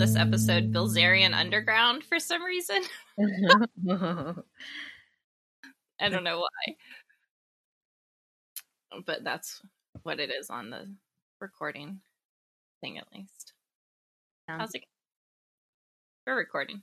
This 0.00 0.16
episode 0.16 0.72
Bilzerian 0.72 1.34
Underground 1.34 2.02
for 2.02 2.18
some 2.18 2.42
reason. 2.42 2.82
I 6.00 6.08
don't 6.08 6.24
know 6.24 6.38
why. 6.38 6.76
But 9.04 9.22
that's 9.22 9.60
what 10.02 10.18
it 10.18 10.30
is 10.30 10.48
on 10.48 10.70
the 10.70 10.90
recording 11.38 12.00
thing 12.80 12.96
at 12.96 13.12
least. 13.14 13.52
How's 14.48 14.74
it? 14.74 14.84
We're 16.26 16.36
recording. 16.36 16.82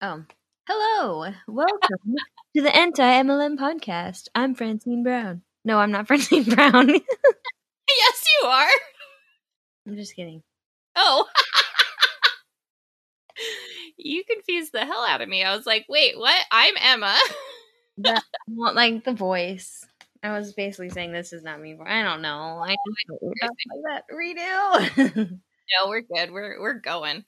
Oh. 0.00 0.22
Hello. 0.68 1.32
Welcome 1.46 2.16
to 2.56 2.62
the 2.62 2.74
Anti 2.74 3.02
MLM 3.02 3.56
podcast. 3.56 4.28
I'm 4.34 4.54
Francine 4.54 5.02
Brown. 5.02 5.42
No, 5.64 5.78
I'm 5.78 5.92
not 5.92 6.06
Francine 6.08 6.44
Brown. 6.44 6.88
yes, 7.88 8.24
you 8.42 8.48
are. 8.48 8.68
I'm 9.86 9.96
just 9.96 10.16
kidding. 10.16 10.42
Oh 10.96 11.26
you 13.96 14.24
confused 14.24 14.72
the 14.72 14.84
hell 14.84 15.04
out 15.04 15.20
of 15.20 15.28
me. 15.28 15.44
I 15.44 15.54
was 15.56 15.66
like, 15.66 15.86
wait, 15.88 16.18
what? 16.18 16.38
I'm 16.50 16.74
Emma. 16.80 17.16
that, 17.98 18.24
well, 18.48 18.74
like 18.74 19.04
the 19.04 19.12
voice. 19.12 19.86
I 20.22 20.36
was 20.36 20.52
basically 20.52 20.90
saying 20.90 21.12
this 21.12 21.32
is 21.32 21.42
not 21.42 21.60
me. 21.60 21.76
I 21.84 22.02
don't 22.02 22.22
know. 22.22 22.62
I 22.64 22.74
oh, 22.74 22.94
don't 23.08 23.22
know 23.22 23.32
like 23.84 23.84
that. 23.84 24.04
Redo. 24.12 25.30
no, 25.30 25.88
we're 25.88 26.02
good. 26.02 26.32
We're 26.32 26.60
we're 26.60 26.80
going. 26.80 27.24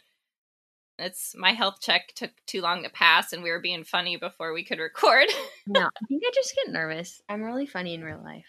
It's 0.98 1.34
my 1.36 1.52
health 1.52 1.80
check 1.80 2.12
took 2.14 2.30
too 2.46 2.60
long 2.60 2.82
to 2.82 2.90
pass, 2.90 3.32
and 3.32 3.42
we 3.42 3.50
were 3.50 3.60
being 3.60 3.84
funny 3.84 4.16
before 4.16 4.52
we 4.52 4.64
could 4.64 4.80
record. 4.80 5.26
no, 5.66 5.82
I 5.82 6.06
think 6.08 6.22
I 6.26 6.30
just 6.34 6.56
get 6.56 6.72
nervous. 6.72 7.22
I'm 7.28 7.42
really 7.42 7.66
funny 7.66 7.94
in 7.94 8.02
real 8.02 8.22
life. 8.22 8.48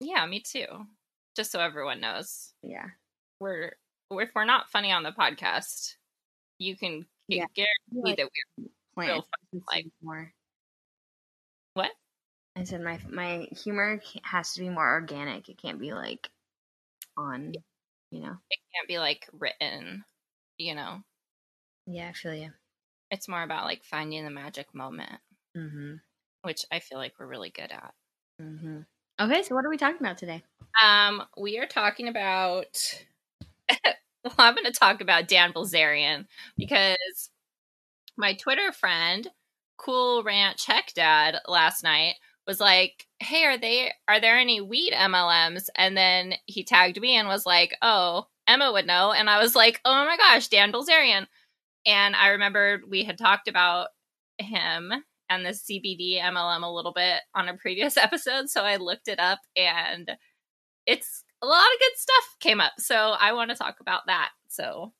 Yeah, 0.00 0.24
me 0.26 0.40
too. 0.40 0.66
Just 1.36 1.52
so 1.52 1.60
everyone 1.60 2.00
knows. 2.00 2.52
Yeah, 2.62 2.86
we're 3.38 3.72
if 4.10 4.30
we're 4.34 4.44
not 4.44 4.70
funny 4.70 4.92
on 4.92 5.02
the 5.02 5.12
podcast, 5.12 5.94
you 6.58 6.76
can 6.76 7.06
yeah. 7.28 7.44
guarantee 7.54 8.02
like, 8.02 8.16
that 8.16 8.28
we're 8.56 9.04
real 9.04 9.26
like 9.68 9.86
more. 10.02 10.32
What? 11.74 11.90
I 12.56 12.64
said 12.64 12.82
my 12.82 12.98
my 13.10 13.48
humor 13.62 14.00
has 14.22 14.54
to 14.54 14.60
be 14.60 14.68
more 14.68 14.88
organic. 14.88 15.48
It 15.48 15.60
can't 15.60 15.80
be 15.80 15.92
like 15.92 16.28
on, 17.16 17.52
you 18.10 18.20
know. 18.20 18.36
It 18.50 18.58
can't 18.74 18.88
be 18.88 18.98
like 18.98 19.28
written, 19.38 20.04
you 20.58 20.74
know. 20.74 21.02
Yeah, 21.86 22.08
I 22.08 22.12
feel 22.12 22.34
you. 22.34 22.50
It's 23.10 23.28
more 23.28 23.42
about 23.42 23.64
like 23.64 23.84
finding 23.84 24.24
the 24.24 24.30
magic 24.30 24.74
moment, 24.74 25.20
mm-hmm. 25.56 25.94
which 26.42 26.64
I 26.70 26.78
feel 26.78 26.98
like 26.98 27.14
we're 27.18 27.26
really 27.26 27.50
good 27.50 27.70
at. 27.70 27.94
Mm-hmm. 28.40 28.80
Okay, 29.20 29.42
so 29.42 29.54
what 29.54 29.64
are 29.64 29.70
we 29.70 29.76
talking 29.76 30.00
about 30.00 30.18
today? 30.18 30.42
Um, 30.82 31.22
we 31.36 31.58
are 31.58 31.66
talking 31.66 32.08
about 32.08 33.04
well, 34.24 34.34
I'm 34.38 34.54
going 34.54 34.64
to 34.64 34.72
talk 34.72 35.00
about 35.00 35.28
Dan 35.28 35.52
Bilzerian 35.52 36.26
because 36.56 37.30
my 38.16 38.34
Twitter 38.34 38.72
friend, 38.72 39.28
Cool 39.76 40.22
Ranch 40.22 40.66
Heck 40.66 40.92
Dad, 40.94 41.38
last 41.46 41.82
night 41.82 42.14
was 42.46 42.60
like, 42.60 43.06
"Hey, 43.20 43.44
are 43.44 43.58
they 43.58 43.92
are 44.08 44.20
there 44.20 44.38
any 44.38 44.60
weed 44.60 44.92
MLMs?" 44.92 45.68
And 45.76 45.96
then 45.96 46.34
he 46.46 46.64
tagged 46.64 47.00
me 47.00 47.16
and 47.16 47.28
was 47.28 47.46
like, 47.46 47.76
"Oh, 47.82 48.26
Emma 48.46 48.72
would 48.72 48.86
know." 48.86 49.12
And 49.12 49.28
I 49.28 49.40
was 49.40 49.54
like, 49.54 49.80
"Oh 49.84 50.04
my 50.04 50.16
gosh, 50.16 50.48
Dan 50.48 50.72
Bilzerian!" 50.72 51.26
And 51.86 52.14
I 52.14 52.28
remember 52.28 52.80
we 52.88 53.04
had 53.04 53.18
talked 53.18 53.48
about 53.48 53.88
him 54.38 54.92
and 55.28 55.46
the 55.46 55.50
CBD 55.50 56.20
MLM 56.20 56.62
a 56.62 56.72
little 56.72 56.92
bit 56.92 57.20
on 57.34 57.48
a 57.48 57.56
previous 57.56 57.96
episode, 57.96 58.48
so 58.48 58.62
I 58.62 58.76
looked 58.76 59.08
it 59.08 59.18
up 59.18 59.40
and 59.56 60.10
it's 60.86 61.24
a 61.42 61.46
lot 61.46 61.58
of 61.60 61.80
good 61.80 61.98
stuff 61.98 62.36
came 62.40 62.60
up. 62.60 62.72
So 62.78 62.96
I 62.96 63.32
want 63.32 63.50
to 63.50 63.56
talk 63.56 63.76
about 63.80 64.02
that. 64.06 64.30
So, 64.48 64.92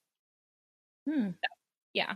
hmm. 1.08 1.30
yeah. 1.92 2.14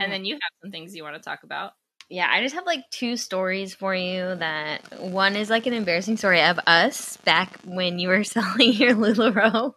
And 0.00 0.12
then 0.12 0.24
you 0.24 0.34
have 0.34 0.40
some 0.62 0.70
things 0.70 0.94
you 0.94 1.02
want 1.02 1.16
to 1.16 1.22
talk 1.22 1.44
about. 1.44 1.72
Yeah, 2.10 2.28
I 2.30 2.42
just 2.42 2.54
have 2.54 2.66
like 2.66 2.88
two 2.90 3.16
stories 3.16 3.74
for 3.74 3.94
you. 3.94 4.34
That 4.34 5.00
one 5.00 5.36
is 5.36 5.48
like 5.48 5.66
an 5.66 5.72
embarrassing 5.72 6.18
story 6.18 6.42
of 6.42 6.60
us 6.66 7.16
back 7.18 7.58
when 7.64 7.98
you 7.98 8.08
were 8.08 8.24
selling 8.24 8.72
your 8.72 8.94
LuLaRoe. 8.94 9.72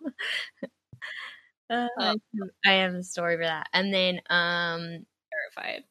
uh, 1.69 1.87
oh. 1.99 2.15
I 2.65 2.71
have 2.71 2.93
a 2.93 3.03
story 3.03 3.37
for 3.37 3.43
that, 3.43 3.67
and 3.73 3.93
then 3.93 4.21
um, 4.29 5.05
terrified. 5.55 5.83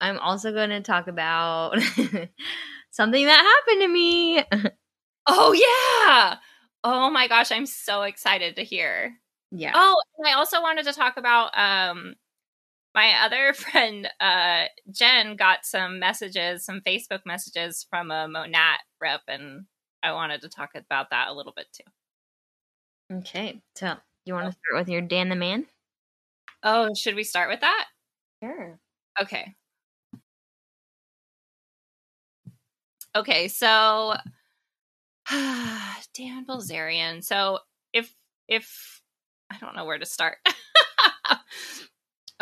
I'm 0.00 0.18
also 0.18 0.52
going 0.52 0.70
to 0.70 0.80
talk 0.80 1.06
about 1.08 1.78
something 2.90 3.24
that 3.26 3.62
happened 3.66 3.82
to 3.82 3.88
me. 3.88 4.44
oh 5.26 5.52
yeah, 5.52 6.36
Oh 6.84 7.08
my 7.08 7.28
gosh, 7.28 7.50
I'm 7.50 7.64
so 7.64 8.02
excited 8.02 8.56
to 8.56 8.62
hear. 8.62 9.14
Yeah. 9.50 9.72
Oh, 9.74 9.96
and 10.18 10.28
I 10.28 10.34
also 10.34 10.60
wanted 10.60 10.84
to 10.84 10.92
talk 10.92 11.16
about 11.16 11.56
um 11.56 12.14
my 12.94 13.24
other 13.24 13.54
friend 13.54 14.08
uh 14.20 14.66
Jen 14.92 15.36
got 15.36 15.64
some 15.64 15.98
messages, 15.98 16.64
some 16.64 16.82
Facebook 16.82 17.20
messages 17.24 17.86
from 17.88 18.10
a 18.10 18.28
Monat 18.28 18.80
rep 19.00 19.22
and 19.28 19.64
I 20.02 20.12
wanted 20.12 20.42
to 20.42 20.50
talk 20.50 20.72
about 20.74 21.10
that 21.10 21.28
a 21.28 21.32
little 21.32 21.54
bit 21.56 21.66
too. 21.72 23.16
Okay. 23.18 23.62
So, 23.74 23.96
you 24.26 24.34
want 24.34 24.46
to 24.46 24.52
start 24.52 24.80
with 24.80 24.88
your 24.88 25.00
Dan 25.00 25.28
the 25.28 25.36
Man? 25.36 25.66
Oh, 26.62 26.94
should 26.94 27.14
we 27.14 27.24
start 27.24 27.50
with 27.50 27.60
that? 27.60 27.86
Sure. 28.42 28.78
Okay. 29.20 29.54
Okay, 33.16 33.48
so 33.48 34.14
Dan 35.30 36.44
Bilzerian. 36.46 37.22
So 37.22 37.60
if 37.92 38.12
if 38.48 39.02
I 39.50 39.58
don't 39.58 39.76
know 39.76 39.84
where 39.84 39.98
to 39.98 40.06
start. 40.06 40.38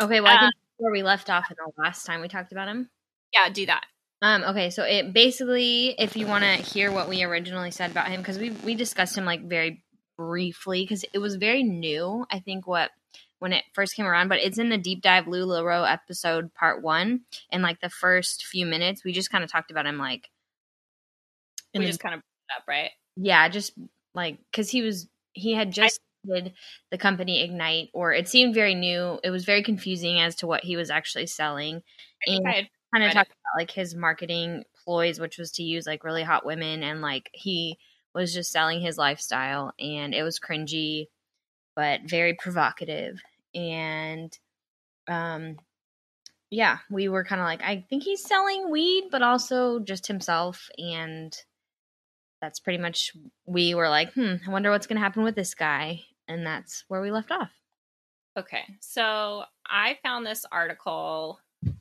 okay, 0.01 0.21
well, 0.21 0.35
I 0.35 0.39
think 0.39 0.53
uh, 0.53 0.59
where 0.77 0.91
we 0.91 1.03
left 1.03 1.29
off 1.29 1.51
in 1.51 1.57
the 1.57 1.81
last 1.81 2.05
time 2.05 2.21
we 2.21 2.27
talked 2.27 2.51
about 2.51 2.67
him. 2.67 2.89
Yeah, 3.33 3.49
do 3.49 3.65
that. 3.67 3.85
Um, 4.21 4.43
okay, 4.43 4.69
so 4.69 4.83
it 4.83 5.11
basically, 5.13 5.95
if 5.99 6.15
you 6.15 6.27
want 6.27 6.45
to 6.45 6.51
hear 6.51 6.91
what 6.91 7.09
we 7.09 7.23
originally 7.23 7.71
said 7.71 7.91
about 7.91 8.07
him, 8.07 8.21
because 8.21 8.39
we 8.39 8.51
we 8.51 8.73
discussed 8.73 9.17
him 9.17 9.25
like 9.25 9.43
very 9.47 9.82
briefly, 10.17 10.83
because 10.83 11.05
it 11.13 11.19
was 11.19 11.35
very 11.35 11.63
new. 11.63 12.25
I 12.31 12.39
think 12.39 12.67
what 12.67 12.91
when 13.39 13.51
it 13.51 13.65
first 13.73 13.95
came 13.95 14.05
around, 14.05 14.29
but 14.29 14.39
it's 14.39 14.57
in 14.57 14.69
the 14.69 14.77
deep 14.77 15.01
dive 15.01 15.25
LuLaRoe 15.25 15.91
episode 15.91 16.53
part 16.53 16.81
one. 16.81 17.21
And 17.51 17.61
like 17.61 17.81
the 17.81 17.89
first 17.89 18.45
few 18.45 18.65
minutes, 18.65 19.03
we 19.03 19.11
just 19.11 19.29
kind 19.29 19.43
of 19.43 19.51
talked 19.51 19.69
about 19.69 19.85
him 19.85 19.97
like 19.97 20.29
we 21.73 21.85
just 21.85 21.99
kind 21.99 22.15
of 22.15 22.21
up, 22.55 22.63
right? 22.67 22.91
Yeah, 23.15 23.49
just 23.49 23.73
like 24.13 24.37
because 24.51 24.69
he 24.69 24.81
was 24.81 25.07
he 25.33 25.53
had 25.53 25.71
just 25.71 25.99
I, 26.29 26.35
did 26.35 26.53
the 26.91 26.97
company 26.97 27.43
Ignite, 27.43 27.89
or 27.93 28.13
it 28.13 28.27
seemed 28.27 28.53
very 28.55 28.75
new. 28.75 29.19
It 29.23 29.29
was 29.29 29.45
very 29.45 29.63
confusing 29.63 30.19
as 30.19 30.35
to 30.37 30.47
what 30.47 30.63
he 30.63 30.75
was 30.75 30.89
actually 30.89 31.27
selling, 31.27 31.81
and 32.25 32.45
kind 32.45 33.03
of 33.03 33.11
talked 33.11 33.31
about 33.31 33.59
like 33.59 33.71
his 33.71 33.95
marketing 33.95 34.63
ploys, 34.83 35.19
which 35.19 35.37
was 35.37 35.51
to 35.53 35.63
use 35.63 35.87
like 35.87 36.03
really 36.03 36.23
hot 36.23 36.45
women, 36.45 36.83
and 36.83 37.01
like 37.01 37.29
he 37.33 37.77
was 38.13 38.33
just 38.33 38.51
selling 38.51 38.81
his 38.81 38.97
lifestyle, 38.97 39.73
and 39.79 40.13
it 40.13 40.23
was 40.23 40.39
cringy, 40.39 41.07
but 41.75 42.01
very 42.05 42.33
provocative, 42.35 43.21
and 43.53 44.37
um 45.07 45.57
yeah, 46.53 46.77
we 46.91 47.09
were 47.09 47.23
kind 47.23 47.41
of 47.41 47.45
like, 47.45 47.63
I 47.63 47.83
think 47.89 48.03
he's 48.03 48.23
selling 48.23 48.69
weed, 48.69 49.05
but 49.09 49.23
also 49.23 49.79
just 49.79 50.05
himself. 50.05 50.69
And 50.77 51.35
that's 52.41 52.59
pretty 52.59 52.77
much 52.77 53.11
we 53.47 53.73
were 53.73 53.89
like, 53.89 54.13
hmm, 54.13 54.35
I 54.45 54.51
wonder 54.51 54.69
what's 54.69 54.85
going 54.85 54.97
to 54.97 55.01
happen 55.01 55.23
with 55.23 55.33
this 55.33 55.55
guy, 55.55 56.01
and 56.27 56.45
that's 56.45 56.83
where 56.89 57.01
we 57.01 57.09
left 57.09 57.31
off. 57.31 57.49
Okay, 58.37 58.63
so 58.81 59.45
I 59.65 59.97
found 60.03 60.27
this 60.27 60.45
article 60.51 61.39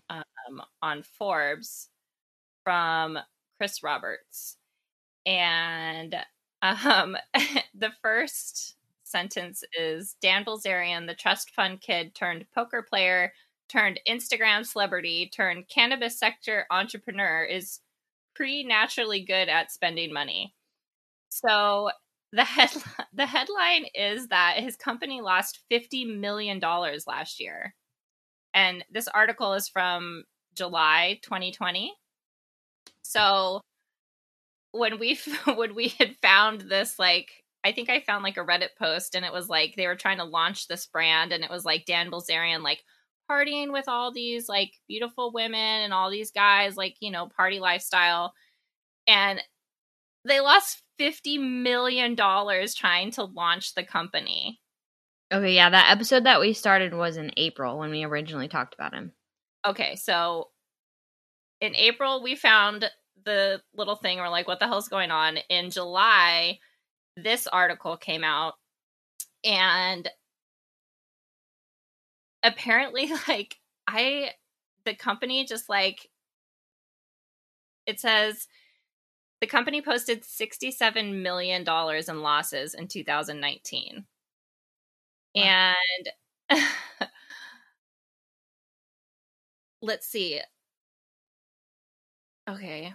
um, 0.09 0.63
on 0.81 1.03
Forbes 1.03 1.91
from 2.65 3.19
Chris 3.59 3.83
Roberts, 3.83 4.57
and 5.27 6.17
um, 6.63 7.17
the 7.75 7.91
first 8.03 8.77
sentence 9.05 9.63
is 9.79 10.17
Dan 10.23 10.45
Bilzerian, 10.45 11.07
the 11.07 11.15
trust 11.15 11.51
fund 11.51 11.81
kid 11.81 12.15
turned 12.15 12.47
poker 12.55 12.83
player 12.83 13.33
turned 13.69 14.01
Instagram 14.09 14.67
celebrity 14.67 15.31
turned 15.35 15.69
cannabis 15.69 16.19
sector 16.19 16.67
entrepreneur, 16.71 17.43
is 17.43 17.81
preternaturally 18.35 19.25
good 19.25 19.49
at 19.49 19.73
spending 19.73 20.13
money. 20.13 20.55
So 21.31 21.91
the 22.33 22.45
head 22.45 22.71
the 23.13 23.27
headline 23.27 23.87
is 23.95 24.29
that 24.29 24.59
his 24.59 24.77
company 24.77 25.21
lost 25.21 25.61
50 25.71 26.05
million 26.05 26.59
dollars 26.59 27.07
last 27.07 27.41
year. 27.41 27.75
And 28.55 28.85
this 28.91 29.09
article 29.09 29.55
is 29.55 29.69
from 29.69 30.25
July 30.55 31.19
2020. 31.23 31.95
So 33.03 33.61
when 34.73 34.99
we 34.99 35.19
when 35.55 35.75
we 35.75 35.89
had 35.89 36.17
found 36.21 36.63
this 36.63 36.99
like 36.99 37.31
I 37.65 37.73
think 37.73 37.89
I 37.89 38.01
found 38.01 38.25
like 38.25 38.37
a 38.37 38.45
Reddit 38.45 38.71
post 38.79 39.15
and 39.15 39.25
it 39.25 39.33
was 39.33 39.49
like 39.49 39.77
they 39.77 39.87
were 39.87 39.95
trying 39.95 40.19
to 40.19 40.25
launch 40.25 40.67
this 40.67 40.87
brand 40.87 41.33
and 41.33 41.45
it 41.45 41.51
was 41.51 41.65
like 41.65 41.87
Dan 41.87 42.11
Bilzerian 42.11 42.63
like 42.63 42.83
partying 43.31 43.73
with 43.73 43.89
all 43.89 44.13
these 44.13 44.49
like 44.49 44.73
beautiful 44.89 45.33
women 45.33 45.55
and 45.83 45.93
all 45.93 46.11
these 46.11 46.31
guys, 46.31 46.77
like, 46.77 46.97
you 47.01 47.11
know, 47.11 47.29
party 47.29 47.61
lifestyle. 47.61 48.33
And 49.07 49.41
they 50.25 50.41
lost 50.41 50.83
$50 51.01 51.63
million 51.63 52.17
trying 52.17 53.11
to 53.13 53.25
launch 53.25 53.75
the 53.75 53.85
company. 53.85 54.61
Okay, 55.33 55.55
yeah, 55.55 55.71
that 55.71 55.91
episode 55.91 56.25
that 56.25 56.41
we 56.41 56.53
started 56.53 56.93
was 56.95 57.17
in 57.17 57.33
April 57.37 57.79
when 57.79 57.91
we 57.91 58.05
originally 58.05 58.49
talked 58.49 58.75
about 58.75 58.93
him. 58.93 59.13
Okay, 59.67 59.97
so 59.97 60.49
in 61.61 61.75
April 61.75 62.23
we 62.23 62.35
found 62.35 62.91
the 63.25 63.63
little 63.75 63.97
thing. 63.97 64.19
We're 64.19 64.29
like, 64.29 64.49
what 64.49 64.59
the 64.61 64.67
hell's 64.67 64.89
going 64.89 65.11
on? 65.11 65.39
In 65.49 65.71
July, 65.71 66.59
this 67.17 67.47
article 67.47 67.97
came 67.97 68.25
out, 68.25 68.55
and 69.45 70.09
apparently 72.43 73.11
like 73.29 73.59
I 73.87 74.31
the 74.85 74.95
company 74.95 75.45
just 75.45 75.69
like 75.69 76.09
it 77.87 78.01
says 78.01 78.47
the 79.41 79.47
company 79.47 79.83
posted 79.83 80.25
67 80.25 81.23
million 81.23 81.65
dollars 81.65 82.09
in 82.09 82.23
losses 82.23 82.75
in 82.75 82.89
2019. 82.89 84.07
Wow. 85.35 85.75
And 86.51 86.51
let's 89.83 90.07
see. 90.07 90.41
Okay. 92.49 92.95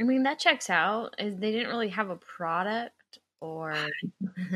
I 0.00 0.04
mean 0.04 0.24
that 0.24 0.38
checks 0.38 0.70
out. 0.70 1.14
They 1.18 1.52
didn't 1.52 1.68
really 1.68 1.88
have 1.88 2.10
a 2.10 2.16
product 2.16 3.18
or 3.40 3.74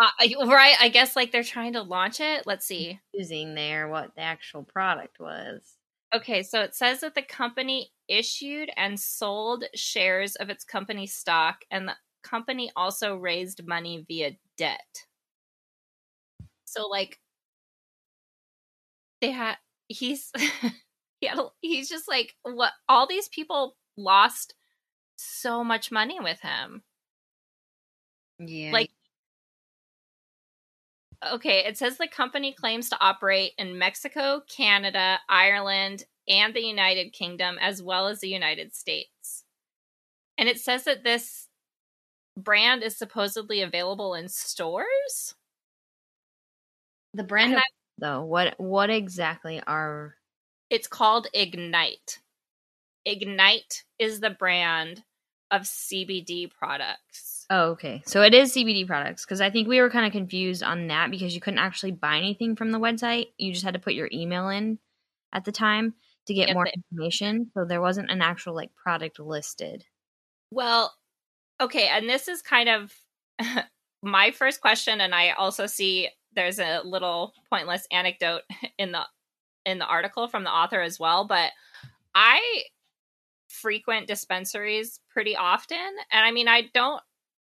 Uh, 0.00 0.46
right. 0.46 0.76
I 0.80 0.88
guess 0.88 1.14
like 1.14 1.30
they're 1.30 1.42
trying 1.42 1.74
to 1.74 1.82
launch 1.82 2.20
it. 2.20 2.46
Let's 2.46 2.64
see. 2.64 2.98
Using 3.12 3.54
there 3.54 3.88
what 3.88 4.14
the 4.14 4.22
actual 4.22 4.62
product 4.62 5.20
was. 5.20 5.76
Okay, 6.14 6.42
so 6.42 6.62
it 6.62 6.74
says 6.74 7.00
that 7.00 7.14
the 7.14 7.22
company 7.22 7.90
issued 8.08 8.70
and 8.76 8.98
sold 8.98 9.64
shares 9.74 10.36
of 10.36 10.50
its 10.50 10.64
company 10.64 11.06
stock, 11.06 11.64
and 11.70 11.86
the 11.86 11.96
company 12.22 12.70
also 12.74 13.14
raised 13.14 13.66
money 13.66 14.04
via 14.08 14.32
debt. 14.56 15.04
So, 16.64 16.88
like, 16.88 17.20
they 19.20 19.30
had 19.30 19.56
he's 19.88 20.30
he 21.20 21.26
had, 21.26 21.38
he's 21.60 21.88
just 21.88 22.08
like 22.08 22.34
what 22.42 22.72
all 22.88 23.06
these 23.06 23.28
people 23.28 23.76
lost 24.00 24.54
so 25.16 25.62
much 25.62 25.92
money 25.92 26.18
with 26.20 26.40
him. 26.40 26.82
Yeah, 28.38 28.72
like 28.72 28.90
okay, 31.32 31.64
it 31.66 31.76
says 31.76 31.98
the 31.98 32.08
company 32.08 32.52
claims 32.52 32.88
to 32.88 33.00
operate 33.00 33.52
in 33.58 33.78
Mexico, 33.78 34.42
Canada, 34.48 35.20
Ireland, 35.28 36.04
and 36.28 36.54
the 36.54 36.62
United 36.62 37.12
Kingdom, 37.12 37.58
as 37.60 37.82
well 37.82 38.06
as 38.08 38.20
the 38.20 38.28
United 38.28 38.74
States. 38.74 39.44
And 40.38 40.48
it 40.48 40.58
says 40.58 40.84
that 40.84 41.04
this 41.04 41.48
brand 42.36 42.82
is 42.82 42.96
supposedly 42.96 43.60
available 43.60 44.14
in 44.14 44.28
stores. 44.28 45.34
The 47.12 47.24
brand, 47.24 47.54
of, 47.54 47.62
though, 47.98 48.24
what 48.24 48.54
what 48.58 48.88
exactly 48.88 49.60
are? 49.66 50.14
It's 50.70 50.86
called 50.86 51.26
Ignite. 51.34 52.20
Ignite 53.10 53.84
is 53.98 54.20
the 54.20 54.30
brand 54.30 55.02
of 55.50 55.62
CBD 55.62 56.50
products. 56.50 57.44
Oh, 57.50 57.70
okay. 57.70 58.02
So 58.06 58.22
it 58.22 58.32
is 58.32 58.54
CBD 58.54 58.86
products 58.86 59.24
because 59.24 59.40
I 59.40 59.50
think 59.50 59.66
we 59.66 59.80
were 59.80 59.90
kind 59.90 60.06
of 60.06 60.12
confused 60.12 60.62
on 60.62 60.86
that 60.86 61.10
because 61.10 61.34
you 61.34 61.40
couldn't 61.40 61.58
actually 61.58 61.90
buy 61.90 62.16
anything 62.16 62.54
from 62.54 62.70
the 62.70 62.78
website. 62.78 63.26
You 63.38 63.52
just 63.52 63.64
had 63.64 63.74
to 63.74 63.80
put 63.80 63.94
your 63.94 64.08
email 64.12 64.48
in 64.48 64.78
at 65.32 65.44
the 65.44 65.50
time 65.50 65.94
to 66.26 66.34
get 66.34 66.48
yep. 66.48 66.54
more 66.54 66.68
information. 66.68 67.50
So 67.52 67.64
there 67.64 67.80
wasn't 67.80 68.10
an 68.10 68.22
actual 68.22 68.54
like 68.54 68.70
product 68.76 69.18
listed. 69.18 69.84
Well, 70.52 70.94
okay, 71.60 71.88
and 71.88 72.08
this 72.08 72.28
is 72.28 72.42
kind 72.42 72.68
of 72.68 72.94
my 74.02 74.30
first 74.30 74.60
question 74.60 75.00
and 75.00 75.12
I 75.12 75.30
also 75.30 75.66
see 75.66 76.08
there's 76.36 76.60
a 76.60 76.82
little 76.84 77.32
pointless 77.50 77.86
anecdote 77.90 78.42
in 78.78 78.92
the 78.92 79.02
in 79.66 79.80
the 79.80 79.86
article 79.86 80.28
from 80.28 80.44
the 80.44 80.50
author 80.50 80.80
as 80.80 81.00
well, 81.00 81.26
but 81.26 81.50
I 82.14 82.62
frequent 83.50 84.06
dispensaries 84.06 85.00
pretty 85.10 85.36
often 85.36 85.76
and 86.12 86.24
I 86.24 86.30
mean 86.30 86.48
I 86.48 86.70
don't 86.72 87.02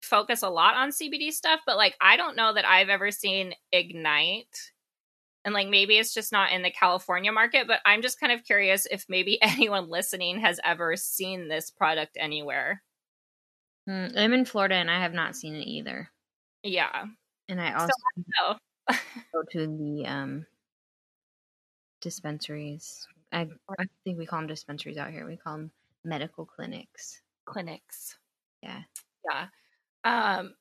focus 0.03 0.43
a 0.43 0.49
lot 0.49 0.75
on 0.77 0.91
CBD 0.91 1.33
stuff, 1.33 1.61
but 1.67 1.77
like 1.77 1.97
I 2.01 2.17
don't 2.17 2.37
know 2.37 2.53
that 2.53 2.65
I've 2.65 2.89
ever 2.89 3.11
seen 3.11 3.55
Ignite. 3.73 4.73
And 5.45 5.55
like 5.55 5.69
maybe 5.69 5.97
it's 5.97 6.13
just 6.13 6.33
not 6.33 6.53
in 6.53 6.63
the 6.63 6.71
California 6.71 7.33
market, 7.33 7.67
but 7.67 7.81
I'm 7.87 8.03
just 8.03 8.21
kind 8.21 8.33
of 8.33 8.45
curious 8.45 8.87
if 8.91 9.07
maybe 9.09 9.39
anyone 9.43 9.89
listening 9.89 10.41
has 10.41 10.61
ever 10.65 10.97
seen 10.97 11.49
this 11.49 11.71
product 11.71 12.17
anywhere. 12.19 12.83
Mm, 13.89 14.13
I'm 14.17 14.33
in 14.33 14.45
Florida 14.45 14.75
and 14.75 14.91
I 14.91 15.01
have 15.01 15.15
not 15.15 15.37
seen 15.37 15.55
it 15.55 15.67
either. 15.67 16.11
Yeah. 16.63 17.07
And 17.49 17.61
I 17.61 17.73
also 17.73 17.93
so, 18.39 18.57
go 19.33 19.43
to 19.53 19.67
the 19.67 20.07
um 20.07 20.47
dispensaries. 22.01 23.07
I, 23.33 23.47
I 23.79 23.85
think 24.05 24.19
we 24.19 24.27
call 24.27 24.41
them 24.41 24.49
dispensaries 24.49 24.97
out 24.97 25.11
here. 25.11 25.27
We 25.27 25.37
call 25.37 25.57
them 25.57 25.71
medical 26.05 26.47
clinics. 26.47 27.21
Clinics. 27.47 28.17
Yeah. 28.63 28.83
Yeah. 29.31 29.47
Um, 30.05 30.55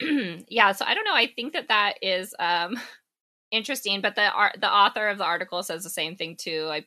yeah, 0.48 0.72
so 0.72 0.84
I 0.84 0.94
don't 0.94 1.04
know. 1.04 1.14
I 1.14 1.28
think 1.34 1.52
that 1.52 1.68
that 1.68 1.94
is 2.02 2.34
um 2.38 2.78
interesting, 3.50 4.00
but 4.00 4.16
the 4.16 4.30
art, 4.30 4.56
the 4.60 4.72
author 4.72 5.08
of 5.08 5.18
the 5.18 5.24
article 5.24 5.62
says 5.62 5.82
the 5.82 5.90
same 5.90 6.16
thing 6.16 6.36
too. 6.36 6.68
I 6.70 6.84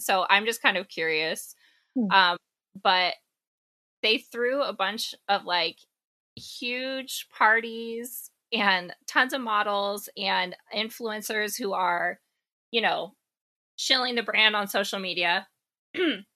so 0.00 0.26
I'm 0.28 0.46
just 0.46 0.62
kind 0.62 0.76
of 0.76 0.88
curious. 0.88 1.54
Hmm. 1.96 2.10
Um, 2.10 2.36
but 2.82 3.14
they 4.02 4.18
threw 4.18 4.62
a 4.62 4.72
bunch 4.72 5.14
of 5.28 5.44
like 5.44 5.78
huge 6.36 7.26
parties 7.36 8.30
and 8.52 8.94
tons 9.06 9.32
of 9.32 9.40
models 9.40 10.08
and 10.16 10.56
influencers 10.74 11.56
who 11.58 11.72
are, 11.72 12.20
you 12.70 12.80
know, 12.80 13.14
shilling 13.76 14.14
the 14.14 14.22
brand 14.22 14.54
on 14.54 14.68
social 14.68 14.98
media. 14.98 15.46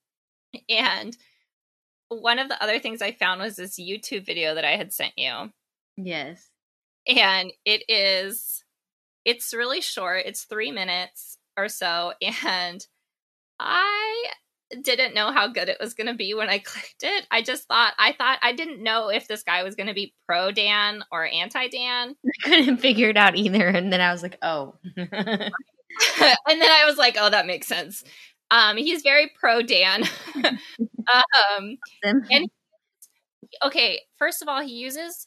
and 0.68 1.16
one 2.08 2.38
of 2.38 2.48
the 2.48 2.62
other 2.62 2.78
things 2.78 3.02
I 3.02 3.12
found 3.12 3.40
was 3.40 3.56
this 3.56 3.78
YouTube 3.78 4.24
video 4.24 4.54
that 4.54 4.64
I 4.64 4.76
had 4.76 4.92
sent 4.92 5.12
you. 5.16 5.50
Yes. 5.96 6.48
And 7.06 7.52
it 7.64 7.84
is 7.88 8.64
it's 9.24 9.52
really 9.52 9.82
short. 9.82 10.22
It's 10.24 10.44
three 10.44 10.72
minutes 10.72 11.36
or 11.56 11.68
so, 11.68 12.12
and 12.46 12.84
I 13.60 14.24
didn't 14.82 15.14
know 15.14 15.32
how 15.32 15.48
good 15.48 15.68
it 15.68 15.78
was 15.80 15.94
going 15.94 16.06
to 16.06 16.14
be 16.14 16.34
when 16.34 16.48
I 16.48 16.58
clicked 16.64 17.02
it. 17.02 17.26
I 17.30 17.42
just 17.42 17.66
thought 17.68 17.92
I 17.98 18.12
thought 18.12 18.38
I 18.42 18.52
didn't 18.52 18.82
know 18.82 19.08
if 19.08 19.28
this 19.28 19.42
guy 19.42 19.62
was 19.62 19.74
going 19.74 19.88
to 19.88 19.94
be 19.94 20.14
pro 20.26 20.50
Dan 20.50 21.04
or 21.12 21.26
anti 21.26 21.68
Dan. 21.68 22.14
I 22.44 22.48
couldn't 22.48 22.78
figure 22.78 23.10
it 23.10 23.16
out 23.16 23.36
either, 23.36 23.68
and 23.68 23.92
then 23.92 24.00
I 24.00 24.12
was 24.12 24.22
like, 24.22 24.38
oh. 24.42 24.76
and 24.96 25.06
then 25.06 26.70
I 26.70 26.84
was 26.86 26.96
like, 26.96 27.16
oh, 27.18 27.30
that 27.30 27.46
makes 27.46 27.66
sense. 27.66 28.04
Um, 28.50 28.76
he's 28.76 29.02
very 29.02 29.30
pro 29.38 29.62
Dan. 29.62 30.04
um, 30.44 31.78
and 32.02 32.48
okay, 33.64 34.00
first 34.18 34.42
of 34.42 34.48
all, 34.48 34.62
he 34.62 34.74
uses 34.74 35.26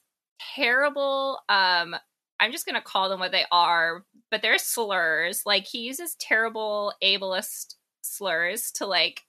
terrible. 0.55 1.39
Um, 1.49 1.95
I'm 2.39 2.51
just 2.51 2.65
gonna 2.65 2.81
call 2.81 3.09
them 3.09 3.19
what 3.19 3.31
they 3.31 3.45
are, 3.51 4.03
but 4.31 4.41
they're 4.41 4.57
slurs. 4.57 5.43
Like 5.45 5.67
he 5.67 5.79
uses 5.79 6.15
terrible 6.19 6.93
ableist 7.03 7.75
slurs 8.01 8.71
to 8.73 8.85
like 8.85 9.21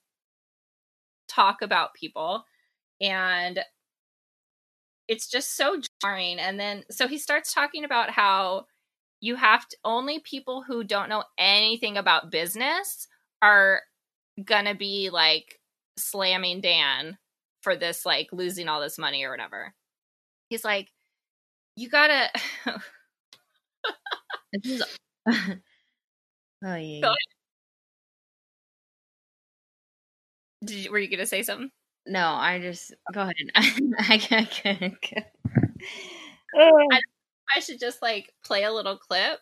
talk 1.29 1.63
about 1.63 1.95
people 1.95 2.45
and 3.01 3.61
it's 5.09 5.29
just 5.29 5.57
so 5.57 5.81
jarring 6.01 6.39
and 6.39 6.59
then 6.59 6.85
so 6.91 7.09
he 7.09 7.19
starts 7.19 7.53
talking 7.53 7.85
about 7.85 8.11
how 8.11 8.65
you 9.21 9.37
have 9.37 9.67
to 9.69 9.77
only 9.85 10.19
people 10.21 10.63
who 10.67 10.85
don't 10.85 11.09
know 11.09 11.25
anything 11.39 11.97
about 11.97 12.31
business 12.31 13.09
are 13.43 13.83
gonna 14.45 14.75
be 14.75 15.11
like 15.11 15.61
slamming 15.99 16.61
Dan 16.61 17.19
for 17.63 17.77
this 17.77 18.07
like 18.07 18.29
losing 18.33 18.69
all 18.69 18.81
this 18.81 18.99
money 18.99 19.25
or 19.25 19.31
whatever. 19.31 19.75
He's 20.51 20.65
like, 20.65 20.89
you 21.77 21.89
gotta 21.91 22.31
oh 26.65 26.75
yeah. 26.77 27.15
Did 30.65 30.77
you, 30.85 30.91
were 30.93 30.99
you 30.99 31.09
gonna 31.09 31.27
say 31.27 31.43
something? 31.43 31.71
No, 32.07 32.29
I 32.29 32.61
just 32.61 32.95
go 33.13 33.23
ahead. 33.23 33.35
I 33.99 34.19
can't. 34.19 35.27
I 37.55 37.61
should 37.61 37.81
just 37.81 38.03
like 38.03 38.33
play 38.45 38.65
a 38.65 38.73
little 38.73 38.97
clip, 38.97 39.41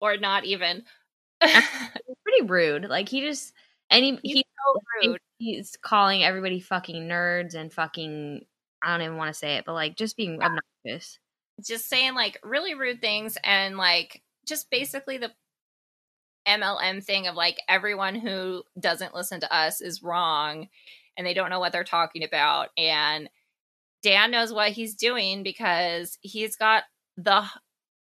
or 0.00 0.16
not 0.16 0.44
even. 0.44 0.84
Pretty 2.30 2.50
rude. 2.50 2.88
Like 2.88 3.08
he 3.08 3.20
just 3.20 3.52
and 3.90 4.04
he, 4.04 4.18
he's, 4.22 4.34
he's 4.34 4.44
so 4.44 5.08
rude. 5.10 5.20
He's 5.38 5.76
calling 5.82 6.22
everybody 6.22 6.60
fucking 6.60 7.08
nerds 7.08 7.54
and 7.54 7.72
fucking. 7.72 8.42
I 8.82 8.92
don't 8.92 9.04
even 9.04 9.16
want 9.16 9.32
to 9.32 9.38
say 9.38 9.56
it, 9.56 9.64
but 9.66 9.74
like 9.74 9.96
just 9.96 10.16
being 10.16 10.38
yeah. 10.40 10.56
obnoxious. 10.86 11.18
Just 11.62 11.88
saying 11.88 12.14
like 12.14 12.38
really 12.42 12.74
rude 12.74 13.00
things 13.00 13.36
and 13.44 13.76
like 13.76 14.22
just 14.46 14.70
basically 14.70 15.18
the 15.18 15.30
MLM 16.48 17.04
thing 17.04 17.26
of 17.26 17.34
like 17.34 17.58
everyone 17.68 18.14
who 18.14 18.62
doesn't 18.78 19.14
listen 19.14 19.40
to 19.40 19.54
us 19.54 19.82
is 19.82 20.02
wrong 20.02 20.68
and 21.18 21.26
they 21.26 21.34
don't 21.34 21.50
know 21.50 21.60
what 21.60 21.72
they're 21.72 21.84
talking 21.84 22.24
about. 22.24 22.68
And 22.78 23.28
Dan 24.02 24.30
knows 24.30 24.52
what 24.52 24.72
he's 24.72 24.94
doing 24.94 25.42
because 25.42 26.16
he's 26.22 26.56
got 26.56 26.84
the 27.18 27.44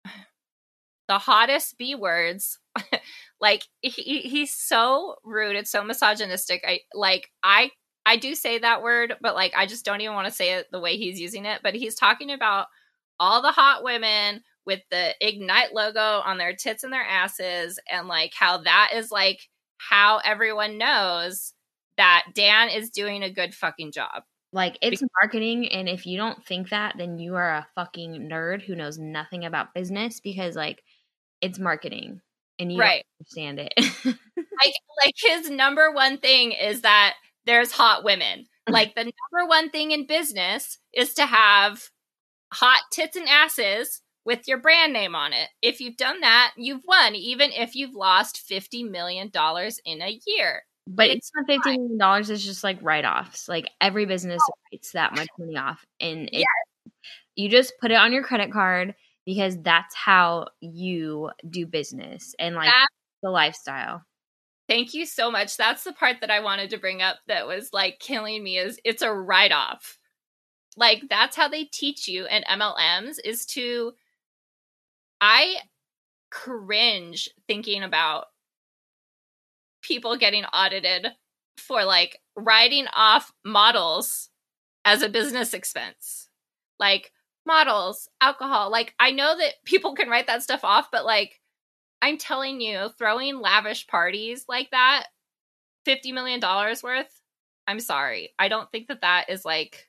the 1.09 1.19
hottest 1.19 1.77
B 1.77 1.95
words. 1.95 2.59
like 3.41 3.65
he, 3.81 4.21
he's 4.21 4.55
so 4.55 5.17
rude. 5.25 5.57
It's 5.57 5.71
so 5.71 5.85
misogynistic. 5.85 6.65
I 6.67 6.81
like 6.95 7.31
I 7.43 7.71
I 8.05 8.17
do 8.17 8.35
say 8.35 8.59
that 8.59 8.83
word, 8.83 9.15
but 9.21 9.35
like 9.35 9.53
I 9.57 9.67
just 9.67 9.85
don't 9.85 10.01
even 10.01 10.15
want 10.15 10.29
to 10.29 10.35
say 10.35 10.55
it 10.55 10.67
the 10.73 10.81
way 10.81 10.97
he's 10.97 11.21
using 11.21 11.45
it. 11.45 11.61
But 11.63 11.75
he's 11.75 11.95
talking 11.95 12.31
about 12.31 12.67
all 13.21 13.43
the 13.43 13.53
hot 13.53 13.85
women 13.85 14.43
with 14.65 14.81
the 14.91 15.15
Ignite 15.21 15.75
logo 15.75 16.01
on 16.01 16.39
their 16.39 16.55
tits 16.55 16.85
and 16.85 16.93
their 16.93 17.05
asses, 17.05 17.79
and 17.91 18.09
like 18.09 18.33
how 18.35 18.59
that 18.59 18.91
is 18.95 19.11
like 19.11 19.49
how 19.79 20.21
everyone 20.25 20.79
knows 20.79 21.53
that 21.97 22.27
Dan 22.35 22.69
is 22.69 22.91
doing 22.91 23.23
a 23.23 23.33
good 23.33 23.55
fucking 23.55 23.93
job. 23.93 24.23
Like 24.53 24.79
it's 24.83 25.03
marketing, 25.21 25.69
and 25.69 25.89
if 25.89 26.07
you 26.07 26.17
don't 26.19 26.45
think 26.45 26.71
that, 26.71 26.97
then 26.99 27.19
you 27.19 27.37
are 27.37 27.51
a 27.51 27.67
fucking 27.75 28.29
nerd 28.31 28.63
who 28.63 28.75
knows 28.75 28.99
nothing 28.99 29.45
about 29.45 29.75
business 29.75 30.21
because 30.21 30.57
like 30.57 30.83
it's 31.41 31.59
marketing 31.59 32.21
and 32.63 32.73
you 32.73 32.79
right. 32.79 33.05
understand 33.21 33.59
it. 33.59 33.73
like 34.07 34.75
like 35.05 35.15
his 35.17 35.51
number 35.51 35.93
one 35.93 36.19
thing 36.19 36.53
is 36.53 36.83
that 36.83 37.15
there's 37.47 37.73
hot 37.73 38.05
women. 38.05 38.41
Mm-hmm. 38.41 38.73
Like 38.73 38.95
the 38.95 39.05
number 39.05 39.49
one 39.49 39.71
thing 39.71 39.91
in 39.91 40.07
business 40.07 40.79
is 40.93 41.15
to 41.15 41.27
have 41.27 41.83
hot 42.53 42.83
tits 42.91 43.17
and 43.17 43.29
asses 43.29 44.03
with 44.25 44.47
your 44.47 44.59
brand 44.59 44.93
name 44.93 45.15
on 45.15 45.33
it. 45.33 45.49
If 45.63 45.81
you've 45.81 45.97
done 45.97 46.21
that, 46.21 46.53
you've 46.57 46.83
won, 46.87 47.15
even 47.15 47.51
if 47.51 47.75
you've 47.75 47.95
lost 47.95 48.43
$50 48.49 48.89
million 48.89 49.31
in 49.85 50.03
a 50.03 50.21
year. 50.27 50.63
But 50.87 51.11
it's, 51.11 51.31
not 51.35 51.49
$50 51.49 51.65
million, 51.77 52.21
it's 52.21 52.45
just 52.45 52.65
like 52.65 52.79
write 52.83 53.05
offs. 53.05 53.49
Like 53.49 53.69
every 53.81 54.07
business 54.07 54.41
oh. 54.45 54.53
writes 54.73 54.93
that 54.93 55.17
much 55.17 55.29
money 55.39 55.57
off. 55.57 55.85
And 56.01 56.29
it, 56.29 56.45
yes. 56.45 56.93
you 57.35 57.49
just 57.49 57.73
put 57.81 57.91
it 57.91 57.97
on 57.97 58.13
your 58.13 58.23
credit 58.23 58.53
card 58.53 58.95
because 59.25 59.61
that's 59.63 59.95
how 59.95 60.49
you 60.61 61.31
do 61.49 61.67
business 61.67 62.35
and 62.39 62.55
like 62.55 62.67
that, 62.67 62.89
the 63.23 63.31
lifestyle. 63.31 64.03
Thank 64.69 64.95
you 64.95 65.07
so 65.07 65.31
much. 65.31 65.57
That's 65.57 65.85
the 65.85 65.93
part 65.93 66.17
that 66.21 66.31
I 66.31 66.41
wanted 66.41 66.71
to 66.71 66.79
bring 66.79 67.03
up 67.03 67.19
that 67.29 67.47
was 67.47 67.71
like 67.73 67.99
killing 67.99 68.43
me 68.43 68.59
is 68.59 68.81
it's 68.85 69.03
a 69.03 69.13
write 69.13 69.53
off. 69.53 69.99
Like 70.77 71.03
that's 71.11 71.37
how 71.37 71.49
they 71.49 71.65
teach 71.65 72.09
you 72.09 72.27
in 72.27 72.43
MLMs 72.45 73.17
is 73.25 73.45
to 73.47 73.93
I 75.21 75.57
cringe 76.31 77.29
thinking 77.47 77.83
about 77.83 78.27
people 79.83 80.17
getting 80.17 80.45
audited 80.47 81.09
for 81.59 81.85
like 81.85 82.19
writing 82.37 82.87
off 82.95 83.33
models 83.45 84.31
as 84.85 85.03
a 85.03 85.09
business 85.09 85.53
expense. 85.53 86.29
Like 86.79 87.13
models, 87.47 88.09
alcohol. 88.21 88.71
Like 88.71 88.95
I 88.99 89.11
know 89.11 89.37
that 89.37 89.55
people 89.65 89.95
can 89.95 90.09
write 90.09 90.27
that 90.27 90.43
stuff 90.43 90.65
off, 90.65 90.89
but 90.91 91.05
like 91.05 91.41
I'm 92.01 92.19
telling 92.19 92.61
you, 92.61 92.89
throwing 92.99 93.41
lavish 93.41 93.87
parties 93.87 94.45
like 94.49 94.71
that, 94.73 95.07
$50 95.87 96.13
million 96.13 96.41
worth, 96.83 97.21
I'm 97.69 97.79
sorry. 97.79 98.31
I 98.39 98.49
don't 98.49 98.71
think 98.73 98.89
that 98.89 99.03
that 99.03 99.27
is 99.29 99.45
like, 99.45 99.89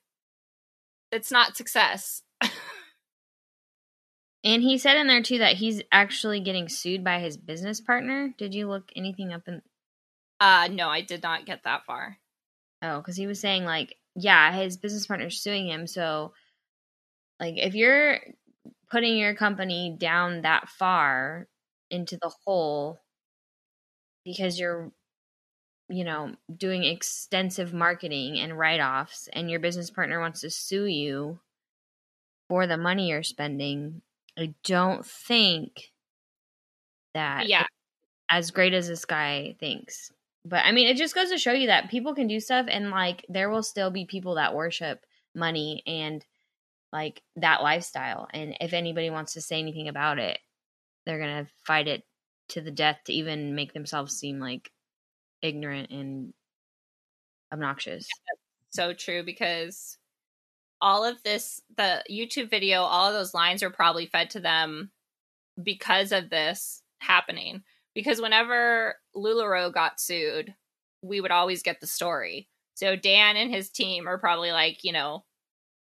it's 1.12 1.32
not 1.32 1.58
success. 1.58 2.22
And 4.44 4.62
he 4.62 4.78
said 4.78 4.98
in 4.98 5.08
there 5.08 5.22
too 5.22 5.38
that 5.38 5.56
he's 5.56 5.82
actually 5.92 6.42
getting 6.42 6.68
sued 6.68 7.04
by 7.04 7.20
his 7.20 7.38
business 7.38 7.80
partner. 7.80 8.34
Did 8.38 8.54
you 8.54 8.68
look 8.68 8.92
anything 8.96 9.32
up 9.32 9.48
in? 9.48 9.62
Uh, 10.40 10.68
no, 10.70 10.90
I 10.90 11.02
did 11.02 11.24
not 11.24 11.46
get 11.46 11.64
that 11.64 11.86
far. 11.86 12.18
Oh, 12.82 12.98
because 12.98 13.16
he 13.16 13.28
was 13.28 13.40
saying 13.40 13.64
like, 13.64 13.96
yeah, 14.16 14.52
his 14.52 14.76
business 14.76 15.08
partner's 15.08 15.42
suing 15.42 15.68
him. 15.68 15.88
So, 15.88 16.34
like, 17.44 17.56
if 17.58 17.76
you're 17.76 18.20
putting 18.90 19.18
your 19.18 19.36
company 19.36 19.96
down 20.00 20.44
that 20.44 20.70
far 20.70 21.48
into 21.92 22.18
the 22.22 22.32
hole 22.46 23.02
because 24.26 24.58
you're, 24.58 24.92
you 25.90 26.06
know, 26.06 26.34
doing 26.56 26.86
extensive 26.86 27.74
marketing 27.74 28.40
and 28.40 28.58
write 28.58 28.80
offs, 28.80 29.28
and 29.34 29.52
your 29.52 29.60
business 29.60 29.92
partner 29.92 30.22
wants 30.22 30.42
to 30.42 30.50
sue 30.50 30.86
you 30.86 31.40
for 32.50 32.68
the 32.68 32.78
money 32.78 33.10
you're 33.10 33.24
spending, 33.24 34.02
I 34.38 34.54
don't 34.64 35.06
think 35.06 35.92
that 37.14 37.48
yeah 37.48 37.66
as 38.30 38.52
great 38.52 38.74
as 38.74 38.88
this 38.88 39.06
guy 39.06 39.56
thinks. 39.60 40.12
But 40.46 40.66
I 40.66 40.72
mean, 40.72 40.88
it 40.88 40.98
just 40.98 41.16
goes 41.16 41.30
to 41.30 41.38
show 41.38 41.54
you 41.54 41.68
that 41.68 41.90
people 41.92 42.16
can 42.16 42.28
do 42.28 42.40
stuff, 42.40 42.68
and 42.70 42.90
like 42.90 43.26
there 43.30 43.50
will 43.50 43.64
still 43.64 43.92
be 43.92 44.06
people 44.06 44.36
that 44.36 44.56
worship 44.56 45.06
money 45.36 45.84
and 45.88 46.26
like 46.94 47.22
that 47.38 47.64
lifestyle. 47.64 48.30
And 48.34 48.56
if 48.62 48.72
anybody 48.72 49.10
wants 49.10 49.34
to 49.34 49.42
say 49.42 49.60
anything 49.60 49.90
about 49.90 50.20
it, 50.20 50.38
they're 51.06 51.20
gonna 51.20 51.48
fight 51.66 51.90
it 51.90 52.04
to 52.50 52.62
the 52.62 52.72
death 52.72 53.00
to 53.06 53.14
even 53.14 53.56
make 53.56 53.74
themselves 53.74 54.16
seem 54.18 54.40
like 54.40 54.72
ignorant 55.42 55.90
and 55.90 56.34
obnoxious. 57.52 58.08
So 58.70 58.94
true 58.94 59.24
because 59.24 59.98
all 60.82 61.04
of 61.04 61.22
this, 61.24 61.62
the 61.78 62.04
YouTube 62.10 62.50
video, 62.50 62.82
all 62.82 63.08
of 63.08 63.14
those 63.14 63.34
lines 63.34 63.64
are 63.64 63.70
probably 63.70 64.06
fed 64.06 64.30
to 64.32 64.40
them 64.40 64.92
because 65.62 66.12
of 66.12 66.30
this 66.30 66.84
happening. 67.00 67.64
Because 67.96 68.22
whenever 68.22 68.96
LuLaRoe 69.16 69.74
got 69.74 70.00
sued, 70.00 70.54
we 71.02 71.22
would 71.22 71.32
always 71.32 71.64
get 71.64 71.80
the 71.80 71.88
story. 71.88 72.50
So 72.76 72.96
Dan 72.96 73.36
and 73.38 73.54
his 73.54 73.70
team 73.70 74.08
are 74.08 74.18
probably 74.18 74.52
like, 74.52 74.84
you 74.84 74.92
know, 74.92 75.24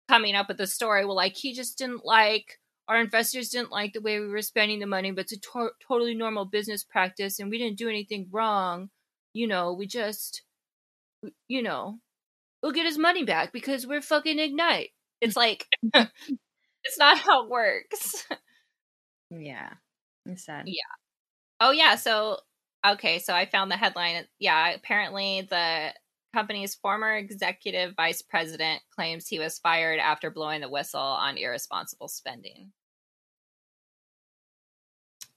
coming 0.08 0.34
up 0.34 0.48
with 0.48 0.58
the 0.58 0.66
story. 0.66 1.04
Well, 1.04 1.16
like 1.16 1.36
he 1.36 1.54
just 1.54 1.78
didn't 1.78 2.04
like 2.04 2.58
our 2.88 3.00
investors 3.00 3.48
didn't 3.48 3.70
like 3.70 3.92
the 3.92 4.00
way 4.00 4.20
we 4.20 4.28
were 4.28 4.42
spending 4.42 4.80
the 4.80 4.86
money, 4.86 5.10
but 5.12 5.22
it's 5.24 5.32
a 5.32 5.38
to- 5.40 5.70
totally 5.86 6.14
normal 6.14 6.44
business 6.44 6.84
practice, 6.84 7.38
and 7.38 7.50
we 7.50 7.58
didn't 7.58 7.78
do 7.78 7.88
anything 7.88 8.28
wrong. 8.30 8.90
You 9.34 9.46
know, 9.46 9.72
we 9.72 9.86
just, 9.86 10.42
you 11.48 11.62
know, 11.62 11.98
we'll 12.62 12.72
get 12.72 12.86
his 12.86 12.98
money 12.98 13.24
back 13.24 13.52
because 13.52 13.86
we're 13.86 14.02
fucking 14.02 14.38
Ignite. 14.38 14.90
It's 15.20 15.36
like, 15.36 15.66
it's 15.94 16.98
not 16.98 17.18
how 17.18 17.44
it 17.44 17.50
works. 17.50 18.26
Yeah. 19.30 19.70
It's 20.26 20.44
sad. 20.44 20.64
Yeah. 20.66 20.82
Oh 21.60 21.70
yeah, 21.70 21.96
so 21.96 22.38
okay, 22.86 23.18
so 23.18 23.34
I 23.34 23.46
found 23.46 23.70
the 23.70 23.76
headline. 23.76 24.26
Yeah, 24.38 24.70
apparently 24.72 25.46
the 25.48 25.92
company's 26.34 26.74
former 26.74 27.14
executive 27.16 27.94
vice 27.96 28.22
president 28.22 28.82
claims 28.90 29.28
he 29.28 29.38
was 29.38 29.58
fired 29.58 30.00
after 30.00 30.30
blowing 30.30 30.60
the 30.60 30.68
whistle 30.68 31.00
on 31.00 31.36
irresponsible 31.38 32.08
spending. 32.08 32.72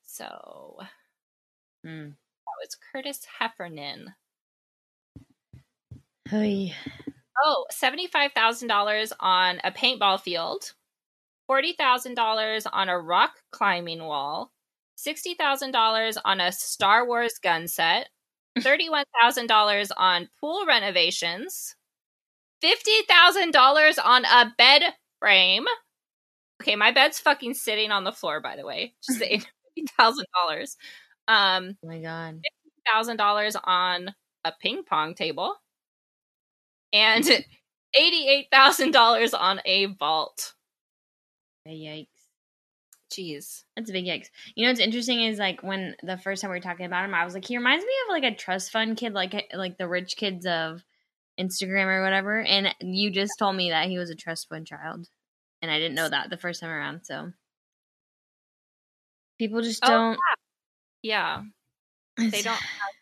So 0.03 0.79
Mm. 1.83 2.15
that 2.47 2.53
was 2.59 2.75
Curtis 2.75 3.23
Heffernan. 3.39 4.15
Hey. 6.29 6.73
Oh, 7.43 7.65
$75,000 7.71 9.11
on 9.19 9.59
a 9.63 9.71
paintball 9.71 10.19
field, 10.21 10.73
$40,000 11.47 12.65
on 12.71 12.89
a 12.89 12.99
rock 12.99 13.41
climbing 13.51 14.03
wall, 14.05 14.51
$60,000 14.97 16.17
on 16.25 16.41
a 16.41 16.51
Star 16.51 17.05
Wars 17.07 17.37
gun 17.39 17.67
set, 17.67 18.09
$31,000 18.62 19.91
on 19.97 20.29
pool 20.39 20.65
renovations, 20.65 21.75
$50,000 22.62 24.00
on 24.03 24.25
a 24.25 24.53
bed 24.57 24.83
frame. 25.19 25.65
Okay, 26.62 26.75
my 26.75 26.91
bed's 26.91 27.19
fucking 27.19 27.53
sitting 27.53 27.91
on 27.91 28.03
the 28.03 28.12
floor, 28.12 28.39
by 28.41 28.55
the 28.55 28.65
way. 28.65 28.95
Just 29.05 29.19
saying, 29.19 29.43
$50,000. 29.77 30.77
Um, 31.27 31.77
Oh 31.83 31.88
my 31.88 32.00
god. 32.00 32.41
thousand 32.91 33.17
dollars 33.17 33.55
on 33.63 34.13
a 34.45 34.53
ping 34.62 34.83
pong 34.83 35.15
table 35.15 35.55
and 36.93 37.24
eighty-eight 37.95 38.47
thousand 38.51 38.91
dollars 38.91 39.33
on 39.33 39.62
a 39.65 39.85
vault. 39.85 40.53
Yikes. 41.67 42.14
Jeez. 43.12 43.63
That's 43.75 43.89
a 43.89 43.93
big 43.93 44.05
yikes. 44.05 44.27
You 44.55 44.65
know 44.65 44.71
what's 44.71 44.79
interesting 44.79 45.21
is 45.21 45.38
like 45.38 45.62
when 45.62 45.95
the 46.01 46.17
first 46.17 46.41
time 46.41 46.51
we 46.51 46.57
were 46.57 46.62
talking 46.62 46.85
about 46.85 47.05
him, 47.05 47.13
I 47.13 47.24
was 47.24 47.33
like, 47.33 47.45
he 47.45 47.57
reminds 47.57 47.85
me 47.85 47.91
of 48.05 48.12
like 48.12 48.24
a 48.24 48.35
trust 48.35 48.71
fund 48.71 48.97
kid, 48.97 49.13
like 49.13 49.33
eh, 49.33 49.43
like 49.53 49.77
the 49.77 49.88
rich 49.88 50.17
kids 50.17 50.45
of 50.45 50.83
Instagram 51.39 51.85
or 51.85 52.03
whatever. 52.03 52.41
And 52.41 52.74
you 52.81 53.12
just 53.12 53.33
told 53.38 53.55
me 53.55 53.69
that 53.69 53.88
he 53.88 53.97
was 53.97 54.09
a 54.09 54.15
trust 54.15 54.50
fund 54.50 54.65
child, 54.65 55.07
and 55.62 55.71
I 55.71 55.77
didn't 55.77 55.95
know 55.95 56.09
that 56.09 56.29
the 56.29 56.38
first 56.38 56.62
time 56.62 56.71
around. 56.71 57.05
So 57.05 57.31
people 59.38 59.62
just 59.62 59.83
Oh, 59.83 59.88
don't. 59.88 60.19
Yeah, 61.03 61.43
they 62.17 62.41
don't 62.41 62.53
have 62.55 62.93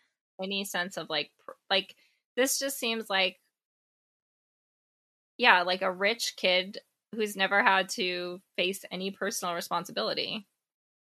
any 0.42 0.64
sense 0.64 0.96
of 0.98 1.08
like 1.08 1.30
like 1.70 1.94
this. 2.36 2.58
Just 2.58 2.78
seems 2.78 3.08
like 3.08 3.40
yeah, 5.38 5.62
like 5.62 5.82
a 5.82 5.90
rich 5.90 6.34
kid 6.36 6.78
who's 7.14 7.36
never 7.36 7.62
had 7.62 7.88
to 7.90 8.40
face 8.56 8.84
any 8.90 9.10
personal 9.10 9.54
responsibility. 9.54 10.46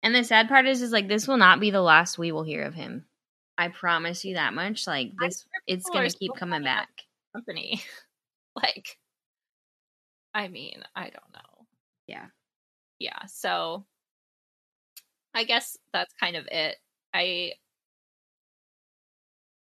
And 0.02 0.14
the 0.14 0.24
sad 0.24 0.48
part 0.48 0.66
is, 0.66 0.82
is 0.82 0.92
like 0.92 1.08
this 1.08 1.28
will 1.28 1.38
not 1.38 1.60
be 1.60 1.72
the 1.72 1.82
last 1.82 2.18
we 2.18 2.32
will 2.32 2.44
hear 2.44 2.64
of 2.64 2.74
him. 2.74 3.06
I 3.58 3.68
promise 3.70 4.26
you 4.26 4.36
that 4.36 4.54
much. 4.54 4.88
Like 4.88 5.12
this, 5.20 5.46
it's 5.68 5.90
gonna 5.90 6.10
keep 6.10 6.32
coming 6.36 6.52
coming 6.52 6.64
back. 6.64 6.90
Company, 7.34 7.82
like, 8.56 8.98
I 10.34 10.48
mean, 10.48 10.84
I 10.96 11.04
don't 11.04 11.34
know. 11.34 11.66
Yeah. 12.08 12.26
yeah 13.00 13.26
so 13.28 13.86
i 15.34 15.44
guess 15.46 15.78
that's 15.94 16.14
kind 16.20 16.36
of 16.36 16.46
it 16.52 16.76
i 17.14 17.54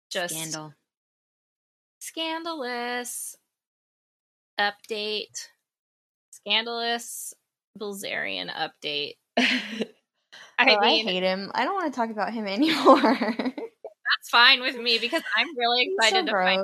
just 0.09 0.33
Scandal. 0.33 0.73
scandalous 1.99 3.35
update 4.59 5.47
scandalous 6.45 7.33
bilzerian 7.79 8.49
update 8.51 9.15
i 9.37 9.85
Oh, 10.59 10.65
mean 10.65 10.83
I 10.83 10.97
hate 10.97 11.23
him. 11.23 11.51
I 11.53 11.65
don't 11.65 11.73
want 11.73 11.93
to 11.93 11.97
talk 11.97 12.09
about 12.09 12.33
him 12.33 12.45
anymore. 12.47 13.17
that's 13.19 14.29
fine 14.29 14.61
with 14.61 14.77
me 14.77 14.97
because 14.99 15.23
i'm 15.37 15.57
really 15.57 15.83
excited 15.95 16.25
so 16.25 16.25
to 16.25 16.31
find 16.31 16.61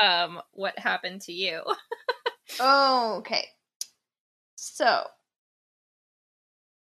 out 0.00 0.26
um 0.26 0.40
what 0.52 0.78
happened 0.78 1.20
to 1.22 1.32
you 1.32 1.62
Oh, 2.58 3.16
okay. 3.18 3.46
So, 4.56 5.06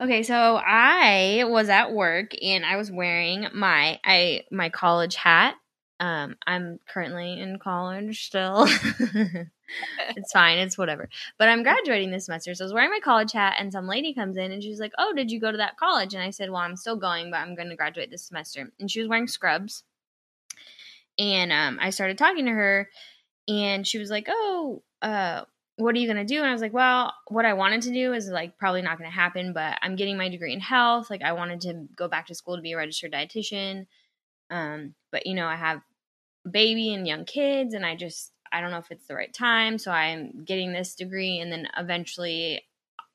okay, 0.03 0.23
so 0.23 0.57
I 0.57 1.45
was 1.47 1.69
at 1.69 1.93
work 1.93 2.33
and 2.43 2.65
I 2.65 2.77
was 2.77 2.91
wearing 2.91 3.47
my 3.55 3.99
I 4.05 4.45
my 4.51 4.69
college 4.71 5.17
hat. 5.17 5.55
Um, 6.01 6.37
I'm 6.47 6.81
currently 6.89 7.39
in 7.39 7.59
college 7.59 8.27
still. 8.27 8.67
it's 10.17 10.33
fine, 10.33 10.59
it's 10.59 10.79
whatever. 10.79 11.11
But 11.39 11.51
I'm 11.51 11.63
graduating 11.63 12.11
this 12.11 12.25
semester, 12.25 12.55
so 12.55 12.65
I 12.65 12.67
was 12.67 12.73
wearing 12.73 12.91
my 12.91 13.01
college 13.01 13.33
hat, 13.33 13.57
and 13.59 13.71
some 13.71 13.87
lady 13.87 14.15
comes 14.15 14.39
in 14.39 14.51
and 14.51 14.63
she's 14.63 14.81
like, 14.81 14.93
"Oh, 14.99 15.13
did 15.15 15.31
you 15.31 15.39
go 15.39 15.53
to 15.53 15.59
that 15.59 15.77
college?" 15.77 16.15
And 16.15 16.23
I 16.23 16.31
said, 16.31 16.51
"Well, 16.51 16.63
I'm 16.63 16.77
still 16.77 16.97
going, 16.97 17.31
but 17.31 17.37
I'm 17.37 17.55
going 17.55 17.69
to 17.69 17.77
graduate 17.77 18.11
this 18.11 18.25
semester." 18.25 18.73
And 18.81 18.91
she 18.91 19.01
was 19.01 19.09
wearing 19.09 19.29
scrubs, 19.29 19.85
and 21.19 21.53
um, 21.53 21.79
I 21.81 21.91
started 21.91 22.17
talking 22.17 22.47
to 22.47 22.53
her, 22.53 22.89
and 23.47 23.87
she 23.87 23.99
was 23.99 24.11
like, 24.11 24.27
"Oh, 24.31 24.83
uh, 25.03 25.43
what 25.77 25.95
are 25.95 25.99
you 25.99 26.07
going 26.07 26.25
to 26.27 26.35
do? 26.35 26.41
And 26.41 26.49
I 26.49 26.53
was 26.53 26.63
like, 26.63 26.73
well, 26.73 27.15
what 27.29 27.47
I 27.47 27.55
wanted 27.55 27.83
to 27.83 27.93
do 27.93 28.13
is 28.13 28.29
like 28.29 28.59
probably 28.59 28.83
not 28.83 28.99
going 28.99 29.11
to 29.11 29.15
happen, 29.15 29.53
but 29.53 29.79
I'm 29.83 29.97
getting 29.97 30.17
my 30.17 30.29
degree 30.29 30.53
in 30.53 30.61
health. 30.61 31.11
Like 31.11 31.23
I 31.23 31.33
wanted 31.33 31.63
to 31.63 31.89
go 31.97 32.09
back 32.09 32.27
to 32.27 32.35
school 32.35 32.57
to 32.57 32.63
be 32.63 32.73
a 32.73 32.77
registered 32.77 33.13
dietitian. 33.13 33.87
Um, 34.51 34.95
but 35.11 35.27
you 35.27 35.35
know, 35.35 35.47
I 35.47 35.57
have 35.57 35.81
baby 36.49 36.95
and 36.95 37.07
young 37.07 37.25
kids 37.25 37.75
and 37.75 37.85
I 37.85 37.97
just, 37.97 38.33
I 38.53 38.61
don't 38.61 38.71
know 38.71 38.79
if 38.79 38.91
it's 38.91 39.07
the 39.07 39.15
right 39.15 39.33
time. 39.33 39.79
So 39.79 39.91
I'm 39.91 40.45
getting 40.45 40.73
this 40.73 40.95
degree 40.95 41.39
and 41.39 41.53
then 41.53 41.69
eventually, 41.77 42.63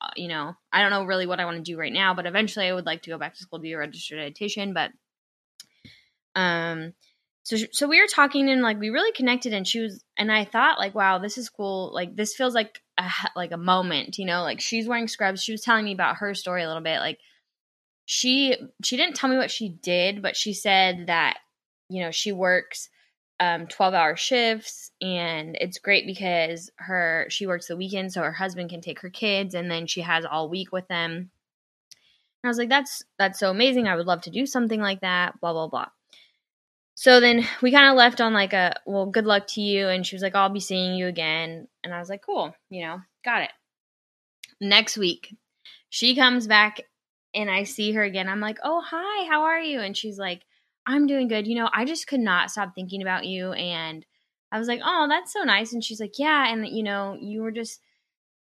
uh, 0.00 0.08
you 0.16 0.28
know, 0.28 0.54
I 0.72 0.82
don't 0.82 0.90
know 0.90 1.04
really 1.04 1.26
what 1.26 1.40
I 1.40 1.44
want 1.44 1.56
to 1.58 1.62
do 1.62 1.78
right 1.78 1.92
now, 1.92 2.14
but 2.14 2.26
eventually 2.26 2.66
I 2.66 2.74
would 2.74 2.86
like 2.86 3.02
to 3.02 3.10
go 3.10 3.18
back 3.18 3.34
to 3.34 3.42
school 3.42 3.58
to 3.58 3.62
be 3.62 3.72
a 3.72 3.78
registered 3.78 4.18
dietitian. 4.18 4.74
But, 4.74 4.92
um, 6.38 6.92
so 7.46 7.56
so 7.70 7.86
we 7.86 8.00
were 8.00 8.08
talking 8.08 8.50
and 8.50 8.60
like 8.60 8.80
we 8.80 8.90
really 8.90 9.12
connected 9.12 9.52
and 9.52 9.68
she 9.68 9.78
was 9.78 10.02
and 10.18 10.32
I 10.32 10.44
thought 10.44 10.80
like 10.80 10.96
wow 10.96 11.18
this 11.18 11.38
is 11.38 11.48
cool 11.48 11.92
like 11.94 12.16
this 12.16 12.34
feels 12.34 12.56
like 12.56 12.82
a 12.98 13.08
like 13.36 13.52
a 13.52 13.56
moment 13.56 14.18
you 14.18 14.24
know 14.26 14.42
like 14.42 14.60
she's 14.60 14.88
wearing 14.88 15.06
scrubs 15.06 15.44
she 15.44 15.52
was 15.52 15.62
telling 15.62 15.84
me 15.84 15.92
about 15.92 16.16
her 16.16 16.34
story 16.34 16.64
a 16.64 16.66
little 16.66 16.82
bit 16.82 16.98
like 16.98 17.20
she 18.04 18.56
she 18.82 18.96
didn't 18.96 19.14
tell 19.14 19.30
me 19.30 19.36
what 19.36 19.52
she 19.52 19.68
did 19.68 20.22
but 20.22 20.36
she 20.36 20.52
said 20.52 21.06
that 21.06 21.38
you 21.88 22.02
know 22.02 22.10
she 22.10 22.32
works 22.32 22.88
um 23.38 23.66
12 23.66 23.94
hour 23.94 24.16
shifts 24.16 24.90
and 25.00 25.56
it's 25.60 25.78
great 25.78 26.06
because 26.06 26.70
her 26.76 27.26
she 27.28 27.46
works 27.46 27.68
the 27.68 27.76
weekend 27.76 28.12
so 28.12 28.22
her 28.22 28.32
husband 28.32 28.70
can 28.70 28.80
take 28.80 29.00
her 29.00 29.10
kids 29.10 29.54
and 29.54 29.70
then 29.70 29.86
she 29.86 30.00
has 30.00 30.24
all 30.24 30.48
week 30.48 30.72
with 30.72 30.88
them. 30.88 31.12
And 31.12 31.30
I 32.44 32.48
was 32.48 32.58
like 32.58 32.70
that's 32.70 33.02
that's 33.18 33.38
so 33.38 33.50
amazing. 33.50 33.88
I 33.88 33.96
would 33.96 34.06
love 34.06 34.22
to 34.22 34.30
do 34.30 34.46
something 34.46 34.80
like 34.80 35.00
that 35.00 35.38
blah 35.40 35.52
blah 35.52 35.68
blah. 35.68 35.88
So 36.94 37.20
then 37.20 37.46
we 37.60 37.72
kind 37.72 37.90
of 37.90 37.96
left 37.96 38.22
on 38.22 38.32
like 38.32 38.54
a 38.54 38.74
well 38.86 39.06
good 39.06 39.26
luck 39.26 39.46
to 39.48 39.60
you 39.60 39.88
and 39.88 40.06
she 40.06 40.16
was 40.16 40.22
like 40.22 40.34
i'll 40.34 40.48
be 40.48 40.60
seeing 40.60 40.94
you 40.94 41.06
again 41.06 41.68
and 41.84 41.92
i 41.92 41.98
was 41.98 42.08
like 42.08 42.22
cool 42.24 42.54
you 42.70 42.82
know 42.82 43.00
got 43.24 43.42
it. 43.42 43.50
Next 44.60 44.96
week 44.96 45.36
she 45.90 46.16
comes 46.16 46.46
back 46.46 46.80
and 47.34 47.50
i 47.50 47.64
see 47.64 47.92
her 47.92 48.02
again. 48.02 48.30
I'm 48.30 48.40
like 48.40 48.58
oh 48.64 48.82
hi 48.82 49.28
how 49.28 49.42
are 49.42 49.60
you? 49.60 49.80
And 49.80 49.94
she's 49.94 50.18
like 50.18 50.40
i'm 50.86 51.06
doing 51.06 51.28
good 51.28 51.46
you 51.46 51.54
know 51.54 51.68
i 51.72 51.84
just 51.84 52.06
could 52.06 52.20
not 52.20 52.50
stop 52.50 52.74
thinking 52.74 53.02
about 53.02 53.26
you 53.26 53.52
and 53.52 54.04
i 54.52 54.58
was 54.58 54.68
like 54.68 54.80
oh 54.84 55.06
that's 55.08 55.32
so 55.32 55.42
nice 55.42 55.72
and 55.72 55.84
she's 55.84 56.00
like 56.00 56.18
yeah 56.18 56.52
and 56.52 56.66
you 56.68 56.82
know 56.82 57.16
you 57.20 57.42
were 57.42 57.52
just 57.52 57.80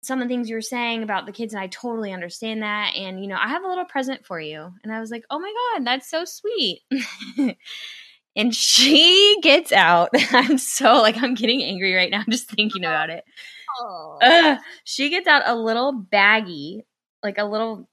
some 0.04 0.20
of 0.20 0.28
the 0.28 0.34
things 0.34 0.50
you 0.50 0.56
were 0.56 0.62
saying 0.62 1.04
about 1.04 1.26
the 1.26 1.32
kids 1.32 1.54
and 1.54 1.62
i 1.62 1.68
totally 1.68 2.12
understand 2.12 2.62
that 2.62 2.94
and 2.96 3.22
you 3.22 3.28
know 3.28 3.38
i 3.40 3.48
have 3.48 3.64
a 3.64 3.68
little 3.68 3.86
present 3.86 4.26
for 4.26 4.40
you 4.40 4.72
and 4.84 4.94
i 4.94 5.00
was 5.00 5.12
like 5.12 5.24
oh 5.30 5.40
my 5.40 5.54
god 5.76 5.86
that's 5.86 6.10
so 6.10 6.26
sweet 6.26 6.82
and 8.36 8.56
she 8.56 9.38
gets 9.42 9.72
out. 9.72 10.10
I'm 10.32 10.58
so 10.58 11.02
like 11.02 11.22
I'm 11.22 11.34
getting 11.34 11.64
angry 11.64 11.94
right 11.94 12.12
now 12.12 12.24
just 12.30 12.50
thinking 12.50 12.84
about 12.84 13.10
it. 13.10 13.24
oh 13.82 14.20
Ugh. 14.22 14.60
she 14.84 15.10
gets 15.10 15.28
out 15.28 15.44
a 15.46 15.56
little 15.56 15.94
baggie, 15.94 16.82
like 17.24 17.38
a 17.38 17.46
little, 17.46 17.90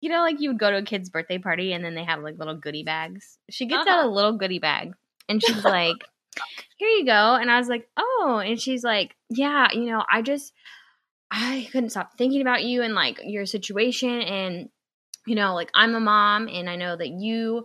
you 0.00 0.08
know, 0.08 0.20
like 0.20 0.40
you 0.40 0.50
would 0.50 0.58
go 0.58 0.70
to 0.70 0.78
a 0.78 0.82
kid's 0.82 1.10
birthday 1.10 1.38
party 1.38 1.72
and 1.72 1.84
then 1.84 1.94
they 1.94 2.04
have 2.04 2.22
like 2.22 2.38
little 2.38 2.56
goodie 2.56 2.84
bags. 2.84 3.38
She 3.50 3.66
gets 3.66 3.86
out 3.86 3.98
a 3.98 4.00
uh-huh. 4.00 4.08
little 4.08 4.32
goodie 4.36 4.58
bag 4.58 4.92
and 5.28 5.42
she's 5.42 5.64
like, 5.64 5.96
"Here 6.76 6.88
you 6.88 7.04
go." 7.04 7.34
And 7.34 7.50
I 7.50 7.58
was 7.58 7.68
like, 7.68 7.88
"Oh," 7.96 8.42
and 8.44 8.60
she's 8.60 8.84
like, 8.84 9.16
"Yeah, 9.30 9.68
you 9.72 9.86
know, 9.86 10.04
I 10.10 10.22
just 10.22 10.52
I 11.30 11.68
couldn't 11.72 11.90
stop 11.90 12.16
thinking 12.16 12.40
about 12.40 12.64
you 12.64 12.82
and 12.82 12.94
like 12.94 13.20
your 13.24 13.46
situation 13.46 14.20
and 14.22 14.68
you 15.26 15.34
know, 15.34 15.54
like 15.54 15.70
I'm 15.74 15.94
a 15.94 16.00
mom 16.00 16.48
and 16.48 16.70
I 16.70 16.76
know 16.76 16.96
that 16.96 17.08
you 17.08 17.64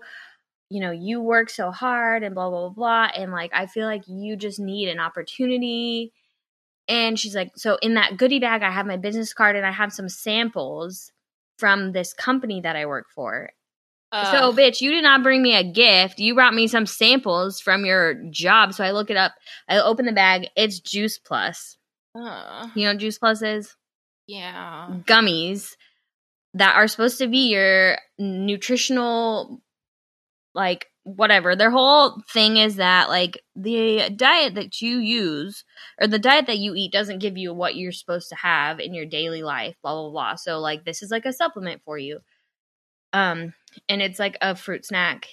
you 0.70 0.80
know, 0.80 0.90
you 0.90 1.22
work 1.22 1.52
so 1.52 1.70
hard 1.70 2.24
and 2.24 2.34
blah, 2.34 2.50
blah, 2.50 2.70
blah, 2.70 2.70
blah. 2.70 3.08
And 3.16 3.32
like, 3.32 3.52
I 3.54 3.68
feel 3.68 3.86
like 3.86 4.08
you 4.08 4.36
just 4.36 4.60
need 4.60 4.90
an 4.90 5.00
opportunity. 5.00 6.14
And 6.88 7.20
she's 7.20 7.36
like, 7.36 7.52
so 7.56 7.78
in 7.84 7.94
that 7.94 8.18
goodie 8.18 8.40
bag, 8.40 8.64
I 8.64 8.72
have 8.72 8.88
my 8.88 8.98
business 8.98 9.36
card 9.36 9.56
and 9.56 9.68
I 9.68 9.72
have 9.72 9.94
some 9.94 10.10
samples 10.10 11.12
from 11.58 11.92
this 11.92 12.14
company 12.14 12.62
that 12.62 12.76
I 12.76 12.86
work 12.86 13.08
for. 13.14 13.52
so, 14.12 14.54
bitch, 14.54 14.82
you 14.82 14.92
did 14.92 15.04
not 15.04 15.24
bring 15.24 15.42
me 15.42 15.56
a 15.56 15.64
gift. 15.64 16.20
You 16.20 16.36
brought 16.36 16.54
me 16.54 16.68
some 16.68 16.86
samples 16.86 17.60
from 17.60 17.84
your 17.86 18.14
job. 18.30 18.74
So 18.74 18.84
I 18.84 18.92
look 18.92 19.10
it 19.10 19.18
up. 19.18 19.34
I 19.68 19.80
open 19.80 20.06
the 20.06 20.12
bag. 20.12 20.50
It's 20.56 20.80
Juice 20.80 21.18
Plus. 21.18 21.78
Ugh. 22.16 22.70
You 22.76 22.84
know 22.84 22.92
what 22.92 23.00
Juice 23.00 23.18
Plus 23.18 23.42
is? 23.42 23.76
yeah 24.28 24.88
Gummies 25.06 25.76
that 26.54 26.76
are 26.76 26.88
supposed 26.88 27.18
to 27.18 27.28
be 27.28 27.50
your 27.50 27.98
nutritional 28.20 29.62
like 30.54 30.88
whatever. 31.04 31.56
Their 31.56 31.72
whole 31.72 32.22
thing 32.32 32.58
is 32.58 32.78
that 32.78 33.10
like 33.10 33.42
the 33.56 34.10
diet 34.16 34.56
that 34.56 34.82
you 34.82 34.98
use 34.98 35.64
or 36.00 36.08
the 36.08 36.20
diet 36.20 36.48
that 36.48 36.60
you 36.60 36.74
eat 36.76 36.92
doesn't 36.92 37.20
give 37.20 37.38
you 37.38 37.54
what 37.54 37.76
you're 37.76 37.92
supposed 37.92 38.30
to 38.30 38.36
have 38.36 38.80
in 38.80 38.94
your 38.94 39.06
daily 39.06 39.44
life 39.44 39.76
blah 39.82 39.94
blah 39.94 40.10
blah. 40.10 40.36
So 40.36 40.60
like 40.60 40.86
this 40.86 41.02
is 41.02 41.12
like 41.12 41.26
a 41.26 41.34
supplement 41.34 41.82
for 41.84 41.98
you. 41.98 42.20
Um 43.12 43.54
and 43.90 44.02
it's 44.02 44.20
like 44.20 44.38
a 44.42 44.56
fruit 44.56 44.86
snack. 44.86 45.28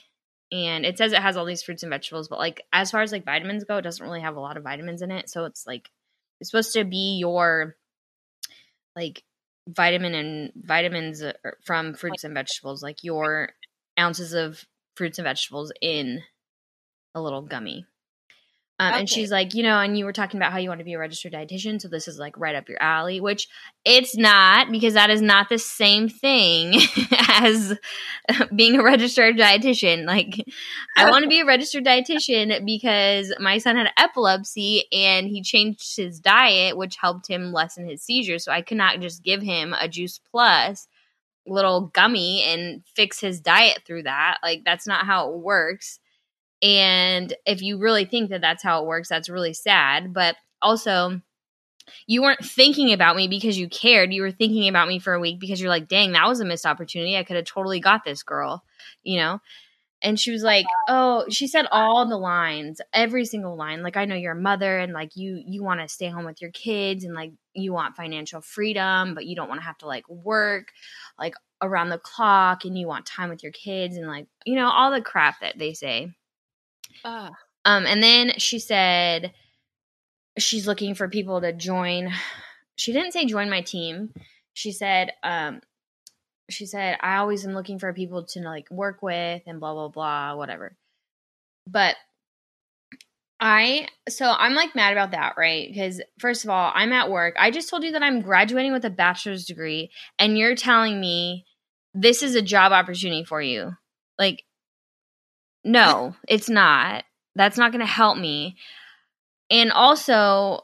And 0.53 0.85
it 0.85 0.99
says 0.99 1.13
it 1.13 1.23
has 1.23 1.37
all 1.37 1.45
these 1.45 1.63
fruits 1.63 1.83
and 1.83 1.91
vegetables 1.91 2.29
but 2.29 2.39
like 2.39 2.63
as 2.73 2.91
far 2.91 3.03
as 3.03 3.13
like 3.13 3.25
vitamins 3.25 3.65
go 3.65 3.77
it 3.77 3.83
doesn't 3.83 4.05
really 4.05 4.23
have 4.23 4.37
a 4.37 4.41
lot 4.41 4.57
of 4.57 4.65
vitamins 4.65 5.03
in 5.03 5.11
it. 5.11 5.29
So 5.29 5.45
it's 5.45 5.67
like 5.67 5.89
it's 6.41 6.51
supposed 6.51 6.73
to 6.75 6.85
be 6.85 7.19
your 7.19 7.77
like 8.97 9.23
vitamin 9.69 10.15
and 10.15 10.53
vitamins 10.57 11.23
uh, 11.23 11.33
from 11.65 11.95
fruits 11.95 12.25
and 12.25 12.35
vegetables 12.35 12.83
like 12.83 13.05
your 13.05 13.51
ounces 13.99 14.33
of 14.33 14.65
fruits 14.95 15.19
and 15.19 15.25
vegetables 15.25 15.73
in 15.81 16.23
a 17.15 17.21
little 17.21 17.43
gummy 17.43 17.87
um, 18.81 18.93
Okay. 18.93 19.01
And 19.01 19.11
she's 19.11 19.31
like, 19.31 19.53
you 19.53 19.63
know, 19.63 19.79
and 19.79 19.99
you 19.99 20.07
were 20.07 20.13
talking 20.13 20.41
about 20.41 20.53
how 20.53 20.59
you 20.59 20.71
want 20.71 20.79
to 20.79 20.87
be 20.87 20.95
a 20.95 20.99
registered 20.99 21.35
dietitian, 21.35 21.79
so 21.79 21.87
this 21.87 22.09
is 22.09 22.19
like 22.19 22.39
right 22.39 22.55
up 22.55 22.67
your 22.67 22.83
alley, 22.83 23.21
which 23.21 23.47
it's 23.85 24.17
not 24.17 24.73
because 24.73 24.95
that 24.95 25.11
is 25.11 25.21
not 25.21 25.51
the 25.51 25.59
same 25.59 26.09
thing 26.09 26.81
as 27.29 27.79
being 28.57 28.77
a 28.77 28.83
registered 28.83 29.37
dietitian. 29.37 30.07
Like, 30.07 30.43
I 30.97 31.11
want 31.11 31.25
to 31.25 31.29
be 31.29 31.41
a 31.41 31.45
registered 31.45 31.85
dietitian 31.85 32.65
because 32.65 33.35
my 33.39 33.59
son 33.59 33.77
had 33.77 33.93
epilepsy 33.99 34.85
and 34.91 35.29
he 35.29 35.43
changed 35.43 35.99
his 35.99 36.19
diet, 36.19 36.75
which 36.79 36.97
helped 36.97 37.29
him 37.29 37.53
lessen 37.53 37.87
his 37.87 38.03
seizures. 38.03 38.45
So 38.45 38.53
I 38.53 38.63
could 38.63 38.79
not 38.79 39.01
just 39.01 39.23
give 39.23 39.43
him 39.43 39.75
a 39.79 39.89
Juice 39.89 40.19
Plus 40.31 40.89
little 41.47 41.89
gummy 41.95 42.43
and 42.43 42.83
fix 42.95 43.21
his 43.21 43.41
diet 43.41 43.83
through 43.87 44.05
that. 44.05 44.39
Like, 44.43 44.63
that's 44.65 44.87
not 44.87 45.07
how 45.07 45.31
it 45.33 45.39
works. 45.39 45.99
And 46.63 47.35
if 47.47 47.63
you 47.63 47.79
really 47.79 48.05
think 48.05 48.31
that 48.31 48.41
that's 48.41 48.63
how 48.63 48.83
it 48.83 48.87
works, 48.87 49.09
that's 49.09 49.31
really 49.31 49.55
sad. 49.55 50.13
But 50.13 50.37
also, 50.61 51.21
you 52.07 52.23
weren't 52.23 52.45
thinking 52.45 52.93
about 52.93 53.17
me 53.17 53.29
because 53.29 53.59
you 53.59 53.69
cared. 53.69 54.13
You 54.13 54.23
were 54.23 54.31
thinking 54.31 54.69
about 54.69 54.89
me 54.89 54.99
for 54.99 55.15
a 55.15 55.21
week 55.21 55.41
because 55.41 55.61
you're 55.61 55.71
like, 55.71 55.89
dang, 55.89 56.13
that 56.13 56.29
was 56.29 56.41
a 56.41 56.45
missed 56.45 56.67
opportunity. 56.67 57.17
I 57.17 57.25
could 57.25 57.37
have 57.37 57.47
totally 57.47 57.81
got 57.81 58.05
this 58.05 58.23
girl, 58.23 58.63
you 59.03 59.19
know? 59.19 59.41
And 60.03 60.19
she 60.19 60.31
was 60.31 60.43
like, 60.43 60.65
"Oh, 60.89 61.27
she 61.29 61.47
said 61.47 61.67
all 61.71 62.09
the 62.09 62.17
lines, 62.17 62.81
every 62.93 63.27
single 63.27 63.55
line. 63.55 63.83
Like 63.83 63.99
I 63.99 64.07
know 64.07 64.15
you're 64.15 64.33
a 64.33 64.41
mother 64.41 64.79
and 64.79 64.95
like 64.95 65.15
you 65.15 65.43
you 65.47 65.63
want 65.63 65.81
to 65.81 65.89
stay 65.89 66.09
home 66.09 66.25
with 66.25 66.41
your 66.41 66.51
kids 66.53 67.05
and 67.05 67.15
like 67.15 67.33
you 67.53 67.75
want 67.75 67.97
financial 67.97 68.41
freedom, 68.41 69.15
but 69.15 69.27
you 69.27 69.37
don't 69.37 69.49
want 69.49 69.61
to 69.61 69.67
have 69.67 69.77
to 69.79 69.87
like 69.87 70.09
work 70.09 70.69
like 71.21 71.35
around 71.63 71.91
the 71.91 71.99
clock 71.99 72.65
and 72.65 72.77
you 72.77 72.89
want 72.89 73.07
time 73.07 73.29
with 73.29 73.43
your 73.43 73.53
kids 73.53 73.97
and 73.97 74.09
like, 74.09 74.27
you 74.45 74.57
know, 74.57 74.71
all 74.71 74.91
the 74.91 75.03
crap 75.03 75.41
that 75.41 75.59
they 75.59 75.75
say." 75.75 76.13
Ugh. 77.05 77.33
Um, 77.65 77.87
and 77.87 78.03
then 78.03 78.33
she 78.39 78.59
said 78.59 79.33
she's 80.39 80.67
looking 80.67 80.95
for 80.95 81.09
people 81.09 81.41
to 81.41 81.53
join. 81.53 82.13
She 82.77 82.93
didn't 82.93 83.13
say 83.13 83.27
join 83.27 83.51
my 83.51 83.61
team. 83.61 84.13
She 84.55 84.73
said, 84.73 85.13
um, 85.23 85.61
she 86.49 86.67
said 86.67 86.99
I 87.01 87.17
always 87.19 87.47
am 87.47 87.55
looking 87.55 87.79
for 87.79 87.93
people 87.93 88.25
to 88.25 88.41
like 88.41 88.71
work 88.71 89.03
with 89.03 89.43
and 89.47 89.61
blah 89.61 89.75
blah 89.75 89.89
blah 89.89 90.35
whatever. 90.37 90.77
But 91.67 91.97
I 93.41 93.89
so 94.09 94.27
I'm 94.31 94.55
like 94.55 94.75
mad 94.75 94.93
about 94.93 95.13
that, 95.13 95.35
right? 95.39 95.67
Because 95.69 96.03
first 96.19 96.45
of 96.45 96.51
all, 96.51 96.71
I'm 96.75 96.93
at 96.93 97.11
work. 97.11 97.37
I 97.39 97.51
just 97.51 97.71
told 97.71 97.83
you 97.83 97.93
that 97.93 98.03
I'm 98.03 98.21
graduating 98.21 98.73
with 98.73 98.85
a 98.85 98.91
bachelor's 98.91 99.47
degree, 99.47 99.91
and 100.19 100.37
you're 100.37 100.55
telling 100.55 101.01
me 101.01 101.47
this 101.95 102.23
is 102.23 102.35
a 102.35 102.43
job 102.43 102.73
opportunity 102.73 103.25
for 103.25 103.41
you. 103.41 103.73
Like, 104.19 104.45
no, 105.65 106.15
it's 106.29 106.51
not. 106.51 107.05
That's 107.35 107.57
not 107.57 107.73
going 107.73 107.81
to 107.81 107.87
help 107.87 108.19
me. 108.19 108.57
And 109.51 109.73
also, 109.73 110.61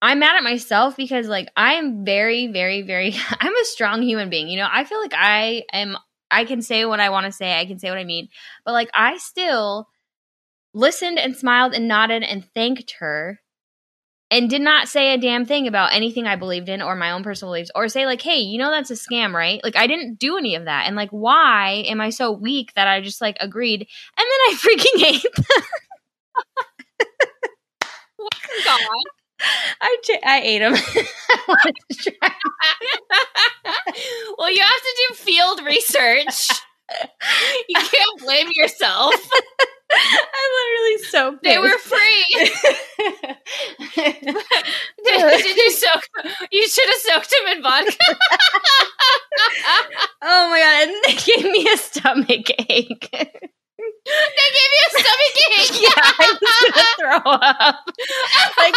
I'm 0.00 0.20
mad 0.20 0.36
at 0.36 0.42
myself 0.42 0.96
because 0.96 1.28
like 1.28 1.48
I 1.56 1.74
am 1.74 2.06
very, 2.06 2.46
very, 2.46 2.82
very. 2.82 3.14
I'm 3.38 3.54
a 3.54 3.64
strong 3.64 4.00
human 4.02 4.30
being. 4.30 4.48
You 4.48 4.58
know, 4.58 4.68
I 4.70 4.84
feel 4.84 5.00
like 5.00 5.14
I 5.14 5.64
am. 5.72 5.98
I 6.30 6.46
can 6.46 6.62
say 6.62 6.86
what 6.86 7.00
I 7.00 7.10
want 7.10 7.26
to 7.26 7.32
say. 7.32 7.60
I 7.60 7.66
can 7.66 7.78
say 7.78 7.90
what 7.90 7.98
I 7.98 8.04
mean. 8.04 8.28
But 8.64 8.72
like, 8.72 8.90
I 8.94 9.18
still 9.18 9.88
listened 10.74 11.18
and 11.18 11.36
smiled 11.36 11.72
and 11.74 11.88
nodded 11.88 12.22
and 12.22 12.44
thanked 12.54 12.94
her 12.98 13.40
and 14.30 14.50
did 14.50 14.62
not 14.62 14.88
say 14.88 15.12
a 15.14 15.18
damn 15.18 15.44
thing 15.44 15.68
about 15.68 15.94
anything 15.94 16.26
I 16.26 16.36
believed 16.36 16.68
in 16.68 16.82
or 16.82 16.96
my 16.96 17.12
own 17.12 17.22
personal 17.22 17.52
beliefs 17.52 17.70
or 17.74 17.88
say 17.88 18.06
like, 18.06 18.20
"Hey, 18.22 18.38
you 18.40 18.58
know 18.58 18.70
that's 18.70 18.90
a 18.90 18.94
scam, 18.94 19.32
right?" 19.32 19.62
Like 19.62 19.76
I 19.76 19.86
didn't 19.86 20.18
do 20.18 20.36
any 20.36 20.54
of 20.56 20.64
that. 20.64 20.86
And 20.86 20.96
like 20.96 21.10
why 21.10 21.84
am 21.86 22.00
I 22.00 22.10
so 22.10 22.32
weak 22.32 22.72
that 22.74 22.88
I 22.88 23.00
just 23.00 23.20
like 23.20 23.36
agreed 23.40 23.80
and 23.82 23.86
then 24.18 24.26
I 24.26 24.54
freaking 24.62 25.04
ate 25.06 25.22
them. 25.36 25.44
God. 28.64 28.80
I 29.82 29.96
ch- 30.02 30.24
I 30.24 30.40
ate 30.42 30.58
them. 30.60 30.74
I 31.30 31.44
wanted 31.48 31.74
to 31.92 32.10
try. 32.10 32.30
well, 34.38 34.50
you 34.50 34.60
have 34.60 34.70
to 34.70 35.06
do 35.08 35.14
field 35.14 35.60
research. 35.64 36.48
You 37.68 37.76
can't 37.80 38.20
blame 38.20 38.48
yourself. 38.54 39.14
I'm 39.92 40.50
literally 40.60 40.98
so 41.04 41.32
pissed. 41.32 41.42
They 41.44 41.58
were 41.58 41.78
free. 41.78 42.24
did, 45.04 45.42
did 45.42 45.56
you 45.56 45.70
soak? 45.70 46.08
You 46.50 46.68
should 46.68 46.86
have 46.86 47.00
soaked 47.00 47.30
them 47.30 47.56
in 47.56 47.62
vodka. 47.62 47.96
oh 50.22 50.48
my 50.50 50.58
god! 50.58 50.88
And 50.88 50.94
they 51.04 51.14
gave 51.20 51.44
me 51.50 51.68
a 51.72 51.76
stomach 51.76 52.50
ache. 52.68 53.08
they 53.12 53.24
gave 54.54 54.70
you 54.74 54.84
a 54.86 54.90
stomach 54.90 55.36
ache. 55.58 55.80
yeah, 55.82 55.96
I 55.96 56.38
was 56.40 56.58
gonna 56.72 56.94
throw 56.98 57.32
up. 57.32 57.76
Like 58.56 58.76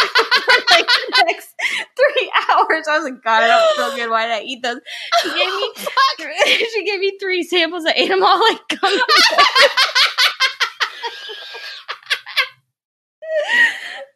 like 0.70 0.86
the 0.86 1.24
next 1.26 1.48
three 1.96 2.32
hours, 2.50 2.86
I 2.88 2.98
was 2.98 3.04
like, 3.04 3.22
God, 3.24 3.42
I 3.44 3.48
don't 3.48 3.76
feel 3.76 3.96
good. 3.96 4.10
Why 4.10 4.26
did 4.26 4.34
I 4.34 4.42
eat 4.42 4.62
those? 4.62 4.80
She 5.22 5.28
gave 5.28 5.36
me, 5.38 5.42
oh, 5.46 5.72
Fuck. 5.76 6.26
she 6.46 6.84
gave 6.84 7.00
me 7.00 7.18
three 7.18 7.42
samples. 7.42 7.86
I 7.86 7.92
ate 7.96 8.08
them 8.08 8.22
all 8.22 8.38
like. 8.40 8.60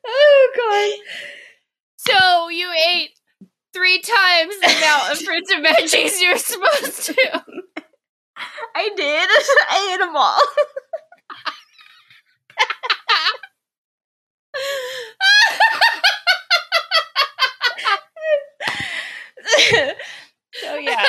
Oh 0.06 0.48
God. 0.56 0.98
So 1.96 2.48
you 2.48 2.70
ate 2.88 3.10
three 3.72 4.00
times 4.00 4.54
the 4.60 4.74
amount 4.78 5.12
of 5.12 5.18
fruits 5.22 5.50
and 5.52 5.64
veggies 5.64 6.20
you 6.20 6.32
were 6.32 6.38
supposed 6.38 7.06
to. 7.06 7.44
I 8.74 8.90
did. 8.96 9.30
I 9.70 9.90
ate 9.94 9.98
them 9.98 10.16
all. 10.16 10.40
so 20.54 20.74
yeah. 20.76 21.04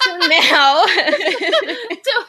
So 0.00 0.16
now, 0.28 0.84
So- 0.86 2.24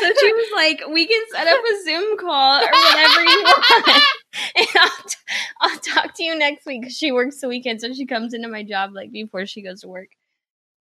so 0.00 0.12
she 0.20 0.32
was 0.32 0.48
like, 0.54 0.82
"We 0.92 1.06
can 1.06 1.22
set 1.32 1.46
up 1.48 1.60
a 1.64 1.84
Zoom 1.84 2.16
call 2.18 2.60
or 2.60 2.70
whatever 2.70 3.20
you 3.24 3.42
want, 3.42 4.02
and 4.56 4.66
I'll, 4.76 4.88
t- 5.08 5.16
I'll 5.60 5.78
talk 5.78 6.14
to 6.14 6.22
you 6.22 6.36
next 6.38 6.66
week." 6.66 6.84
'cause 6.84 6.96
she 6.96 7.10
works 7.12 7.40
the 7.40 7.48
weekend, 7.48 7.80
so 7.80 7.92
she 7.92 8.06
comes 8.06 8.34
into 8.34 8.48
my 8.48 8.62
job 8.62 8.90
like 8.94 9.10
before 9.10 9.46
she 9.46 9.62
goes 9.62 9.80
to 9.80 9.88
work. 9.88 10.08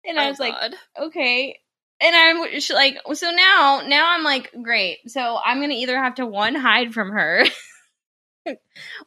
And 0.05 0.19
I 0.19 0.25
Oh, 0.25 0.29
was 0.29 0.39
like, 0.39 0.55
okay. 0.99 1.59
And 2.01 2.15
I'm 2.15 2.59
sh- 2.59 2.71
like, 2.71 2.97
so 3.13 3.31
now, 3.31 3.81
now 3.87 4.05
I'm 4.15 4.23
like, 4.23 4.51
great. 4.61 4.99
So 5.07 5.39
I'm 5.43 5.59
gonna 5.61 5.73
either 5.73 5.97
have 5.97 6.15
to 6.15 6.25
one 6.25 6.53
hide 6.55 6.93
from 6.93 7.09
her, 7.11 7.43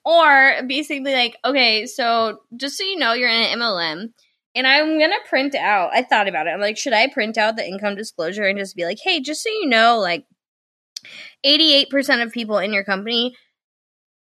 or 0.05 0.63
basically 0.67 1.13
like, 1.15 1.37
okay, 1.45 1.87
so 1.87 2.41
just 2.57 2.77
so 2.77 2.85
you 2.85 2.99
know, 2.99 3.13
you're 3.13 3.29
in 3.29 3.43
an 3.53 3.59
MLM, 3.59 4.13
and 4.55 4.67
I'm 4.67 4.99
gonna 4.99 5.15
print 5.29 5.55
out. 5.55 5.91
I 5.95 6.03
thought 6.03 6.29
about 6.29 6.47
it. 6.47 6.51
I'm 6.51 6.61
like, 6.61 6.77
should 6.77 6.93
I 6.93 7.09
print 7.09 7.39
out 7.39 7.57
the 7.57 7.67
income 7.67 7.97
disclosure 7.97 8.45
and 8.45 8.59
just 8.59 8.77
be 8.77 8.85
like, 8.85 8.99
hey, 9.03 9.21
just 9.21 9.43
so 9.43 9.51
you 9.51 9.67
know, 9.67 9.99
like, 9.99 10.25
88% 11.45 12.23
of 12.23 12.33
people 12.33 12.59
in 12.59 12.73
your 12.73 12.85
company 12.85 13.35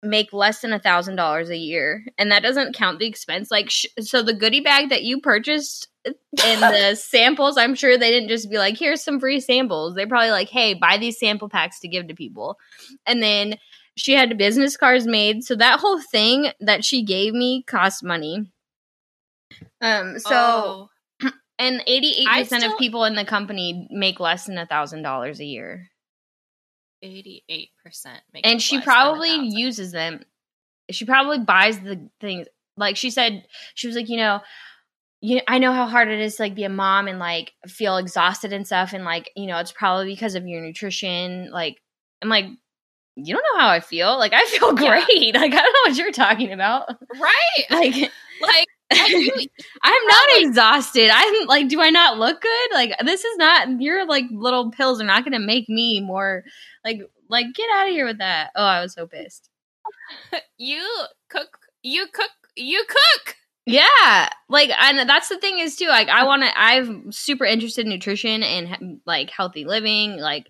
make 0.02 0.32
less 0.32 0.60
than 0.60 0.72
a 0.72 0.78
thousand 0.78 1.16
dollars 1.16 1.50
a 1.50 1.56
year. 1.56 2.04
And 2.16 2.30
that 2.30 2.42
doesn't 2.42 2.74
count 2.74 2.98
the 2.98 3.06
expense. 3.06 3.50
Like 3.50 3.68
sh- 3.70 3.86
so 4.00 4.22
the 4.22 4.32
goodie 4.32 4.60
bag 4.60 4.88
that 4.88 5.02
you 5.02 5.20
purchased 5.20 5.88
and 6.04 6.62
the 6.62 6.94
samples 6.98 7.58
i'm 7.58 7.74
sure 7.74 7.98
they 7.98 8.10
didn't 8.10 8.30
just 8.30 8.50
be 8.50 8.56
like 8.56 8.78
here's 8.78 9.04
some 9.04 9.20
free 9.20 9.40
samples. 9.40 9.94
They're 9.94 10.06
probably 10.06 10.30
like 10.30 10.48
hey 10.48 10.74
buy 10.74 10.96
these 10.96 11.18
sample 11.18 11.48
packs 11.48 11.80
to 11.80 11.88
give 11.88 12.08
to 12.08 12.14
people. 12.14 12.56
And 13.06 13.22
then 13.22 13.56
she 13.96 14.14
had 14.14 14.38
business 14.38 14.76
cards 14.76 15.06
made. 15.06 15.44
So 15.44 15.54
that 15.56 15.80
whole 15.80 16.00
thing 16.00 16.52
that 16.60 16.84
she 16.84 17.02
gave 17.02 17.34
me 17.34 17.64
cost 17.66 18.02
money 18.02 18.50
um 19.80 20.18
so 20.18 20.30
Oh. 20.32 20.88
and 21.58 21.80
88% 21.86 22.26
I 22.26 22.40
of 22.66 22.78
people 22.78 23.04
in 23.04 23.14
the 23.14 23.24
company 23.24 23.86
make 23.90 24.20
less 24.20 24.46
than 24.46 24.58
a 24.58 24.66
thousand 24.66 25.02
dollars 25.02 25.40
a 25.40 25.44
year 25.44 25.88
eighty-eight 27.02 27.70
percent. 27.82 28.20
and 28.44 28.60
she 28.60 28.80
probably 28.80 29.30
uses 29.48 29.90
them 29.92 30.20
she 30.90 31.04
probably 31.06 31.38
buys 31.38 31.80
the 31.80 32.08
things 32.20 32.46
like 32.76 32.96
she 32.96 33.10
said 33.10 33.46
she 33.74 33.86
was 33.86 33.96
like 33.96 34.08
you 34.10 34.16
know 34.18 34.40
you 35.22 35.40
I 35.48 35.58
know 35.58 35.72
how 35.72 35.86
hard 35.86 36.08
it 36.08 36.20
is 36.20 36.36
to 36.36 36.42
like 36.42 36.54
be 36.54 36.64
a 36.64 36.68
mom 36.70 37.06
and 37.08 37.18
like 37.18 37.52
feel 37.66 37.96
exhausted 37.98 38.52
and 38.54 38.66
stuff 38.66 38.94
and 38.94 39.04
like, 39.04 39.30
you 39.36 39.46
know, 39.46 39.58
it's 39.58 39.70
probably 39.70 40.06
because 40.06 40.34
of 40.34 40.46
your 40.46 40.62
nutrition. 40.62 41.50
Like 41.50 41.76
I'm 42.22 42.30
like, 42.30 42.46
you 43.16 43.34
don't 43.34 43.44
know 43.52 43.60
how 43.60 43.68
I 43.68 43.80
feel. 43.80 44.16
Like 44.18 44.32
I 44.32 44.42
feel 44.46 44.72
Yeah. 44.80 45.04
great. 45.04 45.34
Like 45.34 45.52
I 45.52 45.56
don't 45.60 45.72
know 45.74 45.90
what 45.90 45.96
you're 45.98 46.10
talking 46.12 46.52
about. 46.52 46.88
Right. 47.20 47.64
Like 47.70 47.94
Like 48.40 48.66
I'm 48.92 50.06
not 50.06 50.28
like- 50.34 50.42
exhausted. 50.42 51.10
I'm 51.12 51.46
like, 51.46 51.68
do 51.68 51.80
I 51.80 51.90
not 51.90 52.18
look 52.18 52.40
good? 52.40 52.72
Like 52.72 52.92
this 53.04 53.24
is 53.24 53.36
not 53.36 53.80
your 53.80 54.06
like 54.06 54.24
little 54.30 54.70
pills 54.70 55.00
are 55.00 55.04
not 55.04 55.24
gonna 55.24 55.38
make 55.38 55.68
me 55.68 56.00
more 56.00 56.44
like 56.84 57.00
like 57.28 57.46
get 57.54 57.70
out 57.74 57.88
of 57.88 57.92
here 57.92 58.06
with 58.06 58.18
that. 58.18 58.50
Oh, 58.56 58.64
I 58.64 58.80
was 58.80 58.94
so 58.94 59.06
pissed. 59.06 59.48
you 60.58 60.84
cook 61.28 61.58
you 61.82 62.06
cook 62.12 62.30
you 62.56 62.84
cook. 62.88 63.36
Yeah, 63.66 64.28
like 64.48 64.70
and 64.76 65.08
that's 65.08 65.28
the 65.28 65.38
thing 65.38 65.58
is 65.60 65.76
too. 65.76 65.86
Like 65.86 66.08
I 66.08 66.22
mm. 66.22 66.26
want 66.26 66.42
to. 66.42 66.50
I'm 66.58 67.12
super 67.12 67.44
interested 67.44 67.86
in 67.86 67.92
nutrition 67.92 68.42
and 68.42 69.00
like 69.06 69.30
healthy 69.30 69.64
living. 69.64 70.16
Like 70.16 70.48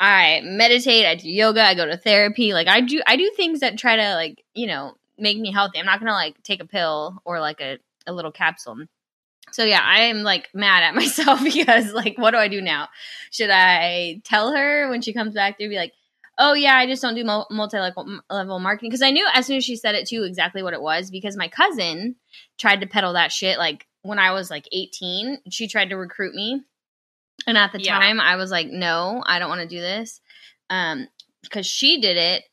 I 0.00 0.40
meditate, 0.42 1.06
I 1.06 1.14
do 1.14 1.30
yoga, 1.30 1.62
I 1.62 1.74
go 1.74 1.86
to 1.86 1.96
therapy. 1.96 2.54
Like 2.54 2.66
I 2.66 2.80
do, 2.80 3.00
I 3.06 3.16
do 3.16 3.30
things 3.36 3.60
that 3.60 3.78
try 3.78 3.96
to 3.96 4.14
like 4.14 4.42
you 4.54 4.66
know 4.66 4.94
make 5.18 5.38
me 5.38 5.52
healthy. 5.52 5.78
I'm 5.78 5.86
not 5.86 6.00
gonna 6.00 6.12
like 6.12 6.42
take 6.42 6.62
a 6.62 6.66
pill 6.66 7.20
or 7.24 7.40
like 7.40 7.60
a 7.60 7.78
a 8.06 8.12
little 8.12 8.32
capsule. 8.32 8.84
So 9.50 9.64
yeah, 9.64 9.80
I 9.82 10.02
am 10.02 10.22
like 10.22 10.48
mad 10.54 10.82
at 10.82 10.94
myself 11.02 11.42
because 11.42 11.92
like 11.92 12.16
what 12.18 12.32
do 12.32 12.38
I 12.38 12.48
do 12.48 12.60
now? 12.60 12.88
Should 13.30 13.50
I 13.50 14.20
tell 14.24 14.54
her 14.54 14.88
when 14.90 15.02
she 15.02 15.12
comes 15.12 15.34
back 15.34 15.58
to 15.58 15.68
be 15.68 15.76
like, 15.76 15.92
oh 16.38 16.54
yeah, 16.54 16.74
I 16.76 16.86
just 16.86 17.02
don't 17.02 17.14
do 17.14 17.24
multi 17.24 17.78
level 17.78 18.58
marketing 18.58 18.90
because 18.90 19.02
I 19.02 19.10
knew 19.10 19.26
as 19.34 19.46
soon 19.46 19.56
as 19.58 19.64
she 19.64 19.76
said 19.76 19.94
it 19.94 20.08
too 20.08 20.24
exactly 20.24 20.62
what 20.62 20.74
it 20.74 20.82
was 20.82 21.10
because 21.10 21.36
my 21.36 21.48
cousin 21.48 22.16
tried 22.58 22.80
to 22.80 22.86
peddle 22.86 23.12
that 23.14 23.32
shit 23.32 23.58
like 23.58 23.86
when 24.02 24.18
I 24.18 24.32
was 24.32 24.50
like 24.50 24.66
18. 24.72 25.38
She 25.50 25.68
tried 25.68 25.90
to 25.90 25.96
recruit 25.96 26.34
me, 26.34 26.62
and 27.46 27.56
at 27.58 27.72
the 27.72 27.78
Yeah. 27.78 27.98
time 27.98 28.20
I 28.20 28.36
was 28.36 28.50
like, 28.50 28.68
no, 28.68 29.22
I 29.24 29.38
don't 29.38 29.48
want 29.48 29.60
to 29.62 29.66
do 29.68 29.80
this, 29.80 30.20
um, 30.70 31.06
because 31.42 31.66
she 31.66 32.00
did 32.00 32.16
it 32.16 32.44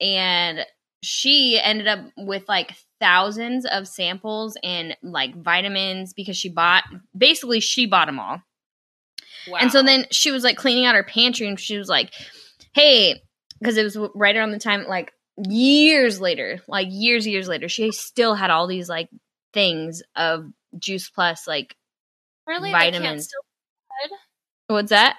and 0.00 0.64
she 1.02 1.60
ended 1.60 1.88
up 1.88 2.00
with 2.16 2.48
like 2.48 2.74
thousands 3.00 3.66
of 3.66 3.88
samples 3.88 4.56
and 4.62 4.96
like 5.02 5.34
vitamins 5.34 6.12
because 6.12 6.36
she 6.36 6.48
bought 6.48 6.84
basically 7.16 7.60
she 7.60 7.86
bought 7.86 8.06
them 8.06 8.20
all. 8.20 8.40
Wow. 9.48 9.58
And 9.60 9.72
so 9.72 9.82
then 9.82 10.06
she 10.12 10.30
was 10.30 10.44
like 10.44 10.56
cleaning 10.56 10.86
out 10.86 10.94
her 10.94 11.02
pantry 11.02 11.48
and 11.48 11.58
she 11.58 11.76
was 11.76 11.88
like, 11.88 12.12
hey, 12.74 13.20
because 13.58 13.76
it 13.76 13.82
was 13.82 13.98
right 14.14 14.36
around 14.36 14.52
the 14.52 14.60
time, 14.60 14.86
like 14.86 15.12
years 15.48 16.20
later, 16.20 16.60
like 16.68 16.86
years, 16.90 17.26
years 17.26 17.48
later, 17.48 17.68
she 17.68 17.90
still 17.90 18.34
had 18.34 18.50
all 18.50 18.68
these 18.68 18.88
like 18.88 19.08
things 19.52 20.02
of 20.14 20.46
Juice 20.78 21.10
Plus. 21.10 21.48
Like, 21.48 21.74
really 22.46 22.70
vitamins. 22.70 23.24
still 23.24 24.16
what's 24.68 24.90
that? 24.90 25.16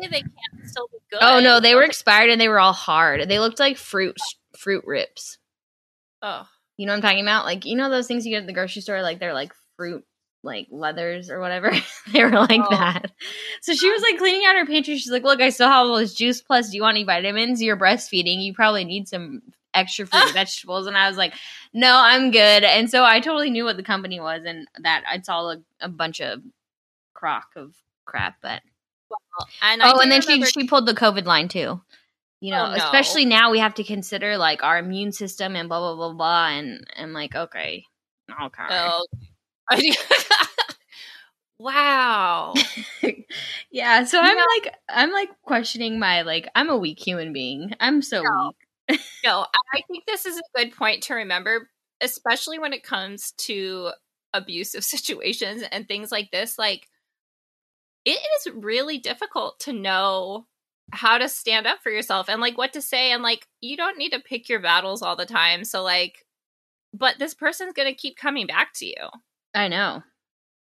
they 0.00 0.08
can't 0.08 0.32
still 0.64 0.88
be 0.88 0.98
oh, 0.98 1.06
good. 1.10 1.18
Oh 1.22 1.40
no, 1.40 1.60
they 1.60 1.74
were 1.74 1.82
expired 1.82 2.30
and 2.30 2.40
they 2.40 2.48
were 2.48 2.60
all 2.60 2.72
hard. 2.72 3.28
They 3.28 3.40
looked 3.40 3.58
like 3.60 3.76
fruit 3.76 4.16
fruit 4.62 4.84
rips. 4.86 5.38
Oh. 6.22 6.46
You 6.76 6.86
know 6.86 6.92
what 6.92 6.96
I'm 6.98 7.02
talking 7.02 7.22
about? 7.22 7.44
Like, 7.44 7.64
you 7.66 7.76
know 7.76 7.90
those 7.90 8.06
things 8.06 8.24
you 8.24 8.32
get 8.32 8.42
at 8.42 8.46
the 8.46 8.52
grocery 8.52 8.82
store? 8.82 9.02
Like, 9.02 9.18
they're 9.18 9.34
like 9.34 9.52
fruit, 9.76 10.04
like 10.42 10.68
leathers 10.70 11.30
or 11.30 11.40
whatever. 11.40 11.72
they 12.12 12.22
were 12.24 12.30
like 12.30 12.60
Oh. 12.62 12.70
that. 12.70 13.10
So 13.60 13.74
she 13.74 13.90
was 13.90 14.02
like 14.02 14.14
um. 14.14 14.18
cleaning 14.18 14.46
out 14.46 14.56
her 14.56 14.66
pantry. 14.66 14.96
She's 14.96 15.10
like, 15.12 15.24
Look, 15.24 15.40
I 15.40 15.50
still 15.50 15.68
have 15.68 15.86
all 15.86 15.96
this 15.98 16.14
juice. 16.14 16.40
Plus, 16.40 16.70
do 16.70 16.76
you 16.76 16.82
want 16.82 16.96
any 16.96 17.04
vitamins? 17.04 17.62
You're 17.62 17.76
breastfeeding. 17.76 18.42
You 18.42 18.54
probably 18.54 18.84
need 18.84 19.08
some 19.08 19.42
extra 19.74 20.06
fruit 20.06 20.24
and 20.24 20.32
vegetables. 20.34 20.86
And 20.86 20.96
I 20.96 21.08
was 21.08 21.16
like, 21.16 21.34
No, 21.72 21.94
I'm 21.96 22.30
good. 22.30 22.64
And 22.64 22.90
so 22.90 23.04
I 23.04 23.20
totally 23.20 23.50
knew 23.50 23.64
what 23.64 23.76
the 23.76 23.82
company 23.82 24.20
was 24.20 24.42
and 24.46 24.66
that 24.82 25.04
it's 25.14 25.28
all 25.28 25.50
a, 25.50 25.58
a 25.80 25.88
bunch 25.88 26.20
of 26.20 26.40
crock 27.14 27.48
of 27.56 27.74
crap. 28.04 28.36
But 28.42 28.62
And 29.62 29.82
I 29.82 29.92
oh, 29.92 30.00
and 30.00 30.10
then 30.10 30.22
she 30.22 30.42
she 30.44 30.66
pulled 30.66 30.86
the 30.86 30.94
COVID 30.94 31.24
line 31.24 31.48
too. 31.48 31.80
You 32.42 32.52
oh, 32.52 32.56
know, 32.56 32.64
Oh, 32.64 32.76
no. 32.76 32.84
especially 32.84 33.24
now 33.24 33.52
we 33.52 33.60
have 33.60 33.74
to 33.74 33.84
consider 33.84 34.36
like 34.36 34.64
our 34.64 34.76
immune 34.76 35.12
system 35.12 35.54
and 35.54 35.68
blah 35.68 35.78
blah 35.78 35.94
blah 35.94 36.12
blah. 36.12 36.48
And 36.48 36.84
I'm 36.96 37.12
like, 37.12 37.36
okay, 37.36 37.84
okay, 38.42 38.66
Oh. 38.68 39.06
wow. 41.58 42.52
yeah. 43.70 44.02
So 44.04 44.18
I'm 44.20 44.36
know- 44.36 44.44
like, 44.60 44.74
I'm 44.88 45.12
like 45.12 45.28
questioning 45.42 46.00
my 46.00 46.22
like, 46.22 46.48
I'm 46.56 46.68
a 46.68 46.76
weak 46.76 46.98
human 46.98 47.32
being. 47.32 47.74
I'm 47.78 48.02
so 48.02 48.22
No. 48.22 48.52
weak. 48.88 49.00
No, 49.24 49.46
I 49.74 49.82
think 49.88 50.04
this 50.06 50.26
is 50.26 50.36
a 50.36 50.58
good 50.58 50.72
point 50.76 51.04
to 51.04 51.14
remember, 51.14 51.70
especially 52.00 52.58
when 52.58 52.72
it 52.72 52.82
comes 52.82 53.34
to 53.38 53.90
abusive 54.34 54.82
situations 54.82 55.62
and 55.70 55.86
things 55.86 56.10
like 56.10 56.32
this. 56.32 56.58
Like, 56.58 56.88
it 58.04 58.18
is 58.40 58.52
really 58.52 58.98
difficult 58.98 59.60
to 59.60 59.72
know 59.72 60.48
how 60.92 61.18
to 61.18 61.28
stand 61.28 61.66
up 61.66 61.78
for 61.82 61.90
yourself 61.90 62.28
and 62.28 62.40
like 62.40 62.58
what 62.58 62.74
to 62.74 62.82
say. 62.82 63.12
And 63.12 63.22
like, 63.22 63.46
you 63.60 63.76
don't 63.76 63.98
need 63.98 64.10
to 64.10 64.20
pick 64.20 64.48
your 64.48 64.60
battles 64.60 65.02
all 65.02 65.16
the 65.16 65.26
time. 65.26 65.64
So, 65.64 65.82
like, 65.82 66.24
but 66.94 67.18
this 67.18 67.34
person's 67.34 67.72
going 67.72 67.88
to 67.88 67.94
keep 67.94 68.16
coming 68.16 68.46
back 68.46 68.72
to 68.76 68.86
you. 68.86 69.08
I 69.54 69.68
know. 69.68 70.02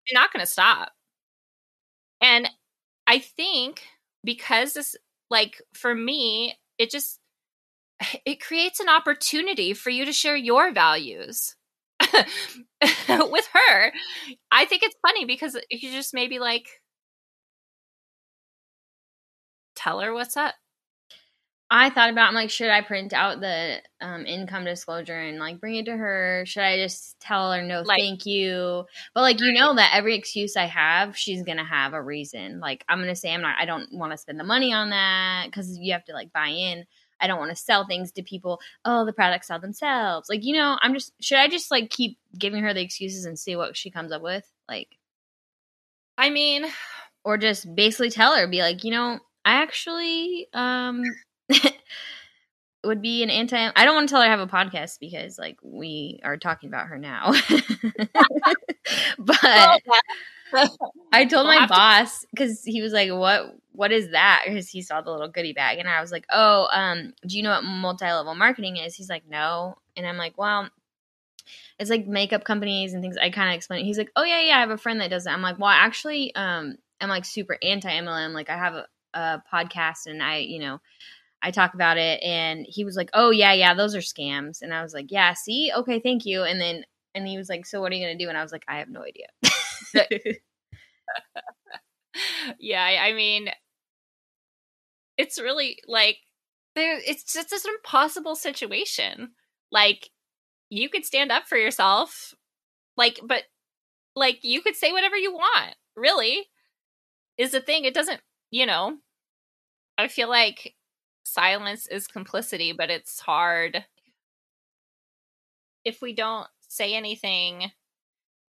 You're 0.10 0.20
not 0.20 0.34
going 0.34 0.46
to 0.46 0.52
stop. 0.52 0.92
And 2.22 2.50
I 3.06 3.20
think 3.20 3.84
because 4.24 4.74
this, 4.74 4.96
like, 5.30 5.62
for 5.74 5.94
me, 5.94 6.56
it 6.78 6.92
just, 6.92 7.20
it 8.26 8.42
creates 8.42 8.80
an 8.80 8.90
opportunity 8.90 9.74
for 9.74 9.90
you 9.90 10.06
to 10.06 10.14
share 10.14 10.36
your 10.36 10.74
values 10.74 11.56
with 12.02 13.48
her. 13.54 13.92
I 14.52 14.66
think 14.66 14.84
it's 14.84 14.96
funny 15.02 15.26
because 15.26 15.58
you 15.72 15.92
just 15.92 16.14
maybe 16.14 16.40
like 16.40 16.68
tell 19.88 20.00
her 20.02 20.14
what's 20.14 20.36
up. 20.36 20.54
I 21.70 21.90
thought 21.90 22.10
about. 22.10 22.30
I'm 22.30 22.34
like, 22.34 22.50
should 22.50 22.70
I 22.70 22.82
print 22.82 23.12
out 23.12 23.42
the 23.42 23.82
um, 24.00 24.26
income 24.26 24.64
disclosure 24.64 25.20
and 25.20 25.38
like 25.38 25.60
bring 25.60 25.76
it 25.76 25.86
to 25.86 25.98
her? 25.98 26.44
Should 26.46 26.64
I 26.64 26.78
just 26.78 27.20
tell 27.20 27.52
her 27.52 27.62
no, 27.62 27.82
Like- 27.82 28.00
thank 28.00 28.26
you? 28.26 28.86
But 29.14 29.22
like, 29.22 29.42
you 29.42 29.52
know 29.52 29.76
that 29.76 29.92
every 29.94 30.16
excuse 30.16 30.56
I 30.56 30.66
have, 30.66 31.18
she's 31.18 31.44
gonna 31.44 31.66
have 31.66 31.94
a 31.94 32.02
reason. 32.02 32.62
Like, 32.62 32.86
I'm 32.88 33.00
gonna 33.00 33.16
say 33.16 33.34
I'm 33.34 33.42
not. 33.42 33.58
I 33.60 33.66
don't 33.66 33.92
want 33.92 34.14
to 34.14 34.18
spend 34.18 34.40
the 34.40 34.46
money 34.46 34.72
on 34.72 34.92
that 34.92 35.48
because 35.48 35.78
you 35.78 35.92
have 35.92 36.06
to 36.06 36.14
like 36.14 36.32
buy 36.32 36.48
in. 36.48 36.86
I 37.20 37.28
don't 37.28 37.40
want 37.40 37.50
to 37.50 37.56
sell 37.62 37.86
things 37.86 38.12
to 38.14 38.24
people. 38.24 38.62
Oh, 38.86 39.06
the 39.06 39.12
products 39.12 39.48
sell 39.48 39.60
themselves. 39.60 40.30
Like, 40.30 40.46
you 40.46 40.56
know, 40.56 40.78
I'm 40.82 40.94
just. 40.94 41.12
Should 41.22 41.40
I 41.40 41.50
just 41.50 41.70
like 41.70 41.90
keep 41.90 42.18
giving 42.38 42.64
her 42.64 42.74
the 42.74 42.82
excuses 42.82 43.26
and 43.26 43.38
see 43.38 43.58
what 43.58 43.76
she 43.76 43.92
comes 43.92 44.14
up 44.14 44.22
with? 44.22 44.50
Like, 44.70 44.96
I 46.18 46.30
mean, 46.30 46.66
or 47.26 47.38
just 47.38 47.76
basically 47.76 48.10
tell 48.10 48.38
her, 48.38 48.48
be 48.48 48.62
like, 48.62 48.86
you 48.86 48.92
know, 48.92 49.20
I 49.48 49.62
actually 49.62 50.50
um 50.54 51.04
would 52.84 53.02
be 53.02 53.24
an 53.24 53.30
anti. 53.30 53.72
I 53.74 53.86
don't 53.86 53.96
want 53.96 54.10
to 54.10 54.14
tell 54.14 54.22
her 54.22 54.28
I 54.28 54.32
have 54.32 54.42
a 54.42 54.48
podcast 54.48 55.00
because 55.00 55.40
like 55.40 55.58
we 55.64 56.20
are 56.22 56.36
talking 56.36 56.68
about 56.68 56.88
her 56.88 56.98
now. 56.98 57.32
but 59.18 59.38
I 61.14 61.24
told 61.30 61.48
my 61.48 61.66
boss 61.66 62.26
because 62.32 62.62
he 62.66 62.82
was 62.82 62.92
like, 62.92 63.10
"What? 63.10 63.56
What 63.72 63.94
is 63.94 64.12
that?" 64.12 64.44
Because 64.46 64.68
he 64.68 64.82
saw 64.82 65.00
the 65.00 65.12
little 65.12 65.30
goodie 65.30 65.54
bag, 65.54 65.80
and 65.80 65.88
I 65.88 66.02
was 66.02 66.12
like, 66.12 66.26
"Oh, 66.30 66.68
um, 66.70 67.14
do 67.26 67.38
you 67.38 67.44
know 67.44 67.52
what 67.52 67.64
multi-level 67.64 68.36
marketing 68.36 68.76
is?" 68.76 68.96
He's 68.96 69.10
like, 69.10 69.24
"No," 69.30 69.76
and 69.96 70.06
I'm 70.06 70.18
like, 70.18 70.38
"Well." 70.38 70.70
It's 71.80 71.90
like 71.90 72.08
makeup 72.08 72.44
companies 72.44 72.94
and 72.94 73.02
things. 73.02 73.16
I 73.16 73.30
kind 73.30 73.50
of 73.50 73.56
explain. 73.56 73.80
it. 73.80 73.86
He's 73.86 73.98
like, 73.98 74.12
"Oh 74.18 74.24
yeah, 74.24 74.42
yeah, 74.42 74.58
I 74.58 74.60
have 74.60 74.72
a 74.72 74.78
friend 74.78 75.00
that 75.00 75.10
does 75.10 75.24
that." 75.24 75.34
I'm 75.34 75.42
like, 75.42 75.58
"Well, 75.58 75.70
actually, 75.70 76.36
um, 76.36 76.76
I'm 77.00 77.08
like 77.08 77.24
super 77.24 77.58
anti 77.62 77.90
MLM. 77.90 78.34
Like, 78.34 78.50
I 78.50 78.58
have 78.58 78.74
a, 78.74 78.88
podcast, 79.54 80.06
and 80.08 80.22
I, 80.24 80.38
you 80.38 80.60
know, 80.60 80.80
I 81.42 81.52
talk 81.52 81.74
about 81.74 81.98
it." 81.98 82.22
And 82.24 82.66
he 82.70 82.86
was 82.86 82.96
like, 82.98 83.10
"Oh 83.14 83.32
yeah, 83.32 83.54
yeah, 83.54 83.74
those 83.74 83.96
are 83.96 84.00
scams." 84.00 84.62
And 84.62 84.74
I 84.74 84.82
was 84.84 84.94
like, 84.94 85.12
"Yeah, 85.12 85.34
see, 85.34 85.72
okay, 85.76 86.00
thank 86.00 86.26
you." 86.26 86.44
And 86.44 86.60
then, 86.62 86.84
and 87.16 87.28
he 87.28 87.38
was 87.38 87.50
like, 87.50 87.66
"So 87.66 87.82
what 87.82 87.92
are 87.92 87.96
you 87.96 88.06
gonna 88.06 88.18
do?" 88.20 88.30
And 88.30 88.38
I 88.38 88.44
was 88.44 88.52
like, 88.54 88.66
"I 88.68 88.78
have 88.80 88.90
no 88.90 89.04
idea." 89.04 89.28
yeah, 92.60 92.84
I, 92.84 93.10
I 93.10 93.14
mean, 93.14 93.50
it's 95.18 95.40
really 95.40 95.78
like 95.88 96.18
there. 96.76 97.00
It's 97.06 97.34
just 97.34 97.52
an 97.52 97.60
impossible 97.76 98.36
situation. 98.36 99.32
Like 99.72 100.10
you 100.70 100.90
could 100.90 101.06
stand 101.06 101.32
up 101.32 101.46
for 101.48 101.58
yourself, 101.58 102.34
like, 102.98 103.20
but 103.24 103.44
like 104.16 104.40
you 104.44 104.62
could 104.62 104.76
say 104.76 104.92
whatever 104.94 105.18
you 105.18 105.34
want. 105.34 105.76
Really, 105.96 106.48
is 107.38 107.52
the 107.52 107.62
thing. 107.62 107.86
It 107.86 107.94
doesn't, 107.94 108.22
you 108.52 108.66
know. 108.66 108.98
I 109.98 110.08
feel 110.08 110.30
like 110.30 110.76
silence 111.24 111.88
is 111.88 112.08
complicity, 112.08 112.72
but 112.72 112.90
it's 112.90 113.20
hard 113.20 113.86
if 115.84 116.02
we 116.02 116.14
don't 116.14 116.48
say 116.68 116.94
anything 116.96 117.72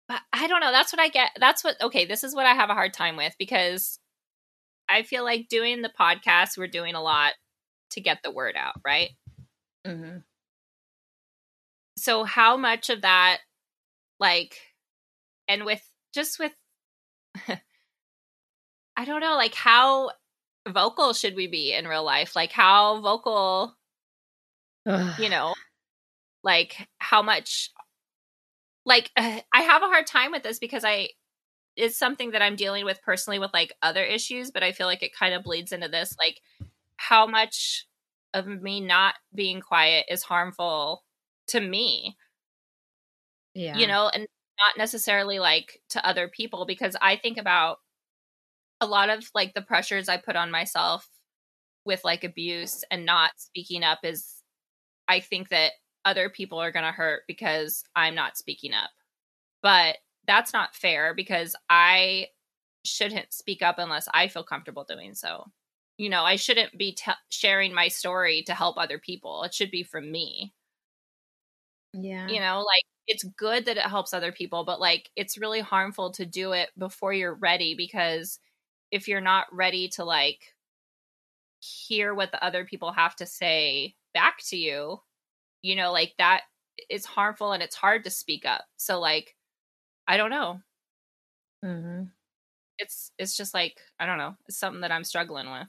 but 0.08 0.22
I 0.34 0.48
don't 0.48 0.62
know. 0.62 0.72
That's 0.72 0.94
what 0.94 1.02
I 1.02 1.10
get. 1.10 1.32
That's 1.40 1.64
what, 1.64 1.82
okay, 1.82 2.06
this 2.06 2.24
is 2.24 2.34
what 2.36 2.46
I 2.46 2.54
have 2.54 2.70
a 2.70 2.74
hard 2.74 2.94
time 2.94 3.18
with 3.18 3.36
because 3.38 4.00
I 4.90 5.04
feel 5.04 5.24
like 5.24 5.50
doing 5.50 5.82
the 5.82 5.92
podcast, 6.00 6.58
we're 6.58 6.68
doing 6.68 6.96
a 6.96 7.02
lot 7.02 7.34
to 7.92 8.02
get 8.02 8.20
the 8.24 8.32
word 8.32 8.56
out, 8.58 8.76
right? 8.86 9.12
hmm 9.86 10.18
So, 11.98 12.24
how 12.24 12.58
much 12.58 12.90
of 12.90 13.02
that, 13.02 13.40
like, 14.20 14.58
and 15.48 15.66
with 15.66 15.84
just 16.14 16.40
with 16.40 16.54
I 18.96 19.06
don't 19.06 19.22
know, 19.22 19.36
like 19.36 19.54
how 19.56 20.12
vocal 20.72 21.14
should 21.14 21.36
we 21.36 21.48
be 21.48 21.74
in 21.74 21.88
real 21.88 22.04
life? 22.04 22.36
Like 22.36 22.52
how 22.52 23.02
vocal 23.02 23.76
you 25.18 25.30
know, 25.30 25.54
like 26.44 26.88
how 27.00 27.22
much 27.22 27.72
like 28.86 29.12
uh, 29.18 29.40
I 29.54 29.62
have 29.62 29.84
a 29.84 29.88
hard 29.88 30.08
time 30.08 30.32
with 30.32 30.44
this 30.44 30.60
because 30.60 30.84
I 30.86 31.10
it's 31.76 31.98
something 31.98 32.32
that 32.32 32.42
I'm 32.42 32.56
dealing 32.56 32.86
with 32.86 33.02
personally 33.04 33.38
with 33.38 33.54
like 33.54 33.72
other 33.84 34.04
issues, 34.04 34.50
but 34.50 34.64
I 34.64 34.72
feel 34.72 34.88
like 34.88 35.04
it 35.04 35.16
kind 35.16 35.36
of 35.36 35.44
bleeds 35.44 35.72
into 35.72 35.88
this 35.88 36.16
like 36.20 36.42
how 36.96 37.28
much 37.28 37.86
of 38.34 38.48
me 38.48 38.82
not 38.82 39.14
being 39.34 39.62
quiet 39.62 40.06
is 40.10 40.24
harmful 40.24 41.04
to 41.48 41.60
me. 41.60 42.18
Yeah. 43.54 43.78
You 43.78 43.88
know, 43.88 44.10
and 44.12 44.28
not 44.60 44.78
necessarily 44.78 45.40
like 45.40 45.80
to 45.90 46.06
other 46.08 46.28
people 46.28 46.66
because 46.66 46.96
I 47.00 47.16
think 47.16 47.38
about 47.38 47.78
a 48.82 48.86
lot 48.86 49.10
of 49.10 49.30
like 49.34 49.54
the 49.54 49.62
pressures 49.62 50.10
I 50.10 50.18
put 50.18 50.36
on 50.36 50.52
myself 50.52 51.08
with 51.86 52.04
like 52.04 52.24
abuse 52.24 52.84
and 52.92 53.06
not 53.06 53.32
speaking 53.38 53.84
up 53.84 54.00
is 54.04 54.44
I 55.08 55.20
think 55.20 55.50
that 55.50 55.72
other 56.06 56.30
people 56.30 56.60
are 56.60 56.72
going 56.72 56.86
to 56.86 56.92
hurt 56.92 57.24
because 57.28 57.84
I'm 57.96 58.16
not 58.16 58.38
speaking 58.38 58.74
up. 58.74 58.92
But 59.64 59.98
that's 60.28 60.54
not 60.54 60.76
fair 60.76 61.14
because 61.14 61.56
I 61.70 62.28
shouldn't 62.86 63.34
speak 63.34 63.62
up 63.62 63.80
unless 63.80 64.08
I 64.14 64.28
feel 64.28 64.44
comfortable 64.44 64.86
doing 64.88 65.16
so. 65.16 65.46
You 65.98 66.10
know, 66.10 66.24
I 66.24 66.36
shouldn't 66.36 66.78
be 66.78 66.94
t- 66.94 67.12
sharing 67.30 67.74
my 67.74 67.88
story 67.88 68.44
to 68.44 68.54
help 68.54 68.78
other 68.78 69.00
people. 69.00 69.44
It 69.44 69.54
should 69.54 69.72
be 69.72 69.84
from 69.84 70.12
me. 70.12 70.54
Yeah. 71.94 72.28
You 72.28 72.40
know, 72.40 72.60
like 72.60 72.84
it's 73.08 73.24
good 73.24 73.66
that 73.66 73.78
it 73.78 73.84
helps 73.84 74.14
other 74.14 74.32
people, 74.32 74.64
but 74.64 74.80
like 74.80 75.10
it's 75.16 75.40
really 75.40 75.62
harmful 75.62 76.12
to 76.12 76.26
do 76.26 76.52
it 76.52 76.70
before 76.78 77.14
you're 77.14 77.34
ready 77.34 77.74
because 77.76 78.40
if 78.92 79.08
you're 79.08 79.22
not 79.22 79.48
ready 79.52 79.90
to 79.90 80.04
like 80.06 80.40
hear 81.60 82.14
what 82.14 82.32
the 82.32 82.44
other 82.44 82.66
people 82.66 82.92
have 82.92 83.16
to 83.18 83.26
say 83.26 83.96
back 84.14 84.38
to 84.50 84.58
you, 84.58 85.00
you 85.62 85.76
know, 85.76 85.92
like 85.92 86.14
that 86.18 86.42
is 86.90 87.06
harmful 87.06 87.52
and 87.52 87.64
it's 87.64 87.76
hard 87.76 88.04
to 88.04 88.10
speak 88.10 88.46
up. 88.46 88.66
So 88.78 89.00
like 89.00 89.36
I 90.08 90.18
don't 90.18 90.30
know. 90.30 90.62
Mm-hmm. 91.66 92.04
It's 92.80 93.12
it's 93.18 93.36
just 93.36 93.54
like 93.54 93.80
I 94.00 94.06
don't 94.06 94.18
know. 94.20 94.36
It's 94.48 94.58
something 94.58 94.82
that 94.82 94.92
I'm 94.92 95.04
struggling 95.04 95.50
with. 95.52 95.68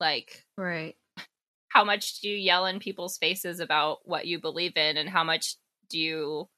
Like 0.00 0.44
Right. 0.56 0.96
how 1.68 1.84
much 1.84 2.20
do 2.20 2.28
you 2.28 2.36
yell 2.36 2.66
in 2.66 2.78
people's 2.78 3.16
faces 3.16 3.60
about 3.60 3.98
what 4.04 4.26
you 4.26 4.40
believe 4.40 4.76
in 4.76 4.96
and 4.96 5.08
how 5.08 5.24
much 5.24 5.56
do 5.88 5.98
you 5.98 6.48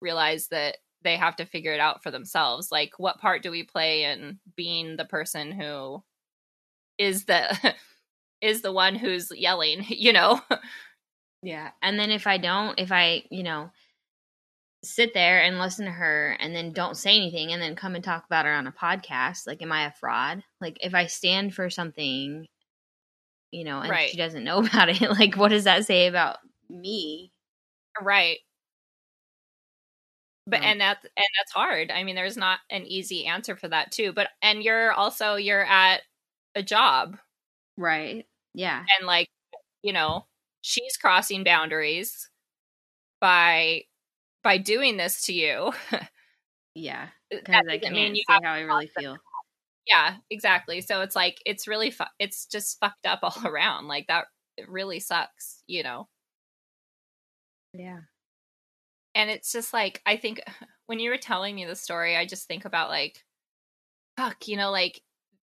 realize 0.00 0.48
that 0.48 0.76
they 1.02 1.16
have 1.16 1.36
to 1.36 1.44
figure 1.46 1.72
it 1.72 1.80
out 1.80 2.02
for 2.02 2.10
themselves 2.10 2.70
like 2.72 2.92
what 2.98 3.18
part 3.18 3.42
do 3.42 3.50
we 3.50 3.62
play 3.62 4.04
in 4.04 4.38
being 4.56 4.96
the 4.96 5.04
person 5.04 5.52
who 5.52 6.02
is 6.98 7.24
the 7.24 7.74
is 8.40 8.62
the 8.62 8.72
one 8.72 8.94
who's 8.94 9.30
yelling 9.34 9.84
you 9.88 10.12
know 10.12 10.40
Yeah. 11.42 11.70
And 11.82 11.98
then 11.98 12.10
if 12.10 12.26
I 12.26 12.38
don't, 12.38 12.78
if 12.78 12.92
I, 12.92 13.24
you 13.30 13.42
know, 13.42 13.70
sit 14.84 15.14
there 15.14 15.42
and 15.42 15.58
listen 15.58 15.86
to 15.86 15.92
her 15.92 16.36
and 16.40 16.54
then 16.54 16.72
don't 16.72 16.96
say 16.96 17.16
anything 17.16 17.52
and 17.52 17.62
then 17.62 17.76
come 17.76 17.94
and 17.94 18.02
talk 18.02 18.24
about 18.26 18.46
her 18.46 18.52
on 18.52 18.66
a 18.66 18.72
podcast, 18.72 19.46
like, 19.46 19.62
am 19.62 19.72
I 19.72 19.86
a 19.86 19.92
fraud? 19.92 20.42
Like, 20.60 20.78
if 20.82 20.94
I 20.94 21.06
stand 21.06 21.54
for 21.54 21.70
something, 21.70 22.46
you 23.50 23.64
know, 23.64 23.80
and 23.80 23.90
Right. 23.90 24.10
she 24.10 24.16
doesn't 24.16 24.44
know 24.44 24.58
about 24.64 24.88
it, 24.88 25.00
like, 25.10 25.36
what 25.36 25.48
does 25.48 25.64
that 25.64 25.86
say 25.86 26.06
about 26.06 26.38
me? 26.68 27.32
right 28.00 28.38
but 30.46 30.60
No. 30.60 30.66
and 30.68 30.80
that's 30.80 31.04
and 31.04 31.26
that's 31.38 31.52
hard 31.52 31.90
i 31.90 32.02
mean 32.04 32.16
there's 32.16 32.36
not 32.36 32.60
an 32.70 32.84
easy 32.86 33.26
answer 33.26 33.56
for 33.56 33.68
that 33.68 33.92
too 33.92 34.12
but 34.12 34.28
and 34.42 34.62
you're 34.62 34.92
also 34.92 35.36
you're 35.36 35.64
at 35.64 36.02
a 36.54 36.62
job 36.62 37.18
Right. 37.78 38.26
Yeah. 38.54 38.84
and 38.98 39.06
like 39.06 39.28
you 39.82 39.92
know 39.92 40.26
she's 40.62 40.96
crossing 40.98 41.44
boundaries 41.44 42.28
by 43.20 43.82
by 44.44 44.58
doing 44.58 44.96
this 44.98 45.22
to 45.22 45.32
you 45.34 45.72
Yeah. 46.74 47.08
Because 47.30 47.64
I 47.68 47.78
can't 47.78 47.94
mean 47.94 48.12
eh, 48.12 48.14
you 48.14 48.24
say 48.28 48.34
have 48.34 48.44
how 48.44 48.52
I 48.52 48.60
really 48.60 48.88
feel. 48.98 49.18
yeah 49.86 50.16
exactly 50.30 50.80
so 50.82 51.02
it's 51.02 51.16
like 51.16 51.38
it's 51.46 51.68
really 51.68 51.90
fu- 51.90 52.04
it's 52.20 52.46
just 52.46 52.78
fucked 52.80 53.06
up 53.06 53.20
all 53.24 53.36
around 53.46 53.88
like 53.88 54.06
that 54.08 54.26
it 54.58 54.68
really 54.70 55.00
sucks 55.00 55.62
you 55.68 55.82
know 55.82 56.08
Yeah. 57.74 58.00
And 59.14 59.30
it's 59.30 59.52
just 59.52 59.72
like 59.72 60.00
i 60.06 60.16
think 60.16 60.40
when 60.86 60.98
you 60.98 61.10
were 61.10 61.16
telling 61.18 61.54
me 61.54 61.64
the 61.64 61.76
story 61.76 62.16
i 62.16 62.24
just 62.26 62.46
think 62.46 62.64
about 62.64 62.88
like 62.90 63.24
fuck 64.16 64.46
you 64.48 64.56
know 64.56 64.70
like 64.70 65.00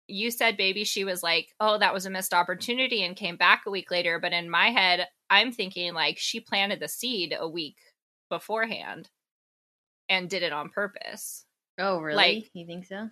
you 0.08 0.32
said 0.32 0.56
baby 0.58 0.84
she 0.84 1.04
was 1.04 1.22
like 1.22 1.50
oh 1.60 1.78
that 1.78 1.93
was 1.93 2.06
a 2.06 2.10
missed 2.10 2.34
opportunity 2.34 3.04
and 3.04 3.15
came 3.15 3.36
back 3.36 3.63
a 3.65 3.72
week 3.72 3.91
later 3.91 4.20
but 4.20 4.34
in 4.34 4.50
my 4.50 4.70
head 4.70 5.06
i'm 5.30 5.52
thinking 5.52 5.93
like 5.93 6.17
she 6.17 6.39
planted 6.39 6.80
the 6.80 6.88
seed 6.88 7.36
a 7.38 7.48
week 7.48 7.78
beforehand 8.30 9.10
and 10.10 10.30
did 10.30 10.43
it 10.43 10.54
on 10.54 10.70
purpose 10.70 11.43
Oh, 11.80 12.00
really? 12.00 12.15
Like- 12.15 12.50
you 12.54 12.65
think 12.65 12.86
so? 12.88 13.10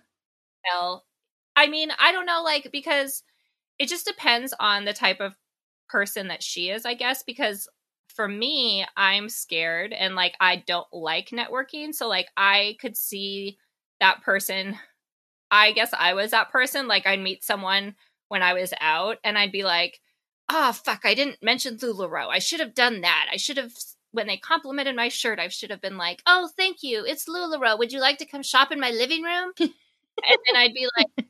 well 0.72 1.04
i 1.54 1.66
mean 1.68 1.90
i 2.00 2.10
don't 2.12 2.26
know 2.26 2.42
like 2.42 2.70
because 2.72 3.22
it 3.78 3.88
just 3.88 4.06
depends 4.06 4.54
on 4.58 4.84
the 4.84 4.92
type 4.92 5.20
of 5.20 5.36
person 5.88 6.28
that 6.28 6.42
she 6.42 6.70
is 6.70 6.84
i 6.84 6.94
guess 6.94 7.22
because 7.22 7.68
for 8.16 8.26
me 8.26 8.84
i'm 8.96 9.28
scared 9.28 9.92
and 9.92 10.14
like 10.14 10.34
i 10.40 10.56
don't 10.66 10.86
like 10.92 11.28
networking 11.30 11.94
so 11.94 12.08
like 12.08 12.28
i 12.36 12.76
could 12.80 12.96
see 12.96 13.58
that 14.00 14.22
person 14.22 14.76
i 15.50 15.72
guess 15.72 15.90
i 15.98 16.14
was 16.14 16.30
that 16.32 16.50
person 16.50 16.88
like 16.88 17.06
i'd 17.06 17.20
meet 17.20 17.44
someone 17.44 17.94
when 18.28 18.42
i 18.42 18.54
was 18.54 18.72
out 18.80 19.18
and 19.22 19.38
i'd 19.38 19.52
be 19.52 19.62
like 19.62 20.00
ah 20.48 20.72
fuck 20.72 21.02
i 21.04 21.14
didn't 21.14 21.42
mention 21.42 21.76
lularoe 21.76 22.28
i 22.28 22.38
should 22.38 22.60
have 22.60 22.74
done 22.74 23.02
that 23.02 23.26
i 23.32 23.36
should 23.36 23.56
have 23.56 23.72
when 24.12 24.26
they 24.26 24.36
complimented 24.38 24.96
my 24.96 25.08
shirt 25.08 25.38
i 25.38 25.48
should 25.48 25.70
have 25.70 25.82
been 25.82 25.98
like 25.98 26.22
oh 26.26 26.48
thank 26.56 26.82
you 26.82 27.04
it's 27.06 27.28
lularoe 27.28 27.78
would 27.78 27.92
you 27.92 28.00
like 28.00 28.18
to 28.18 28.26
come 28.26 28.42
shop 28.42 28.72
in 28.72 28.80
my 28.80 28.90
living 28.90 29.22
room? 29.22 29.52
And 30.24 30.38
then 30.46 30.60
I'd 30.60 30.72
be 30.72 30.88
like 30.96 31.26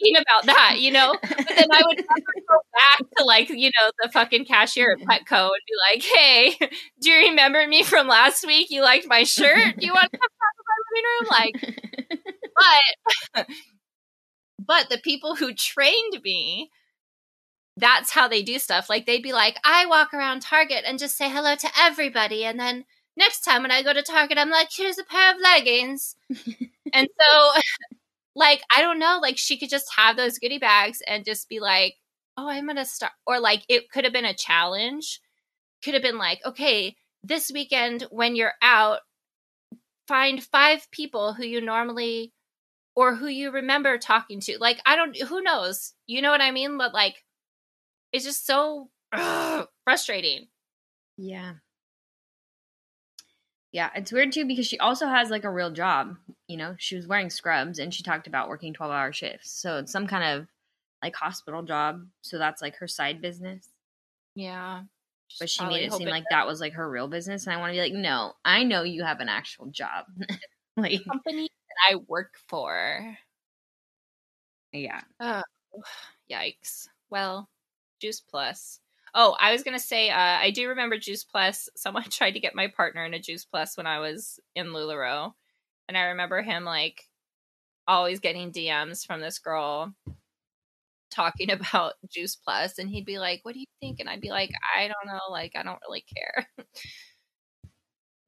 thinking 0.00 0.16
about 0.16 0.46
that, 0.46 0.76
you 0.80 0.90
know. 0.90 1.16
But 1.20 1.48
then 1.48 1.68
I 1.72 1.82
would 1.84 1.96
go 1.98 2.58
back 2.74 2.98
to 3.16 3.24
like 3.24 3.48
you 3.48 3.70
know 3.70 3.90
the 4.02 4.10
fucking 4.10 4.44
cashier 4.44 4.92
at 4.92 4.98
mm-hmm. 4.98 5.10
Petco 5.10 5.50
and 5.50 5.62
be 5.66 5.74
like, 5.90 6.02
"Hey, 6.02 6.70
do 7.00 7.10
you 7.10 7.30
remember 7.30 7.66
me 7.66 7.82
from 7.82 8.08
last 8.08 8.46
week? 8.46 8.68
You 8.70 8.82
liked 8.82 9.06
my 9.08 9.24
shirt. 9.24 9.76
Do 9.78 9.86
you 9.86 9.92
want 9.92 10.10
to 10.12 10.18
come 10.18 10.30
talk 10.40 10.54
to 10.56 10.64
my 10.68 10.78
living 10.90 11.06
room?" 11.10 11.26
Like, 11.30 11.54
but 13.34 13.46
but 14.66 14.88
the 14.90 14.98
people 14.98 15.36
who 15.36 15.54
trained 15.54 16.20
me. 16.24 16.70
That's 17.74 18.10
how 18.10 18.28
they 18.28 18.42
do 18.42 18.58
stuff. 18.58 18.90
Like 18.90 19.06
they'd 19.06 19.22
be 19.22 19.32
like, 19.32 19.56
I 19.64 19.86
walk 19.86 20.12
around 20.12 20.42
Target 20.42 20.84
and 20.86 20.98
just 20.98 21.16
say 21.16 21.30
hello 21.30 21.54
to 21.56 21.68
everybody, 21.78 22.44
and 22.44 22.60
then 22.60 22.84
next 23.16 23.40
time 23.40 23.62
when 23.62 23.70
I 23.70 23.82
go 23.82 23.92
to 23.92 24.02
Target, 24.02 24.38
I'm 24.38 24.50
like, 24.50 24.68
here's 24.76 24.98
a 24.98 25.04
pair 25.04 25.32
of 25.32 25.40
leggings. 25.40 26.16
and 26.92 27.08
so 27.18 27.60
like 28.34 28.62
I 28.74 28.80
don't 28.82 28.98
know, 28.98 29.18
like 29.22 29.38
she 29.38 29.58
could 29.58 29.70
just 29.70 29.92
have 29.96 30.16
those 30.16 30.38
goodie 30.38 30.58
bags 30.58 31.02
and 31.06 31.24
just 31.24 31.48
be 31.48 31.60
like, 31.60 31.96
"Oh, 32.36 32.48
I'm 32.48 32.64
going 32.66 32.76
to 32.76 32.84
start." 32.84 33.12
Or 33.26 33.40
like 33.40 33.62
it 33.68 33.90
could 33.90 34.04
have 34.04 34.12
been 34.12 34.24
a 34.24 34.34
challenge. 34.34 35.20
Could 35.84 35.94
have 35.94 36.02
been 36.02 36.18
like, 36.18 36.40
"Okay, 36.46 36.96
this 37.24 37.50
weekend 37.52 38.04
when 38.10 38.36
you're 38.36 38.54
out, 38.62 39.00
find 40.08 40.42
5 40.42 40.90
people 40.90 41.32
who 41.34 41.44
you 41.44 41.60
normally 41.60 42.32
or 42.96 43.16
who 43.16 43.28
you 43.28 43.50
remember 43.50 43.98
talking 43.98 44.40
to." 44.42 44.58
Like 44.60 44.80
I 44.86 44.96
don't 44.96 45.16
who 45.22 45.42
knows. 45.42 45.94
You 46.06 46.22
know 46.22 46.30
what 46.30 46.42
I 46.42 46.50
mean? 46.52 46.78
But 46.78 46.94
like 46.94 47.24
it's 48.12 48.24
just 48.24 48.46
so 48.46 48.90
ugh, 49.12 49.68
frustrating. 49.84 50.48
Yeah. 51.18 51.54
Yeah, 53.72 53.90
it's 53.94 54.12
weird 54.12 54.32
too 54.32 54.44
because 54.44 54.66
she 54.66 54.78
also 54.78 55.06
has 55.06 55.30
like 55.30 55.44
a 55.44 55.50
real 55.50 55.70
job. 55.70 56.16
You 56.52 56.58
know, 56.58 56.74
she 56.78 56.96
was 56.96 57.06
wearing 57.06 57.30
scrubs 57.30 57.78
and 57.78 57.92
she 57.92 58.02
talked 58.02 58.26
about 58.26 58.48
working 58.48 58.74
12 58.74 58.92
hour 58.92 59.12
shifts. 59.12 59.50
So 59.50 59.78
it's 59.78 59.90
some 59.90 60.06
kind 60.06 60.38
of 60.38 60.46
like 61.02 61.16
hospital 61.16 61.62
job. 61.62 62.06
So 62.20 62.38
that's 62.38 62.62
like 62.62 62.76
her 62.76 62.88
side 62.88 63.20
business. 63.20 63.68
Yeah. 64.34 64.82
But 65.40 65.48
she 65.48 65.64
made 65.64 65.84
it 65.84 65.92
seem 65.94 66.08
like 66.08 66.24
that 66.24 66.42
that 66.42 66.46
was 66.46 66.60
like 66.60 66.74
her 66.74 66.88
real 66.88 67.08
business. 67.08 67.46
And 67.46 67.54
I 67.54 67.58
want 67.58 67.70
to 67.70 67.76
be 67.76 67.80
like, 67.80 67.94
no, 67.94 68.34
I 68.44 68.64
know 68.64 68.82
you 68.82 69.02
have 69.02 69.20
an 69.20 69.30
actual 69.30 69.66
job. 69.66 70.04
like, 70.76 71.04
company 71.06 71.48
that 71.68 71.94
I 71.94 71.96
work 72.06 72.34
for 72.48 73.16
yeah. 74.72 75.00
Oh, 75.20 75.42
yikes. 76.30 76.88
Well, 77.10 77.48
Juice 78.00 78.20
Plus. 78.20 78.80
Oh, 79.14 79.36
I 79.38 79.52
was 79.52 79.62
gonna 79.62 79.78
say, 79.78 80.10
uh, 80.10 80.16
I 80.16 80.50
do 80.50 80.68
remember 80.68 80.98
Juice 80.98 81.24
Plus. 81.24 81.68
Someone 81.76 82.04
tried 82.10 82.32
to 82.32 82.40
get 82.40 82.54
my 82.54 82.68
partner 82.68 83.04
in 83.04 83.14
a 83.14 83.18
Juice 83.18 83.44
Plus 83.44 83.76
when 83.76 83.86
I 83.86 83.98
was 83.98 84.40
in 84.54 84.68
Lularoe, 84.68 85.34
and 85.88 85.96
I 85.96 86.02
remember 86.04 86.42
him 86.42 86.64
like 86.64 87.02
always 87.86 88.20
getting 88.20 88.52
DMs 88.52 89.06
from 89.06 89.20
this 89.20 89.38
girl 89.38 89.94
talking 91.10 91.50
about 91.50 91.94
Juice 92.10 92.36
Plus, 92.36 92.78
and 92.78 92.88
he'd 92.88 93.06
be 93.06 93.18
like, 93.18 93.40
"What 93.42 93.54
do 93.54 93.60
you 93.60 93.66
think?" 93.80 94.00
And 94.00 94.08
I'd 94.08 94.20
be 94.20 94.30
like, 94.30 94.50
"I 94.76 94.88
don't 94.88 95.06
know. 95.06 95.20
Like, 95.30 95.52
I 95.54 95.62
don't 95.62 95.80
really 95.86 96.04
care." 96.14 96.46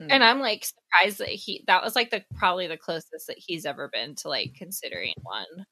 and 0.01 0.11
hmm. 0.11 0.23
I'm 0.23 0.41
like 0.41 0.65
surprised 0.65 1.19
that 1.19 1.29
he 1.29 1.65
that 1.67 1.83
was 1.83 1.97
like 1.97 2.11
the 2.11 2.25
probably 2.37 2.67
the 2.67 2.77
closest 2.77 3.27
that 3.29 3.39
he's 3.39 3.67
ever 3.67 3.89
been 3.93 4.15
to 4.17 4.29
like 4.29 4.55
considering 4.57 5.15
one, 5.23 5.67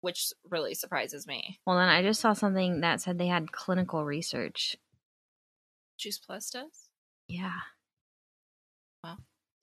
which 0.00 0.32
really 0.48 0.74
surprises 0.74 1.26
me. 1.26 1.58
Well, 1.66 1.76
then 1.76 1.88
I 1.88 2.02
just 2.02 2.20
saw 2.20 2.32
something 2.32 2.80
that 2.80 3.00
said 3.00 3.18
they 3.18 3.28
had 3.28 3.52
clinical 3.52 4.04
research. 4.04 4.76
Juice 5.98 6.18
Plus 6.18 6.50
does. 6.50 6.90
Yeah, 7.26 7.60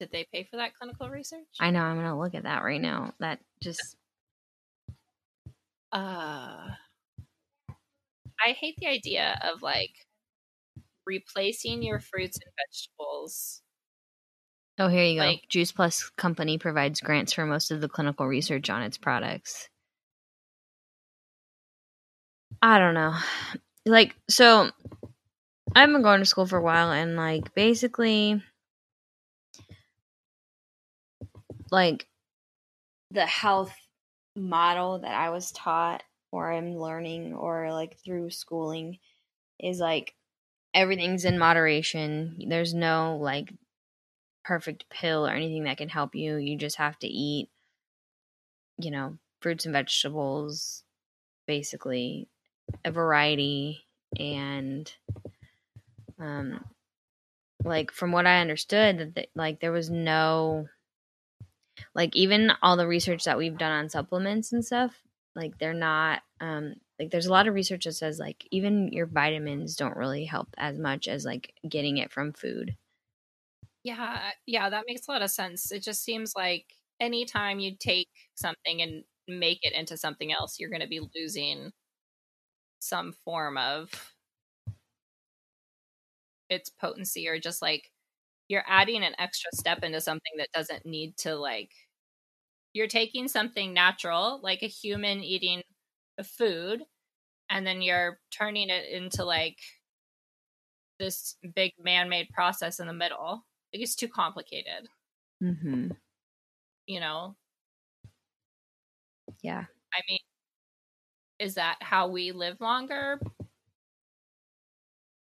Did 0.03 0.11
they 0.11 0.27
pay 0.33 0.43
for 0.51 0.57
that 0.57 0.75
clinical 0.75 1.09
research? 1.09 1.47
I 1.61 1.71
know. 1.71 1.79
I'm 1.79 1.95
gonna 1.95 2.19
look 2.19 2.35
at 2.35 2.43
that 2.43 2.65
right 2.65 2.81
now. 2.81 3.13
That 3.21 3.39
just 3.61 3.95
uh 5.93 6.67
I 8.45 8.51
hate 8.59 8.75
the 8.79 8.87
idea 8.87 9.39
of 9.41 9.61
like 9.61 9.91
replacing 11.05 11.83
your 11.83 12.01
fruits 12.01 12.37
and 12.43 12.51
vegetables. 12.57 13.61
oh, 14.77 14.89
here 14.89 15.05
you 15.05 15.21
go. 15.21 15.31
Juice 15.47 15.71
Plus 15.71 16.09
company 16.17 16.57
provides 16.57 16.99
grants 16.99 17.31
for 17.31 17.45
most 17.45 17.71
of 17.71 17.79
the 17.79 17.87
clinical 17.87 18.27
research 18.27 18.69
on 18.69 18.81
its 18.81 18.97
products. 18.97 19.69
I 22.61 22.77
don't 22.77 22.93
know. 22.93 23.15
Like, 23.85 24.17
so 24.29 24.69
I've 25.73 25.89
been 25.89 26.01
going 26.01 26.19
to 26.19 26.25
school 26.25 26.45
for 26.45 26.57
a 26.57 26.61
while, 26.61 26.91
and 26.91 27.15
like, 27.15 27.55
basically, 27.55 28.43
like, 31.73 32.07
the 33.11 33.25
health 33.25 33.75
model 34.35 34.99
that 34.99 35.13
I 35.15 35.29
was 35.29 35.51
taught 35.51 36.03
or 36.31 36.51
I'm 36.51 36.75
learning 36.75 37.33
or 37.33 37.71
like 37.71 37.97
through 38.03 38.31
schooling 38.31 38.99
is 39.59 39.79
like 39.79 40.15
everything's 40.73 41.25
in 41.25 41.39
moderation. 41.39 42.37
There's 42.47 42.73
no 42.73 43.17
like 43.21 43.53
perfect 44.45 44.89
pill 44.89 45.27
or 45.27 45.31
anything 45.31 45.65
that 45.65 45.77
can 45.77 45.89
help 45.89 46.15
you. 46.15 46.37
You 46.37 46.57
just 46.57 46.77
have 46.77 46.99
to 46.99 47.07
eat, 47.07 47.49
you 48.77 48.91
know, 48.91 49.17
fruits 49.41 49.65
and 49.65 49.73
vegetables, 49.73 50.83
basically 51.47 52.27
a 52.85 52.91
variety 52.91 53.85
and 54.19 54.93
um 56.19 56.63
like 57.63 57.91
from 57.91 58.11
what 58.11 58.27
I 58.27 58.41
understood 58.41 58.97
that 58.99 59.15
th- 59.15 59.29
like 59.35 59.59
there 59.59 59.71
was 59.71 59.89
no 59.89 60.67
like 61.95 62.15
even 62.15 62.51
all 62.61 62.77
the 62.77 62.87
research 62.87 63.23
that 63.25 63.37
we've 63.37 63.57
done 63.57 63.71
on 63.71 63.89
supplements 63.89 64.51
and 64.53 64.63
stuff 64.65 65.01
like 65.35 65.57
they're 65.57 65.73
not 65.73 66.21
um 66.39 66.75
like 66.99 67.09
there's 67.11 67.25
a 67.25 67.31
lot 67.31 67.47
of 67.47 67.53
research 67.53 67.85
that 67.85 67.93
says 67.93 68.19
like 68.19 68.47
even 68.51 68.89
your 68.91 69.07
vitamins 69.07 69.75
don't 69.75 69.97
really 69.97 70.25
help 70.25 70.49
as 70.57 70.77
much 70.77 71.07
as 71.07 71.25
like 71.25 71.53
getting 71.67 71.97
it 71.97 72.11
from 72.11 72.33
food 72.33 72.77
Yeah, 73.83 74.31
yeah, 74.45 74.69
that 74.69 74.85
makes 74.87 75.07
a 75.07 75.11
lot 75.11 75.21
of 75.21 75.31
sense. 75.31 75.71
It 75.71 75.83
just 75.83 76.03
seems 76.03 76.33
like 76.35 76.73
anytime 76.99 77.59
you 77.59 77.75
take 77.77 78.09
something 78.35 78.81
and 78.81 79.03
make 79.27 79.59
it 79.63 79.73
into 79.73 79.97
something 79.97 80.31
else, 80.31 80.59
you're 80.59 80.69
going 80.69 80.81
to 80.81 80.87
be 80.87 81.01
losing 81.15 81.71
some 82.79 83.11
form 83.11 83.57
of 83.57 84.13
its 86.49 86.69
potency 86.69 87.27
or 87.27 87.39
just 87.39 87.61
like 87.61 87.91
you're 88.47 88.63
adding 88.67 89.03
an 89.03 89.13
extra 89.19 89.49
step 89.53 89.83
into 89.83 90.01
something 90.01 90.33
that 90.37 90.51
doesn't 90.53 90.85
need 90.85 91.15
to 91.17 91.35
like 91.35 91.71
you're 92.73 92.87
taking 92.87 93.27
something 93.27 93.73
natural 93.73 94.39
like 94.43 94.63
a 94.63 94.67
human 94.67 95.23
eating 95.23 95.61
a 96.17 96.23
food 96.23 96.83
and 97.49 97.65
then 97.65 97.81
you're 97.81 98.19
turning 98.31 98.69
it 98.69 98.89
into 98.89 99.23
like 99.23 99.57
this 100.99 101.35
big 101.55 101.71
man-made 101.79 102.29
process 102.33 102.79
in 102.79 102.87
the 102.87 102.93
middle. 102.93 103.45
Like 103.73 103.81
it's 103.83 103.95
too 103.95 104.07
complicated. 104.07 104.87
Mm-hmm. 105.41 105.89
You 106.87 106.99
know? 106.99 107.35
Yeah. 109.41 109.65
I 109.93 110.01
mean 110.09 110.19
is 111.39 111.55
that 111.55 111.77
how 111.81 112.07
we 112.07 112.31
live 112.31 112.61
longer 112.61 113.19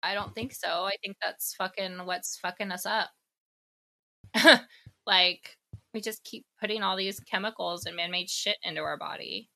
i 0.03 0.15
don't 0.15 0.35
think 0.35 0.53
so 0.53 0.69
i 0.85 0.93
think 1.03 1.17
that's 1.23 1.55
fucking 1.55 2.05
what's 2.05 2.39
fucking 2.39 2.71
us 2.73 2.87
up 2.87 3.11
like 5.07 5.57
we 5.95 6.01
just 6.01 6.25
keep 6.25 6.45
putting 6.61 6.83
all 6.83 6.97
these 6.97 7.21
chemicals 7.21 7.87
and 7.87 7.97
man-made 7.97 8.31
shit 8.31 8.57
into 8.65 8.81
our 8.81 8.97
body 8.97 9.49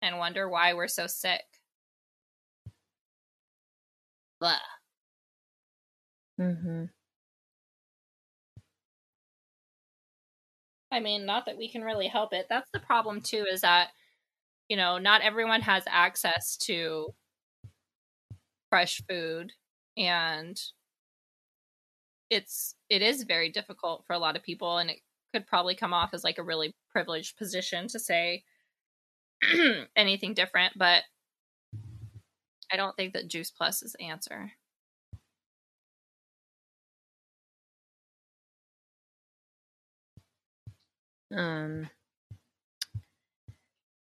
and 0.00 0.18
wonder 0.18 0.48
why 0.48 0.74
we're 0.74 0.88
so 0.88 1.06
sick 1.06 1.42
Blah. 4.40 4.58
mm-hmm 6.38 6.84
I 10.92 11.00
mean, 11.00 11.24
not 11.24 11.46
that 11.46 11.56
we 11.56 11.68
can 11.68 11.82
really 11.82 12.06
help 12.06 12.32
it. 12.34 12.46
That's 12.50 12.70
the 12.72 12.80
problem 12.80 13.22
too, 13.22 13.46
is 13.50 13.62
that, 13.62 13.88
you 14.68 14.76
know, 14.76 14.98
not 14.98 15.22
everyone 15.22 15.62
has 15.62 15.84
access 15.88 16.56
to 16.64 17.14
fresh 18.72 19.02
food 19.06 19.52
and 19.98 20.58
it's 22.30 22.74
it 22.88 23.02
is 23.02 23.24
very 23.24 23.50
difficult 23.50 24.02
for 24.06 24.14
a 24.14 24.18
lot 24.18 24.34
of 24.34 24.42
people 24.42 24.78
and 24.78 24.88
it 24.88 25.00
could 25.34 25.46
probably 25.46 25.74
come 25.74 25.92
off 25.92 26.14
as 26.14 26.24
like 26.24 26.38
a 26.38 26.42
really 26.42 26.74
privileged 26.90 27.36
position 27.36 27.86
to 27.86 27.98
say 27.98 28.42
anything 29.96 30.32
different, 30.32 30.72
but 30.74 31.02
I 32.72 32.76
don't 32.76 32.96
think 32.96 33.12
that 33.12 33.28
Juice 33.28 33.50
Plus 33.50 33.82
is 33.82 33.94
the 33.98 34.06
answer. 34.06 34.52
um 41.34 41.88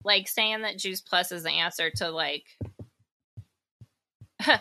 like 0.04 0.26
saying 0.26 0.62
that 0.62 0.78
juice 0.78 1.02
plus 1.02 1.32
is 1.32 1.42
the 1.42 1.50
answer 1.50 1.90
to 1.90 2.08
like 2.10 2.44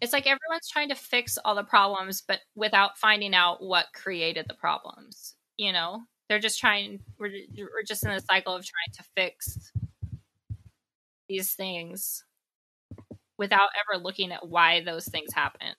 it's 0.00 0.12
like 0.12 0.26
everyone's 0.26 0.68
trying 0.70 0.88
to 0.88 0.94
fix 0.94 1.38
all 1.44 1.54
the 1.54 1.62
problems 1.64 2.22
but 2.26 2.40
without 2.54 2.98
finding 2.98 3.34
out 3.34 3.62
what 3.62 3.86
created 3.94 4.46
the 4.48 4.54
problems 4.54 5.34
you 5.58 5.72
know? 5.72 6.02
They're 6.28 6.38
just 6.38 6.58
trying 6.58 7.00
we're, 7.18 7.30
we're 7.56 7.82
just 7.86 8.04
in 8.04 8.10
a 8.10 8.20
cycle 8.20 8.54
of 8.54 8.64
trying 8.64 8.92
to 8.94 9.04
fix 9.16 9.72
these 11.28 11.54
things 11.54 12.24
without 13.38 13.68
ever 13.78 14.02
looking 14.02 14.32
at 14.32 14.46
why 14.48 14.82
those 14.82 15.06
things 15.06 15.32
happened. 15.34 15.76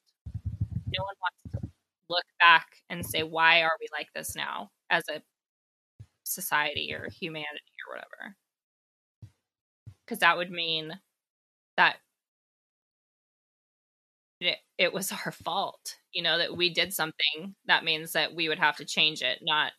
No 0.88 1.04
one 1.04 1.16
wants 1.22 1.42
to 1.66 1.70
look 2.10 2.26
back 2.40 2.68
and 2.90 3.06
say 3.06 3.24
why 3.24 3.62
are 3.64 3.72
we 3.80 3.88
like 3.92 4.08
this 4.16 4.36
now 4.36 4.72
as 4.90 5.04
a 5.10 5.22
society 6.24 6.94
or 6.94 7.10
humanity 7.10 7.74
or 7.88 7.96
whatever? 7.96 8.36
Because 10.06 10.20
that 10.20 10.38
would 10.38 10.52
mean 10.52 11.00
that 11.78 11.98
it, 14.40 14.58
it 14.78 14.94
was 14.94 15.12
our 15.26 15.32
fault 15.32 15.96
you 16.14 16.22
know 16.22 16.38
that 16.38 16.56
we 16.56 16.74
did 16.74 16.94
something 16.94 17.56
that 17.66 17.84
means 17.84 18.14
that 18.14 18.34
we 18.34 18.50
would 18.50 18.60
have 18.60 18.78
to 18.78 18.86
change 18.86 19.22
it 19.22 19.40
not 19.42 19.72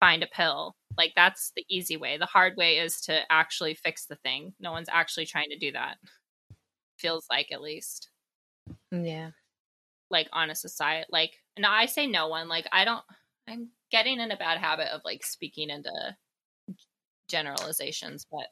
find 0.00 0.22
a 0.22 0.26
pill. 0.26 0.74
Like 0.96 1.12
that's 1.14 1.52
the 1.54 1.64
easy 1.68 1.96
way. 1.96 2.16
The 2.18 2.26
hard 2.26 2.56
way 2.56 2.78
is 2.78 3.00
to 3.02 3.20
actually 3.30 3.74
fix 3.74 4.06
the 4.06 4.16
thing. 4.16 4.54
No 4.58 4.72
one's 4.72 4.88
actually 4.90 5.26
trying 5.26 5.50
to 5.50 5.58
do 5.58 5.72
that. 5.72 5.98
Feels 6.98 7.26
like 7.30 7.52
at 7.52 7.62
least. 7.62 8.08
Mm, 8.92 9.06
yeah. 9.06 9.30
Like 10.10 10.28
on 10.32 10.50
a 10.50 10.56
society 10.56 11.06
like 11.12 11.36
no 11.56 11.70
i 11.70 11.86
say 11.86 12.04
no 12.04 12.26
one 12.26 12.48
like 12.48 12.66
i 12.72 12.84
don't 12.84 13.04
i'm 13.48 13.68
getting 13.92 14.18
in 14.18 14.32
a 14.32 14.36
bad 14.36 14.58
habit 14.58 14.88
of 14.88 15.00
like 15.04 15.24
speaking 15.24 15.70
into 15.70 15.92
generalizations 17.28 18.26
but 18.28 18.48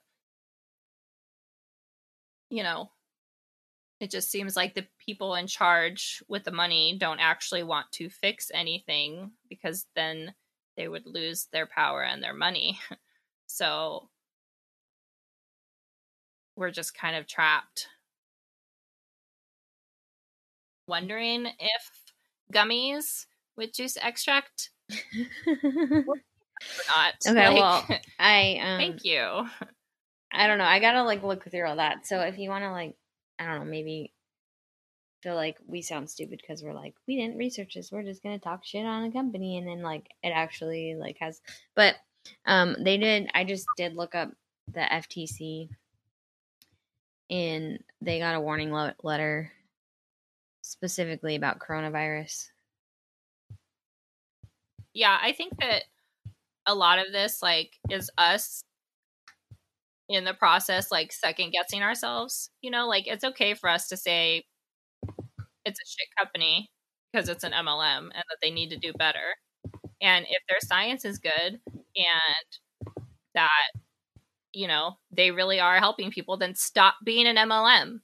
you 2.48 2.62
know 2.62 2.88
it 4.00 4.10
just 4.10 4.30
seems 4.30 4.54
like 4.54 4.74
the 4.74 4.86
people 5.04 5.34
in 5.34 5.46
charge 5.46 6.22
with 6.28 6.44
the 6.44 6.52
money 6.52 6.96
don't 6.98 7.20
actually 7.20 7.62
want 7.62 7.90
to 7.92 8.08
fix 8.08 8.50
anything 8.54 9.32
because 9.48 9.86
then 9.96 10.34
they 10.76 10.88
would 10.88 11.06
lose 11.06 11.48
their 11.52 11.66
power 11.66 12.02
and 12.02 12.22
their 12.22 12.34
money 12.34 12.78
so 13.46 14.08
we're 16.56 16.70
just 16.70 16.96
kind 16.96 17.16
of 17.16 17.26
trapped 17.26 17.88
wondering 20.86 21.46
if 21.46 22.12
gummies 22.52 23.26
with 23.56 23.74
juice 23.74 23.96
extract 24.00 24.70
not. 26.88 27.14
okay 27.26 27.48
Like, 27.48 27.54
well 27.56 27.86
i 28.18 28.58
um 28.62 28.78
thank 28.78 29.04
you. 29.04 29.46
I 30.30 30.46
don't 30.46 30.58
know. 30.58 30.64
I 30.64 30.78
gotta 30.78 31.02
like 31.02 31.22
look 31.22 31.50
through 31.50 31.66
all 31.66 31.76
that. 31.76 32.06
So 32.06 32.20
if 32.20 32.38
you 32.38 32.50
want 32.50 32.64
to 32.64 32.70
like, 32.70 32.94
I 33.38 33.46
don't 33.46 33.60
know, 33.60 33.70
maybe 33.70 34.12
feel 35.22 35.34
like 35.34 35.56
we 35.66 35.82
sound 35.82 36.08
stupid 36.08 36.40
because 36.40 36.62
we're 36.62 36.74
like 36.74 36.94
we 37.06 37.16
didn't 37.16 37.36
research 37.36 37.74
this. 37.74 37.90
We're 37.90 38.02
just 38.02 38.22
gonna 38.22 38.38
talk 38.38 38.64
shit 38.64 38.86
on 38.86 39.04
a 39.04 39.12
company, 39.12 39.58
and 39.58 39.66
then 39.66 39.82
like 39.82 40.08
it 40.22 40.28
actually 40.28 40.94
like 40.94 41.16
has. 41.20 41.40
But 41.74 41.96
um, 42.46 42.76
they 42.80 42.98
did. 42.98 43.30
I 43.34 43.44
just 43.44 43.66
did 43.76 43.94
look 43.94 44.14
up 44.14 44.30
the 44.72 44.80
FTC, 44.80 45.68
and 47.30 47.82
they 48.00 48.18
got 48.18 48.34
a 48.34 48.40
warning 48.40 48.72
le- 48.72 48.96
letter 49.02 49.52
specifically 50.62 51.36
about 51.36 51.58
coronavirus. 51.58 52.48
Yeah, 54.94 55.18
I 55.20 55.32
think 55.32 55.58
that 55.60 55.84
a 56.66 56.74
lot 56.74 56.98
of 56.98 57.12
this 57.12 57.42
like 57.42 57.78
is 57.90 58.10
us 58.18 58.62
in 60.08 60.24
the 60.24 60.34
process 60.34 60.90
like 60.90 61.12
second 61.12 61.52
guessing 61.52 61.82
ourselves. 61.82 62.50
You 62.62 62.70
know, 62.70 62.86
like 62.88 63.06
it's 63.06 63.24
okay 63.24 63.54
for 63.54 63.68
us 63.70 63.88
to 63.88 63.96
say 63.96 64.44
it's 65.64 65.80
a 65.80 65.86
shit 65.86 66.08
company 66.18 66.70
because 67.12 67.28
it's 67.28 67.44
an 67.44 67.52
MLM 67.52 68.04
and 68.04 68.12
that 68.14 68.38
they 68.42 68.50
need 68.50 68.70
to 68.70 68.76
do 68.78 68.92
better. 68.94 69.34
And 70.02 70.26
if 70.28 70.42
their 70.48 70.58
science 70.62 71.04
is 71.04 71.18
good 71.18 71.60
and 71.96 72.46
that 73.34 73.70
you 74.52 74.66
know, 74.68 74.94
they 75.12 75.30
really 75.30 75.60
are 75.60 75.78
helping 75.78 76.10
people, 76.10 76.36
then 76.36 76.54
stop 76.54 76.96
being 77.04 77.26
an 77.26 77.36
MLM 77.36 78.00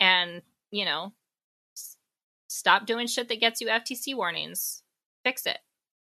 and, 0.00 0.42
you 0.70 0.84
know, 0.84 1.12
s- 1.76 1.96
stop 2.48 2.86
doing 2.86 3.06
shit 3.06 3.28
that 3.28 3.40
gets 3.40 3.60
you 3.60 3.68
FTC 3.68 4.14
warnings. 4.14 4.82
Fix 5.24 5.46
it. 5.46 5.58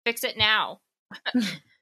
Fix 0.06 0.24
it 0.24 0.38
now. 0.38 0.82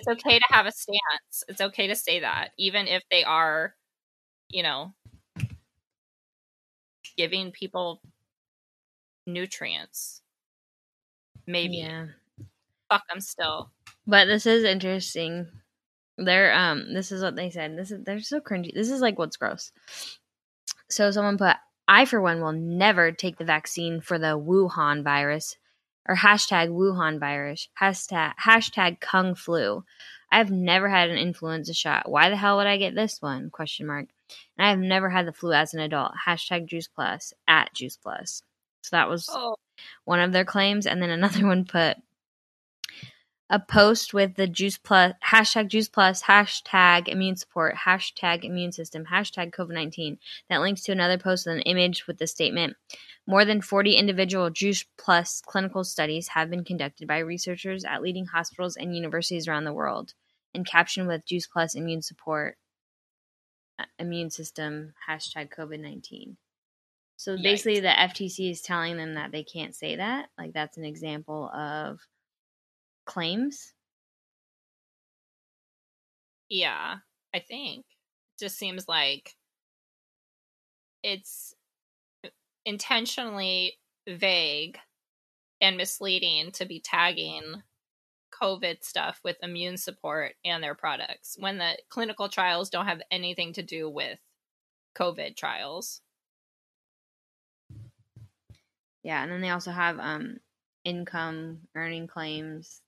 it's 0.00 0.08
okay 0.08 0.38
to 0.38 0.44
have 0.50 0.66
a 0.66 0.72
stance. 0.72 1.44
It's 1.48 1.60
okay 1.60 1.86
to 1.88 1.94
say 1.94 2.20
that, 2.20 2.50
even 2.58 2.88
if 2.88 3.02
they 3.10 3.24
are, 3.24 3.74
you 4.48 4.62
know, 4.62 4.94
giving 7.16 7.52
people 7.52 8.00
nutrients. 9.26 10.22
Maybe. 11.46 11.78
Yeah. 11.78 12.06
Fuck 12.90 13.02
them 13.08 13.20
still. 13.20 13.70
But 14.06 14.26
this 14.26 14.46
is 14.46 14.64
interesting. 14.64 15.46
They're 16.16 16.52
um 16.54 16.92
this 16.94 17.12
is 17.12 17.22
what 17.22 17.36
they 17.36 17.50
said. 17.50 17.76
This 17.76 17.90
is 17.90 18.04
they're 18.04 18.20
so 18.20 18.40
cringy. 18.40 18.72
This 18.74 18.90
is 18.90 19.00
like 19.00 19.18
what's 19.18 19.36
gross. 19.36 19.72
So 20.88 21.10
someone 21.10 21.38
put 21.38 21.56
I 21.88 22.04
for 22.04 22.20
one 22.20 22.40
will 22.40 22.52
never 22.52 23.12
take 23.12 23.36
the 23.38 23.44
vaccine 23.44 24.00
for 24.00 24.18
the 24.18 24.38
Wuhan 24.38 25.02
virus 25.02 25.56
or 26.08 26.16
hashtag 26.16 26.68
Wuhan 26.68 27.18
virus. 27.18 27.68
Hashtag 27.80 28.34
hashtag 28.44 29.00
Kung 29.00 29.34
flu. 29.34 29.84
I've 30.32 30.50
never 30.50 30.88
had 30.88 31.10
an 31.10 31.18
influenza 31.18 31.74
shot. 31.74 32.08
Why 32.08 32.30
the 32.30 32.36
hell 32.36 32.56
would 32.58 32.66
I 32.66 32.76
get 32.76 32.94
this 32.94 33.20
one? 33.20 33.50
Question 33.50 33.86
mark. 33.86 34.06
And 34.56 34.66
I 34.66 34.70
have 34.70 34.78
never 34.78 35.10
had 35.10 35.26
the 35.26 35.32
flu 35.32 35.52
as 35.52 35.74
an 35.74 35.80
adult. 35.80 36.12
Hashtag 36.26 36.66
Juice 36.66 36.88
Plus 36.88 37.32
at 37.48 37.74
Juice 37.74 37.96
Plus. 37.96 38.42
So 38.82 38.96
that 38.96 39.08
was 39.08 39.28
Oh, 39.30 39.56
one 40.04 40.20
of 40.20 40.32
their 40.32 40.44
claims, 40.44 40.86
and 40.86 41.02
then 41.02 41.10
another 41.10 41.46
one 41.46 41.64
put 41.64 41.96
a 43.50 43.58
post 43.58 44.14
with 44.14 44.36
the 44.36 44.46
juice 44.46 44.78
plus 44.78 45.12
hashtag 45.26 45.66
juice 45.66 45.88
plus 45.88 46.22
hashtag 46.22 47.08
immune 47.08 47.36
support 47.36 47.74
hashtag 47.84 48.44
immune 48.44 48.70
system 48.70 49.06
hashtag 49.06 49.50
covid 49.50 49.74
19 49.74 50.18
that 50.48 50.60
links 50.60 50.82
to 50.82 50.92
another 50.92 51.18
post 51.18 51.46
with 51.46 51.56
an 51.56 51.62
image 51.62 52.06
with 52.06 52.18
the 52.18 52.28
statement 52.28 52.76
more 53.30 53.44
than 53.44 53.60
40 53.60 53.94
individual 53.94 54.50
juice 54.50 54.84
plus 54.98 55.40
clinical 55.40 55.84
studies 55.84 56.28
have 56.28 56.50
been 56.50 56.64
conducted 56.64 57.06
by 57.06 57.18
researchers 57.18 57.84
at 57.84 58.02
leading 58.02 58.26
hospitals 58.26 58.76
and 58.76 58.94
universities 58.94 59.46
around 59.46 59.64
the 59.64 59.72
world 59.72 60.14
and 60.52 60.66
captioned 60.66 61.06
with 61.06 61.24
juice 61.24 61.46
plus 61.46 61.76
immune 61.76 62.02
support 62.02 62.56
uh, 63.78 63.84
immune 64.00 64.30
system 64.30 64.94
hashtag 65.08 65.48
covid 65.56 65.78
19 65.80 66.36
so 67.20 67.36
Yikes. 67.36 67.42
basically, 67.42 67.80
the 67.80 67.88
FTC 67.88 68.50
is 68.50 68.62
telling 68.62 68.96
them 68.96 69.12
that 69.16 69.30
they 69.30 69.42
can't 69.44 69.74
say 69.74 69.96
that. 69.96 70.30
Like 70.38 70.54
that's 70.54 70.78
an 70.78 70.86
example 70.86 71.50
of 71.50 72.00
claims. 73.04 73.74
Yeah, 76.48 76.96
I 77.34 77.40
think. 77.40 77.80
It 77.80 78.44
just 78.44 78.56
seems 78.56 78.88
like 78.88 79.34
it's 81.02 81.54
intentionally 82.64 83.78
vague 84.08 84.78
and 85.60 85.76
misleading 85.76 86.52
to 86.52 86.64
be 86.64 86.80
tagging 86.80 87.62
COVID 88.40 88.82
stuff 88.82 89.20
with 89.24 89.36
immune 89.42 89.76
support 89.76 90.32
and 90.44 90.62
their 90.62 90.74
products 90.74 91.36
when 91.38 91.58
the 91.58 91.76
clinical 91.88 92.28
trials 92.28 92.70
don't 92.70 92.86
have 92.86 93.02
anything 93.10 93.52
to 93.54 93.62
do 93.62 93.88
with 93.88 94.18
COVID 94.96 95.36
trials. 95.36 96.00
Yeah, 99.02 99.22
and 99.22 99.32
then 99.32 99.40
they 99.40 99.50
also 99.50 99.70
have 99.70 99.98
um 99.98 100.38
income 100.84 101.60
earning 101.74 102.06
claims 102.06 102.80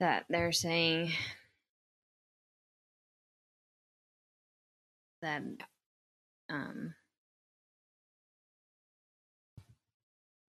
that 0.00 0.26
they're 0.28 0.52
saying 0.52 1.12
that 5.22 5.42
um 6.50 6.94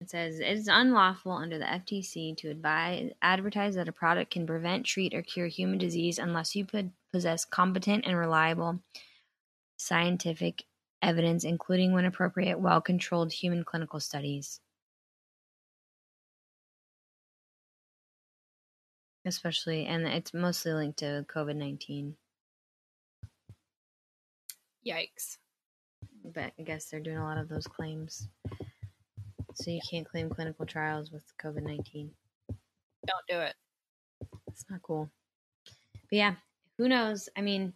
it 0.06 0.10
says 0.10 0.38
it 0.38 0.46
is 0.46 0.68
unlawful 0.68 1.32
under 1.32 1.58
the 1.58 1.64
FTC 1.64 2.36
to 2.36 2.48
advise 2.48 3.10
advertise 3.22 3.74
that 3.74 3.88
a 3.88 3.92
product 3.92 4.30
can 4.30 4.46
prevent, 4.46 4.86
treat, 4.86 5.12
or 5.12 5.20
cure 5.22 5.48
human 5.48 5.78
disease 5.78 6.20
unless 6.20 6.54
you 6.54 6.64
po- 6.64 6.92
possess 7.10 7.44
competent 7.44 8.06
and 8.06 8.16
reliable 8.16 8.78
scientific 9.76 10.62
evidence, 11.02 11.42
including 11.42 11.92
when 11.92 12.04
appropriate, 12.04 12.60
well 12.60 12.80
controlled 12.80 13.32
human 13.32 13.64
clinical 13.64 13.98
studies. 13.98 14.60
Especially, 19.24 19.86
and 19.86 20.06
it's 20.06 20.32
mostly 20.32 20.72
linked 20.72 21.00
to 21.00 21.26
COVID 21.28 21.56
19. 21.56 22.14
Yikes. 24.86 25.38
But 26.24 26.52
I 26.56 26.62
guess 26.62 26.84
they're 26.84 27.00
doing 27.00 27.16
a 27.16 27.24
lot 27.24 27.38
of 27.38 27.48
those 27.48 27.66
claims. 27.66 28.28
So 29.56 29.70
you 29.70 29.80
can't 29.90 30.08
claim 30.08 30.28
clinical 30.28 30.66
trials 30.66 31.10
with 31.10 31.24
COVID 31.42 31.62
19. 31.62 32.10
Don't 33.06 33.26
do 33.28 33.40
it. 33.40 33.54
It's 34.48 34.64
not 34.70 34.82
cool. 34.82 35.10
But 35.64 36.16
yeah, 36.16 36.34
who 36.76 36.88
knows? 36.88 37.28
I 37.36 37.40
mean, 37.40 37.72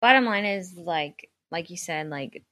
bottom 0.00 0.24
line 0.24 0.44
is 0.44 0.74
like, 0.76 1.30
like 1.50 1.70
you 1.70 1.76
said, 1.76 2.08
like 2.10 2.42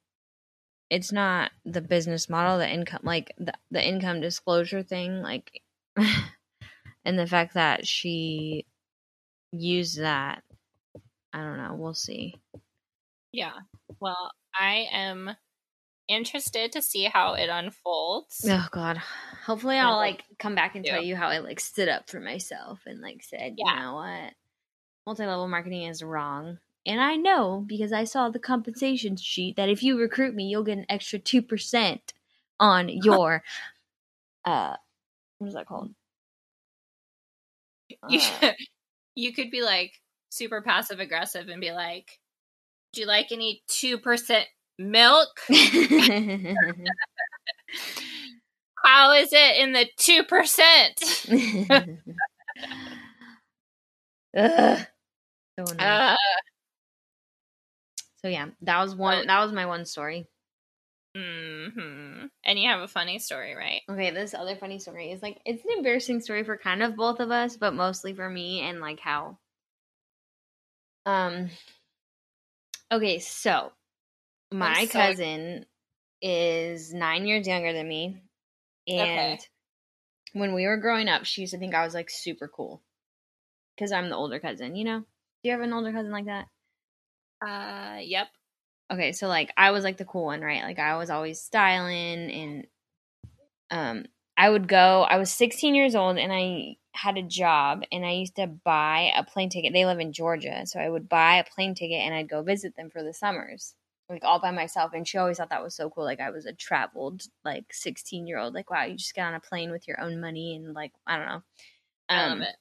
it's 0.90 1.10
not 1.12 1.50
the 1.64 1.80
business 1.80 2.28
model, 2.28 2.58
the 2.58 2.68
income, 2.68 3.00
like 3.02 3.32
the, 3.36 3.52
the 3.70 3.84
income 3.84 4.20
disclosure 4.20 4.82
thing, 4.82 5.22
like, 5.22 5.62
and 7.04 7.18
the 7.18 7.26
fact 7.26 7.54
that 7.54 7.86
she 7.86 8.64
used 9.52 10.00
that. 10.00 10.42
I 11.32 11.38
don't 11.38 11.58
know. 11.58 11.74
We'll 11.74 11.94
see. 11.94 12.34
Yeah. 13.32 13.52
Well, 14.00 14.32
I 14.54 14.86
am 14.92 15.30
interested 16.10 16.72
to 16.72 16.82
see 16.82 17.04
how 17.04 17.34
it 17.34 17.48
unfolds. 17.48 18.44
Oh 18.48 18.66
God. 18.70 18.98
Hopefully, 19.46 19.78
I'll 19.78 19.96
like 19.96 20.24
come 20.38 20.54
back 20.54 20.74
and 20.74 20.84
tell 20.84 21.00
you 21.02 21.16
how 21.16 21.28
I 21.28 21.38
like 21.38 21.60
stood 21.60 21.88
up 21.88 22.10
for 22.10 22.20
myself 22.20 22.80
and 22.86 23.00
like 23.00 23.22
said, 23.22 23.54
Yeah. 23.56 23.74
you 23.74 23.80
know 23.80 23.94
what, 23.94 24.32
multi-level 25.06 25.48
marketing 25.48 25.84
is 25.84 26.02
wrong. 26.02 26.58
And 26.86 27.00
I 27.00 27.16
know 27.16 27.64
because 27.66 27.92
I 27.92 28.04
saw 28.04 28.28
the 28.30 28.38
compensation 28.38 29.16
sheet 29.16 29.56
that 29.56 29.68
if 29.68 29.82
you 29.82 29.98
recruit 29.98 30.34
me, 30.34 30.44
you'll 30.44 30.64
get 30.64 30.78
an 30.78 30.86
extra 30.88 31.18
two 31.18 31.42
percent 31.42 32.12
on 32.58 32.88
your 33.04 33.42
uh, 34.44 34.74
what 35.38 35.48
is 35.48 35.54
that 35.54 35.66
called? 35.66 35.90
You, 38.08 38.20
Uh, 38.42 38.52
you 39.14 39.32
could 39.32 39.50
be 39.50 39.62
like 39.62 39.92
super 40.30 40.62
passive 40.62 41.00
aggressive 41.00 41.48
and 41.48 41.60
be 41.60 41.72
like, 41.72 42.18
"Do 42.92 43.00
you 43.00 43.06
like 43.06 43.32
any 43.32 43.62
two 43.68 43.98
percent 43.98 44.46
milk? 44.80 45.28
How 48.84 49.12
is 49.12 49.28
it 49.32 49.56
in 49.58 49.72
the 49.72 49.86
two 49.96 50.24
percent?" 50.24 51.00
Ugh. 54.36 54.86
So 55.58 55.66
annoying. 55.68 55.78
Uh, 55.80 56.16
so 58.22 58.28
yeah, 58.28 58.46
that 58.62 58.80
was 58.80 58.94
one. 58.94 59.26
That 59.26 59.42
was 59.42 59.52
my 59.52 59.66
one 59.66 59.84
story. 59.84 60.28
hmm 61.16 62.26
And 62.44 62.58
you 62.58 62.68
have 62.68 62.80
a 62.80 62.88
funny 62.88 63.18
story, 63.18 63.54
right? 63.54 63.82
Okay, 63.90 64.10
this 64.10 64.34
other 64.34 64.56
funny 64.56 64.78
story 64.78 65.10
is 65.12 65.22
like 65.22 65.40
it's 65.44 65.64
an 65.64 65.70
embarrassing 65.76 66.20
story 66.20 66.44
for 66.44 66.56
kind 66.56 66.82
of 66.82 66.96
both 66.96 67.20
of 67.20 67.30
us, 67.30 67.56
but 67.56 67.74
mostly 67.74 68.14
for 68.14 68.28
me 68.28 68.60
and 68.60 68.80
like 68.80 69.00
how 69.00 69.38
um 71.06 71.50
Okay, 72.92 73.18
so 73.20 73.72
my 74.52 74.86
so- 74.86 74.92
cousin 74.92 75.66
is 76.22 76.92
9 76.92 77.26
years 77.26 77.46
younger 77.46 77.72
than 77.72 77.88
me 77.88 78.22
and 78.88 79.00
Okay. 79.02 79.40
when 80.32 80.54
we 80.54 80.66
were 80.66 80.76
growing 80.76 81.08
up, 81.08 81.24
she 81.24 81.40
used 81.40 81.52
to 81.52 81.58
think 81.58 81.74
I 81.74 81.84
was 81.84 81.94
like 81.94 82.10
super 82.10 82.46
cool 82.48 82.82
cuz 83.78 83.90
I'm 83.92 84.08
the 84.10 84.16
older 84.16 84.38
cousin, 84.38 84.76
you 84.76 84.84
know? 84.84 85.00
Do 85.00 85.06
you 85.44 85.52
have 85.52 85.60
an 85.60 85.72
older 85.72 85.92
cousin 85.92 86.12
like 86.12 86.26
that? 86.26 86.46
Uh, 87.40 87.98
yep. 88.02 88.28
okay 88.92 89.12
so 89.12 89.26
like 89.28 89.50
i 89.56 89.70
was 89.70 89.82
like 89.84 89.96
the 89.96 90.04
cool 90.04 90.26
one 90.26 90.40
right 90.42 90.62
like 90.64 90.78
i 90.78 90.96
was 90.96 91.08
always 91.10 91.40
styling 91.40 92.30
and 92.30 92.66
um 93.70 94.04
i 94.36 94.50
would 94.50 94.68
go 94.68 95.02
i 95.02 95.16
was 95.16 95.30
16 95.32 95.74
years 95.74 95.94
old 95.94 96.18
and 96.18 96.32
i 96.32 96.76
had 96.92 97.16
a 97.16 97.22
job 97.22 97.82
and 97.92 98.04
i 98.04 98.10
used 98.10 98.36
to 98.36 98.46
buy 98.46 99.10
a 99.16 99.24
plane 99.24 99.48
ticket 99.48 99.72
they 99.72 99.86
live 99.86 100.00
in 100.00 100.12
georgia 100.12 100.66
so 100.66 100.78
i 100.80 100.88
would 100.88 101.08
buy 101.08 101.36
a 101.36 101.44
plane 101.44 101.74
ticket 101.74 102.00
and 102.00 102.14
i'd 102.14 102.28
go 102.28 102.42
visit 102.42 102.76
them 102.76 102.90
for 102.90 103.02
the 103.02 103.14
summers 103.14 103.74
like 104.10 104.24
all 104.24 104.40
by 104.40 104.50
myself 104.50 104.92
and 104.92 105.06
she 105.06 105.16
always 105.16 105.38
thought 105.38 105.50
that 105.50 105.62
was 105.62 105.74
so 105.74 105.88
cool 105.88 106.04
like 106.04 106.20
i 106.20 106.30
was 106.30 106.44
a 106.44 106.52
traveled 106.52 107.22
like 107.44 107.72
16 107.72 108.26
year 108.26 108.38
old 108.38 108.52
like 108.52 108.68
wow 108.70 108.84
you 108.84 108.96
just 108.96 109.14
get 109.14 109.24
on 109.24 109.34
a 109.34 109.40
plane 109.40 109.70
with 109.70 109.86
your 109.86 110.00
own 110.00 110.20
money 110.20 110.56
and 110.56 110.74
like 110.74 110.92
i 111.06 111.16
don't 111.16 111.26
know 111.26 111.42
I 112.08 112.28
love 112.28 112.32
um, 112.38 112.42
it. 112.42 112.56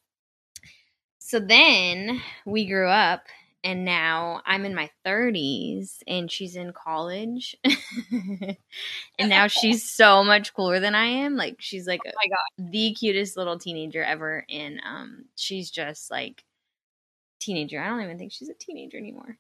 so 1.18 1.40
then 1.40 2.22
we 2.46 2.68
grew 2.68 2.88
up 2.88 3.24
and 3.64 3.84
now 3.84 4.42
i'm 4.46 4.64
in 4.64 4.76
my 4.76 4.90
30s 5.04 6.04
and 6.08 6.32
she's 6.32 6.56
in 6.56 6.72
college 6.72 7.58
and 8.12 8.58
now 9.30 9.48
she's 9.48 9.90
so 9.92 10.24
much 10.24 10.54
cooler 10.54 10.80
than 10.80 10.94
i 10.94 11.06
am 11.06 11.36
like 11.36 11.56
she's 11.60 11.88
like 11.88 12.02
Oh 12.06 12.12
my 12.16 12.30
god. 12.30 12.72
the 12.72 12.94
cutest 12.94 13.36
little 13.36 13.58
teenager 13.58 14.04
ever 14.04 14.46
and 14.50 14.82
um 14.86 15.26
she's 15.36 15.72
just 15.72 16.12
like 16.12 16.44
teenager 17.40 17.82
i 17.82 17.88
don't 17.88 18.04
even 18.04 18.20
think 18.20 18.32
she's 18.32 18.50
a 18.50 18.54
teenager 18.54 18.98
anymore 18.98 19.38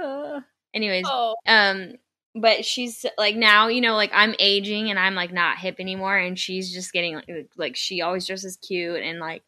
Ugh. 0.00 0.42
Anyways 0.74 1.06
Oh, 1.08 1.36
um 1.46 1.94
but 2.34 2.64
she's 2.64 3.06
like 3.16 3.36
now 3.36 3.68
you 3.68 3.80
know 3.80 3.94
like 3.94 4.10
i'm 4.12 4.34
aging 4.38 4.90
and 4.90 4.98
i'm 4.98 5.14
like 5.14 5.32
not 5.32 5.58
hip 5.58 5.76
anymore 5.78 6.16
and 6.16 6.38
she's 6.38 6.72
just 6.72 6.92
getting 6.92 7.14
like, 7.14 7.48
like 7.56 7.76
she 7.76 8.02
always 8.02 8.26
dresses 8.26 8.56
cute 8.56 9.02
and 9.02 9.20
like 9.20 9.42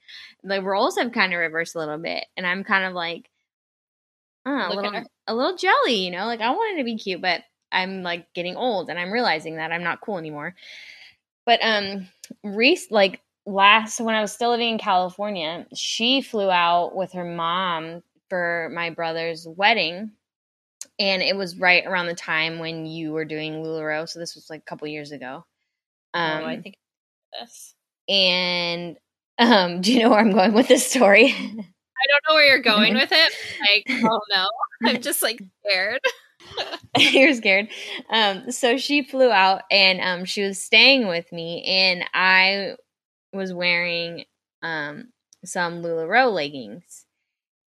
the 0.45 0.63
roles 0.63 0.97
have 0.97 1.13
kind 1.13 1.33
of 1.33 1.41
reversed 1.41 1.75
a 1.75 1.79
little 1.79 1.99
bit 1.99 2.25
and 2.37 2.47
i'm 2.47 2.63
kind 2.63 2.85
of 2.85 2.93
like 2.93 3.29
uh, 4.47 4.69
a 4.71 4.75
little 4.75 5.05
a 5.27 5.35
little 5.35 5.57
jelly 5.57 6.05
you 6.05 6.11
know? 6.11 6.27
Like 6.27 6.41
i 6.41 6.51
wanted 6.51 6.79
to 6.79 6.85
be 6.85 6.97
cute 6.97 7.21
but 7.21 7.43
i'm 7.73 8.03
like 8.03 8.33
getting 8.33 8.57
old 8.57 8.89
and 8.89 8.99
i'm 8.99 9.13
realizing 9.13 9.57
that 9.57 9.73
i'm 9.73 9.83
not 9.83 10.01
cool 10.01 10.19
anymore. 10.19 10.55
But 11.45 11.61
um 11.63 12.09
Reese 12.45 12.91
like 12.91 13.21
last 13.45 14.01
when 14.01 14.15
i 14.15 14.21
was 14.21 14.33
still 14.33 14.51
living 14.51 14.71
in 14.71 14.79
california 14.79 15.67
she 15.75 16.21
flew 16.21 16.51
out 16.51 16.97
with 16.97 17.13
her 17.13 17.25
mom 17.25 18.03
for 18.29 18.71
my 18.75 18.91
brother's 18.91 19.47
wedding 19.47 20.11
and 20.99 21.23
it 21.23 21.37
was 21.37 21.59
right 21.59 21.85
around 21.87 22.07
the 22.07 22.15
time 22.15 22.59
when 22.59 22.87
you 22.87 23.13
were 23.13 23.25
doing 23.25 23.63
LuLaRoe. 23.63 24.09
So 24.09 24.19
this 24.19 24.35
was 24.35 24.49
like 24.49 24.61
a 24.61 24.65
couple 24.65 24.89
years 24.89 25.13
ago. 25.13 25.45
Um, 26.15 26.43
oh, 26.43 26.47
I 26.47 26.61
think 26.61 26.77
this. 27.39 27.75
and 28.09 28.97
um, 29.39 29.81
do 29.83 29.93
you 29.93 30.01
know 30.01 30.11
where 30.11 30.21
I'm 30.21 30.33
going 30.33 30.55
with 30.55 30.69
this 30.69 30.87
story? 30.87 31.27
I 31.27 32.09
don't 32.09 32.23
know 32.29 32.35
where 32.35 32.47
you're 32.47 32.63
going 32.63 32.95
with 32.95 33.13
it. 33.13 33.33
Like, 33.61 34.05
oh 34.05 34.21
no, 34.31 34.47
I'm 34.85 35.01
just 35.01 35.23
like 35.23 35.41
scared. 35.67 36.01
You're 36.99 37.35
scared. 37.35 37.69
Um, 38.11 38.51
so 38.53 38.77
she 38.77 39.03
flew 39.03 39.31
out 39.31 39.63
and 39.71 40.01
um, 40.01 40.25
she 40.25 40.43
was 40.43 40.63
staying 40.63 41.09
with 41.09 41.31
me, 41.33 41.65
and 41.65 42.05
I 42.15 42.77
was 43.33 43.53
wearing 43.53 44.25
um, 44.63 45.09
some 45.45 45.83
LuLaRoe 45.83 46.33
leggings, 46.33 47.05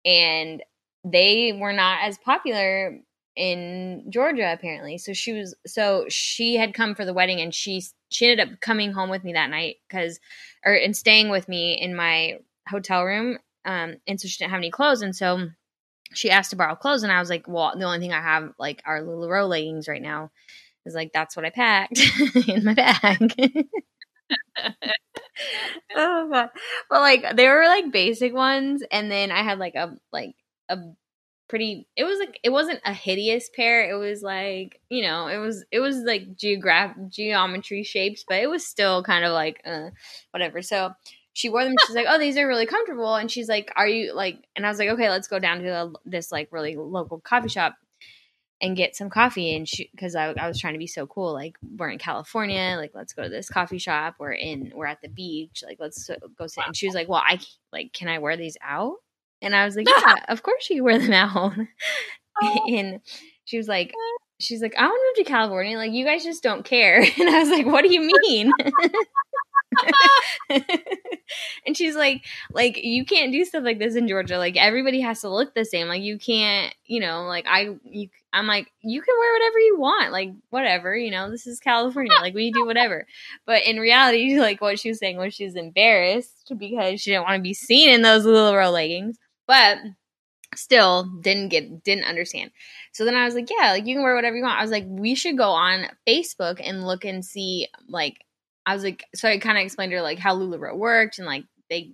and 0.04 0.62
they 1.04 1.56
were 1.58 1.72
not 1.72 2.00
as 2.02 2.18
popular 2.18 2.98
in 3.36 4.06
Georgia 4.10 4.52
apparently. 4.52 4.98
So 4.98 5.12
she 5.12 5.32
was 5.32 5.54
so 5.66 6.06
she 6.08 6.56
had 6.56 6.74
come 6.74 6.94
for 6.94 7.04
the 7.04 7.14
wedding, 7.14 7.40
and 7.40 7.54
she 7.54 7.82
she 8.10 8.28
ended 8.30 8.48
up 8.48 8.60
coming 8.60 8.92
home 8.92 9.10
with 9.10 9.24
me 9.24 9.32
that 9.34 9.50
night 9.50 9.76
because 9.88 10.20
or 10.64 10.72
and 10.72 10.96
staying 10.96 11.30
with 11.30 11.48
me 11.48 11.74
in 11.80 11.94
my 11.96 12.38
hotel 12.68 13.04
room. 13.04 13.38
Um, 13.64 13.96
and 14.06 14.20
so 14.20 14.28
she 14.28 14.38
didn't 14.38 14.50
have 14.50 14.58
any 14.58 14.70
clothes, 14.70 15.02
and 15.02 15.16
so 15.16 15.48
she 16.14 16.30
asked 16.30 16.50
to 16.50 16.56
borrow 16.56 16.74
clothes 16.74 17.02
and 17.02 17.12
I 17.12 17.20
was 17.20 17.30
like, 17.30 17.46
well, 17.48 17.72
the 17.76 17.84
only 17.84 17.98
thing 17.98 18.12
I 18.12 18.20
have 18.20 18.52
like 18.58 18.82
are 18.84 19.02
LuLaRoe 19.02 19.48
leggings 19.48 19.88
right 19.88 20.02
now. 20.02 20.30
Is 20.86 20.94
like 20.94 21.12
that's 21.12 21.34
what 21.34 21.46
I 21.46 21.50
packed 21.50 21.98
in 22.48 22.64
my 22.64 22.74
bag. 22.74 23.34
oh 25.96 26.28
god. 26.30 26.50
But 26.90 27.00
like 27.00 27.36
they 27.36 27.48
were 27.48 27.64
like 27.64 27.90
basic 27.90 28.34
ones 28.34 28.82
and 28.90 29.10
then 29.10 29.30
I 29.30 29.42
had 29.42 29.58
like 29.58 29.74
a 29.76 29.96
like 30.12 30.34
a 30.68 30.78
pretty 31.48 31.86
it 31.96 32.04
was 32.04 32.18
like 32.18 32.38
it 32.42 32.50
wasn't 32.50 32.80
a 32.84 32.92
hideous 32.92 33.50
pair. 33.54 33.88
It 33.88 33.98
was 33.98 34.22
like, 34.22 34.80
you 34.88 35.02
know, 35.02 35.28
it 35.28 35.38
was 35.38 35.64
it 35.70 35.80
was 35.80 35.98
like 35.98 36.36
geograph 36.36 36.96
geometry 37.08 37.82
shapes, 37.82 38.24
but 38.26 38.38
it 38.38 38.48
was 38.48 38.66
still 38.66 39.02
kind 39.02 39.24
of 39.24 39.32
like 39.32 39.60
uh 39.64 39.90
whatever. 40.30 40.62
So 40.62 40.94
she 41.34 41.48
wore 41.48 41.64
them. 41.64 41.74
She's 41.86 41.96
like, 41.96 42.06
"Oh, 42.08 42.18
these 42.18 42.36
are 42.38 42.46
really 42.46 42.66
comfortable." 42.66 43.14
And 43.16 43.30
she's 43.30 43.48
like, 43.48 43.72
"Are 43.76 43.88
you 43.88 44.14
like?" 44.14 44.46
And 44.56 44.64
I 44.64 44.68
was 44.70 44.78
like, 44.78 44.88
"Okay, 44.90 45.10
let's 45.10 45.28
go 45.28 45.38
down 45.38 45.60
to 45.62 45.68
a, 45.68 45.92
this 46.06 46.32
like 46.32 46.48
really 46.52 46.76
local 46.76 47.20
coffee 47.20 47.48
shop 47.48 47.74
and 48.60 48.76
get 48.76 48.96
some 48.96 49.10
coffee." 49.10 49.54
And 49.56 49.68
because 49.92 50.14
I, 50.14 50.26
I 50.32 50.48
was 50.48 50.60
trying 50.60 50.74
to 50.74 50.78
be 50.78 50.86
so 50.86 51.06
cool, 51.06 51.32
like 51.32 51.56
we're 51.76 51.90
in 51.90 51.98
California, 51.98 52.76
like 52.78 52.92
let's 52.94 53.12
go 53.12 53.24
to 53.24 53.28
this 53.28 53.48
coffee 53.48 53.78
shop. 53.78 54.14
We're 54.18 54.32
in, 54.32 54.72
we're 54.74 54.86
at 54.86 55.02
the 55.02 55.08
beach, 55.08 55.62
like 55.66 55.78
let's 55.80 56.08
go 56.38 56.46
sit. 56.46 56.64
And 56.66 56.76
she 56.76 56.86
was 56.86 56.94
like, 56.94 57.08
"Well, 57.08 57.22
I 57.24 57.40
like, 57.72 57.92
can 57.92 58.08
I 58.08 58.18
wear 58.20 58.36
these 58.36 58.56
out?" 58.62 58.96
And 59.44 59.54
I 59.54 59.64
was 59.64 59.76
like, 59.76 59.86
"Yeah, 60.06 60.16
of 60.28 60.42
course 60.42 60.68
you 60.70 60.84
wear 60.84 60.98
them 60.98 61.12
out." 61.12 61.54
Oh. 62.42 62.66
and 62.68 63.00
she 63.44 63.58
was 63.58 63.68
like. 63.68 63.90
Uh. 63.90 64.18
She's 64.40 64.60
like, 64.60 64.74
I 64.76 64.82
want 64.82 65.00
to 65.00 65.20
move 65.22 65.24
to 65.26 65.30
California. 65.32 65.78
Like, 65.78 65.92
you 65.92 66.04
guys 66.04 66.24
just 66.24 66.42
don't 66.42 66.64
care. 66.64 67.06
And 67.20 67.28
I 67.28 67.38
was 67.38 67.48
like, 67.50 67.64
What 67.64 67.82
do 67.82 67.92
you 67.94 68.00
mean? 68.00 68.52
and 71.66 71.76
she's 71.76 71.96
like 71.96 72.24
like 72.52 72.78
you 72.82 73.04
can't 73.04 73.32
do 73.32 73.44
stuff 73.44 73.64
like 73.64 73.78
this 73.78 73.94
in 73.96 74.06
georgia 74.06 74.38
like 74.38 74.56
everybody 74.56 75.00
has 75.00 75.20
to 75.20 75.28
look 75.28 75.54
the 75.54 75.64
same 75.64 75.88
like 75.88 76.02
you 76.02 76.18
can't 76.18 76.74
you 76.86 77.00
know 77.00 77.22
like 77.24 77.46
i 77.48 77.74
you 77.84 78.08
i'm 78.32 78.46
like 78.46 78.70
you 78.82 79.00
can 79.00 79.14
wear 79.18 79.32
whatever 79.32 79.58
you 79.58 79.78
want 79.78 80.12
like 80.12 80.30
whatever 80.50 80.96
you 80.96 81.10
know 81.10 81.30
this 81.30 81.46
is 81.46 81.60
california 81.60 82.12
like 82.20 82.34
we 82.34 82.50
do 82.52 82.64
whatever 82.66 83.06
but 83.46 83.62
in 83.64 83.78
reality 83.78 84.38
like 84.38 84.60
what 84.60 84.78
she 84.78 84.88
was 84.90 84.98
saying 84.98 85.16
was 85.16 85.34
she 85.34 85.44
was 85.44 85.56
embarrassed 85.56 86.52
because 86.58 87.00
she 87.00 87.10
didn't 87.10 87.24
want 87.24 87.36
to 87.36 87.42
be 87.42 87.54
seen 87.54 87.88
in 87.90 88.02
those 88.02 88.24
LuLaRoe 88.24 88.72
leggings 88.72 89.18
but 89.46 89.78
still 90.54 91.04
didn't 91.20 91.48
get 91.48 91.82
didn't 91.82 92.04
understand 92.04 92.50
so 92.92 93.04
then 93.04 93.16
i 93.16 93.24
was 93.24 93.34
like 93.34 93.48
yeah 93.50 93.72
like 93.72 93.86
you 93.86 93.94
can 93.94 94.04
wear 94.04 94.14
whatever 94.14 94.36
you 94.36 94.42
want 94.42 94.58
i 94.58 94.62
was 94.62 94.70
like 94.70 94.84
we 94.86 95.16
should 95.16 95.36
go 95.36 95.50
on 95.50 95.86
facebook 96.06 96.60
and 96.62 96.86
look 96.86 97.04
and 97.04 97.24
see 97.24 97.66
like 97.88 98.24
I 98.66 98.74
was 98.74 98.82
like, 98.82 99.04
so 99.14 99.28
I 99.28 99.38
kind 99.38 99.58
of 99.58 99.64
explained 99.64 99.90
to 99.90 99.96
her 99.96 100.02
like 100.02 100.18
how 100.18 100.36
LuLaRoe 100.36 100.76
worked 100.76 101.18
and 101.18 101.26
like 101.26 101.44
they, 101.70 101.92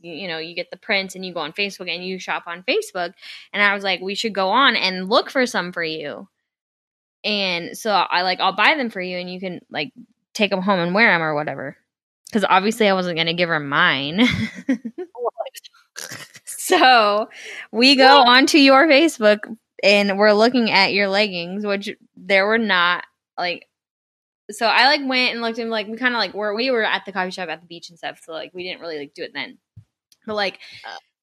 you 0.00 0.28
know, 0.28 0.38
you 0.38 0.54
get 0.54 0.70
the 0.70 0.76
prints 0.76 1.14
and 1.14 1.24
you 1.24 1.32
go 1.32 1.40
on 1.40 1.52
Facebook 1.52 1.92
and 1.92 2.04
you 2.04 2.18
shop 2.18 2.44
on 2.46 2.62
Facebook. 2.62 3.12
And 3.52 3.62
I 3.62 3.74
was 3.74 3.84
like, 3.84 4.00
we 4.00 4.14
should 4.14 4.34
go 4.34 4.48
on 4.48 4.76
and 4.76 5.08
look 5.08 5.30
for 5.30 5.46
some 5.46 5.72
for 5.72 5.82
you. 5.82 6.28
And 7.24 7.76
so 7.76 7.90
I 7.90 8.22
like, 8.22 8.40
I'll 8.40 8.54
buy 8.54 8.74
them 8.76 8.90
for 8.90 9.00
you 9.00 9.18
and 9.18 9.30
you 9.30 9.40
can 9.40 9.60
like 9.70 9.92
take 10.34 10.50
them 10.50 10.62
home 10.62 10.80
and 10.80 10.94
wear 10.94 11.12
them 11.12 11.22
or 11.22 11.34
whatever. 11.34 11.76
Because 12.26 12.44
obviously 12.48 12.88
I 12.88 12.94
wasn't 12.94 13.16
going 13.16 13.26
to 13.26 13.34
give 13.34 13.48
her 13.48 13.60
mine. 13.60 14.26
so 16.80 17.28
we 17.72 17.96
go 17.96 18.22
onto 18.22 18.58
your 18.58 18.86
Facebook 18.86 19.40
and 19.82 20.18
we're 20.18 20.32
looking 20.32 20.70
at 20.70 20.92
your 20.92 21.08
leggings, 21.08 21.64
which 21.64 21.90
there 22.16 22.46
were 22.46 22.58
not 22.58 23.04
like 23.38 23.66
so 24.50 24.66
I 24.66 24.86
like 24.86 25.08
went 25.08 25.32
and 25.32 25.42
looked 25.42 25.58
and 25.58 25.70
like 25.70 25.88
we 25.88 25.96
kind 25.96 26.14
of 26.14 26.18
like 26.18 26.34
were 26.34 26.54
we 26.54 26.70
were 26.70 26.84
at 26.84 27.04
the 27.04 27.12
coffee 27.12 27.30
shop 27.30 27.48
at 27.48 27.60
the 27.60 27.66
beach 27.66 27.90
and 27.90 27.98
stuff, 27.98 28.20
so 28.24 28.32
like 28.32 28.52
we 28.54 28.64
didn't 28.64 28.80
really 28.80 28.98
like 28.98 29.14
do 29.14 29.22
it 29.22 29.32
then. 29.34 29.58
But 30.26 30.34
like 30.36 30.58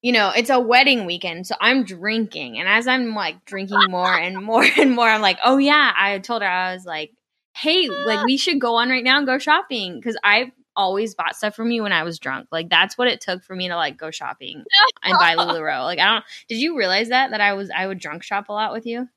you 0.02 0.12
know, 0.12 0.30
it's 0.36 0.50
a 0.50 0.60
wedding 0.60 1.04
weekend, 1.04 1.46
so 1.46 1.56
I'm 1.60 1.84
drinking, 1.84 2.58
and 2.58 2.68
as 2.68 2.86
I'm 2.86 3.14
like 3.14 3.44
drinking 3.44 3.78
more 3.88 4.14
and 4.14 4.36
more 4.44 4.64
and 4.64 4.94
more, 4.94 5.08
I'm 5.08 5.22
like, 5.22 5.38
oh 5.44 5.58
yeah, 5.58 5.92
I 5.96 6.18
told 6.20 6.42
her 6.42 6.48
I 6.48 6.74
was 6.74 6.84
like, 6.84 7.12
hey, 7.56 7.88
like 7.88 8.24
we 8.26 8.36
should 8.36 8.60
go 8.60 8.76
on 8.76 8.90
right 8.90 9.04
now 9.04 9.18
and 9.18 9.26
go 9.26 9.38
shopping 9.38 9.96
because 9.96 10.16
I 10.22 10.52
always 10.76 11.14
bought 11.14 11.36
stuff 11.36 11.54
from 11.54 11.70
you 11.70 11.82
when 11.82 11.92
I 11.92 12.02
was 12.02 12.18
drunk. 12.18 12.48
Like 12.52 12.68
that's 12.68 12.96
what 12.96 13.08
it 13.08 13.20
took 13.20 13.42
for 13.42 13.56
me 13.56 13.68
to 13.68 13.76
like 13.76 13.96
go 13.96 14.10
shopping 14.10 14.62
and 15.02 15.18
buy 15.18 15.34
Lululemon. 15.34 15.84
Like 15.84 15.98
I 15.98 16.06
don't. 16.06 16.24
Did 16.48 16.58
you 16.58 16.76
realize 16.76 17.08
that 17.08 17.30
that 17.30 17.40
I 17.40 17.54
was 17.54 17.70
I 17.70 17.86
would 17.86 17.98
drunk 17.98 18.22
shop 18.22 18.48
a 18.48 18.52
lot 18.52 18.72
with 18.72 18.86
you? 18.86 19.08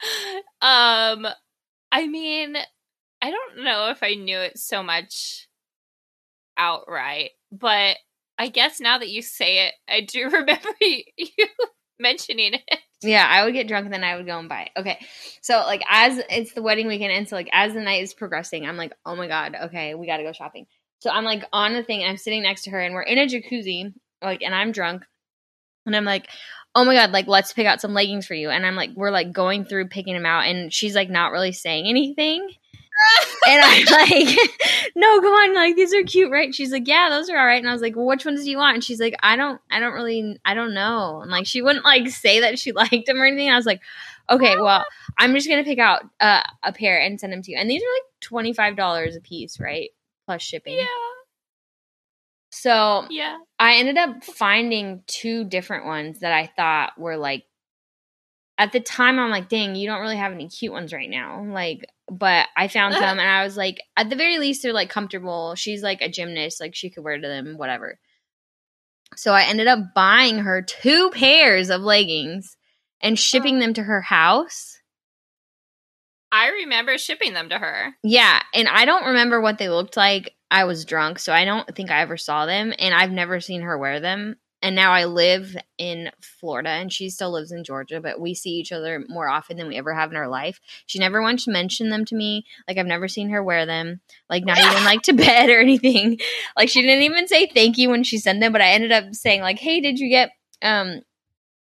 Um, 0.62 1.26
I 1.90 2.06
mean, 2.06 2.54
I 3.22 3.30
don't 3.30 3.64
know 3.64 3.88
if 3.90 4.02
I 4.02 4.14
knew 4.14 4.38
it 4.38 4.58
so 4.58 4.82
much 4.82 5.48
outright, 6.58 7.30
but 7.50 7.96
I 8.38 8.48
guess 8.48 8.80
now 8.80 8.98
that 8.98 9.08
you 9.08 9.22
say 9.22 9.66
it, 9.66 9.74
I 9.88 10.02
do 10.02 10.24
remember 10.30 10.68
you, 10.80 11.02
you 11.16 11.46
mentioning 11.98 12.54
it. 12.54 12.78
Yeah, 13.02 13.26
I 13.26 13.44
would 13.44 13.54
get 13.54 13.66
drunk 13.66 13.86
and 13.86 13.94
then 13.94 14.04
I 14.04 14.16
would 14.16 14.26
go 14.26 14.38
and 14.38 14.48
buy 14.48 14.62
it. 14.62 14.80
Okay. 14.80 14.98
So 15.40 15.54
like 15.54 15.82
as 15.88 16.20
it's 16.28 16.52
the 16.52 16.62
wedding 16.62 16.86
weekend 16.86 17.12
and 17.12 17.28
so 17.28 17.36
like 17.36 17.48
as 17.52 17.72
the 17.72 17.80
night 17.80 18.02
is 18.02 18.12
progressing, 18.12 18.66
I'm 18.66 18.76
like, 18.76 18.92
oh 19.06 19.16
my 19.16 19.26
God, 19.26 19.56
okay, 19.64 19.94
we 19.94 20.06
gotta 20.06 20.22
go 20.22 20.32
shopping. 20.32 20.66
So 20.98 21.10
I'm 21.10 21.24
like 21.24 21.44
on 21.52 21.72
the 21.72 21.82
thing 21.82 22.02
and 22.02 22.10
I'm 22.10 22.18
sitting 22.18 22.42
next 22.42 22.64
to 22.64 22.70
her 22.70 22.80
and 22.80 22.94
we're 22.94 23.02
in 23.02 23.18
a 23.18 23.26
jacuzzi, 23.26 23.94
like 24.22 24.42
and 24.42 24.54
I'm 24.54 24.72
drunk. 24.72 25.04
And 25.86 25.96
I'm 25.96 26.04
like, 26.04 26.28
oh 26.74 26.84
my 26.84 26.94
God, 26.94 27.10
like 27.10 27.26
let's 27.26 27.54
pick 27.54 27.66
out 27.66 27.80
some 27.80 27.94
leggings 27.94 28.26
for 28.26 28.34
you. 28.34 28.50
And 28.50 28.66
I'm 28.66 28.76
like, 28.76 28.90
we're 28.94 29.10
like 29.10 29.32
going 29.32 29.64
through 29.64 29.88
picking 29.88 30.14
them 30.14 30.26
out 30.26 30.46
and 30.46 30.72
she's 30.72 30.94
like 30.94 31.08
not 31.08 31.32
really 31.32 31.52
saying 31.52 31.86
anything. 31.86 32.50
And 33.48 33.62
I'm 33.62 33.84
like, 34.08 34.36
no, 34.94 35.20
come 35.20 35.32
on, 35.32 35.54
like 35.54 35.76
these 35.76 35.94
are 35.94 36.02
cute, 36.02 36.30
right? 36.30 36.54
She's 36.54 36.72
like, 36.72 36.86
yeah, 36.86 37.08
those 37.10 37.28
are 37.30 37.38
all 37.38 37.46
right. 37.46 37.60
And 37.60 37.68
I 37.68 37.72
was 37.72 37.82
like, 37.82 37.96
well, 37.96 38.06
which 38.06 38.24
ones 38.24 38.44
do 38.44 38.50
you 38.50 38.58
want? 38.58 38.74
And 38.76 38.84
she's 38.84 39.00
like, 39.00 39.14
I 39.22 39.36
don't, 39.36 39.60
I 39.70 39.80
don't 39.80 39.94
really, 39.94 40.38
I 40.44 40.54
don't 40.54 40.74
know. 40.74 41.20
And 41.22 41.30
like, 41.30 41.46
she 41.46 41.62
wouldn't 41.62 41.84
like 41.84 42.08
say 42.08 42.40
that 42.40 42.58
she 42.58 42.72
liked 42.74 43.06
them 43.06 43.20
or 43.20 43.26
anything. 43.26 43.50
I 43.50 43.56
was 43.56 43.66
like, 43.66 43.80
okay, 44.28 44.56
well, 44.56 44.84
I'm 45.18 45.34
just 45.34 45.48
gonna 45.48 45.64
pick 45.64 45.78
out 45.78 46.02
uh, 46.20 46.42
a 46.62 46.72
pair 46.72 47.00
and 47.00 47.18
send 47.18 47.32
them 47.32 47.42
to 47.42 47.52
you. 47.52 47.58
And 47.58 47.68
these 47.70 47.82
are 47.82 47.94
like 47.94 48.20
twenty 48.20 48.52
five 48.52 48.76
dollars 48.76 49.16
a 49.16 49.20
piece, 49.20 49.58
right? 49.58 49.90
Plus 50.26 50.42
shipping. 50.42 50.76
Yeah, 50.78 50.86
So 52.50 53.06
yeah. 53.10 53.38
I 53.58 53.76
ended 53.76 53.96
up 53.96 54.24
finding 54.24 55.02
two 55.06 55.44
different 55.44 55.86
ones 55.86 56.20
that 56.20 56.32
I 56.32 56.46
thought 56.56 56.98
were 56.98 57.16
like 57.16 57.44
at 58.58 58.72
the 58.72 58.80
time 58.80 59.18
I'm 59.18 59.30
like, 59.30 59.48
dang, 59.48 59.74
you 59.74 59.88
don't 59.88 60.00
really 60.00 60.16
have 60.18 60.32
any 60.32 60.48
cute 60.48 60.72
ones 60.72 60.92
right 60.92 61.08
now. 61.08 61.42
Like, 61.42 61.86
but 62.10 62.48
I 62.56 62.68
found 62.68 62.94
some 62.94 63.18
and 63.18 63.20
I 63.20 63.44
was 63.44 63.56
like, 63.56 63.80
at 63.96 64.10
the 64.10 64.16
very 64.16 64.38
least, 64.38 64.62
they're 64.62 64.72
like 64.72 64.90
comfortable. 64.90 65.54
She's 65.54 65.82
like 65.82 66.02
a 66.02 66.08
gymnast, 66.08 66.60
like 66.60 66.74
she 66.74 66.90
could 66.90 67.04
wear 67.04 67.18
to 67.18 67.28
them, 67.28 67.56
whatever. 67.56 67.98
So 69.16 69.32
I 69.32 69.42
ended 69.42 69.66
up 69.66 69.94
buying 69.94 70.38
her 70.38 70.62
two 70.62 71.10
pairs 71.10 71.70
of 71.70 71.80
leggings 71.80 72.56
and 73.00 73.18
shipping 73.18 73.56
oh. 73.56 73.60
them 73.60 73.74
to 73.74 73.82
her 73.82 74.00
house. 74.00 74.78
I 76.32 76.50
remember 76.50 76.96
shipping 76.96 77.34
them 77.34 77.48
to 77.48 77.58
her. 77.58 77.94
Yeah, 78.04 78.40
and 78.54 78.68
I 78.68 78.84
don't 78.84 79.06
remember 79.06 79.40
what 79.40 79.58
they 79.58 79.68
looked 79.68 79.96
like. 79.96 80.34
I 80.50 80.64
was 80.64 80.84
drunk, 80.84 81.18
so 81.18 81.32
I 81.32 81.44
don't 81.44 81.74
think 81.74 81.90
I 81.90 82.02
ever 82.02 82.16
saw 82.16 82.46
them, 82.46 82.72
and 82.78 82.94
I've 82.94 83.10
never 83.10 83.40
seen 83.40 83.62
her 83.62 83.76
wear 83.76 84.00
them. 84.00 84.36
And 84.62 84.76
now 84.76 84.92
I 84.92 85.06
live 85.06 85.56
in 85.78 86.10
Florida, 86.20 86.68
and 86.68 86.92
she 86.92 87.08
still 87.08 87.32
lives 87.32 87.50
in 87.50 87.64
Georgia, 87.64 88.00
but 88.00 88.20
we 88.20 88.34
see 88.34 88.50
each 88.50 88.72
other 88.72 89.02
more 89.08 89.28
often 89.28 89.56
than 89.56 89.68
we 89.68 89.78
ever 89.78 89.94
have 89.94 90.10
in 90.10 90.16
our 90.16 90.28
life. 90.28 90.60
She 90.86 90.98
never 90.98 91.22
once 91.22 91.48
mentioned 91.48 91.90
them 91.90 92.04
to 92.06 92.14
me. 92.14 92.44
Like 92.68 92.76
I've 92.76 92.86
never 92.86 93.08
seen 93.08 93.30
her 93.30 93.42
wear 93.42 93.64
them, 93.64 94.00
like 94.28 94.44
not 94.44 94.58
even 94.58 94.84
like 94.84 95.02
to 95.02 95.12
bed 95.14 95.48
or 95.48 95.60
anything. 95.60 96.18
Like 96.56 96.68
she 96.68 96.82
didn't 96.82 97.04
even 97.04 97.26
say 97.26 97.46
thank 97.46 97.78
you 97.78 97.88
when 97.88 98.04
she 98.04 98.18
sent 98.18 98.40
them, 98.40 98.52
but 98.52 98.60
I 98.60 98.72
ended 98.72 98.92
up 98.92 99.14
saying 99.14 99.40
like, 99.40 99.58
"Hey, 99.58 99.80
did 99.80 99.98
you 99.98 100.08
get 100.08 100.30
um 100.62 101.00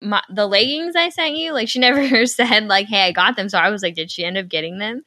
my, 0.01 0.21
the 0.29 0.45
leggings 0.45 0.95
I 0.95 1.09
sent 1.09 1.37
you. 1.37 1.53
Like 1.53 1.69
she 1.69 1.79
never 1.79 2.25
said 2.25 2.67
like, 2.67 2.87
"Hey, 2.87 3.03
I 3.03 3.11
got 3.11 3.35
them." 3.35 3.49
So 3.49 3.57
I 3.57 3.69
was 3.69 3.83
like, 3.83 3.95
"Did 3.95 4.11
she 4.11 4.23
end 4.23 4.37
up 4.37 4.47
getting 4.47 4.77
them?" 4.77 5.03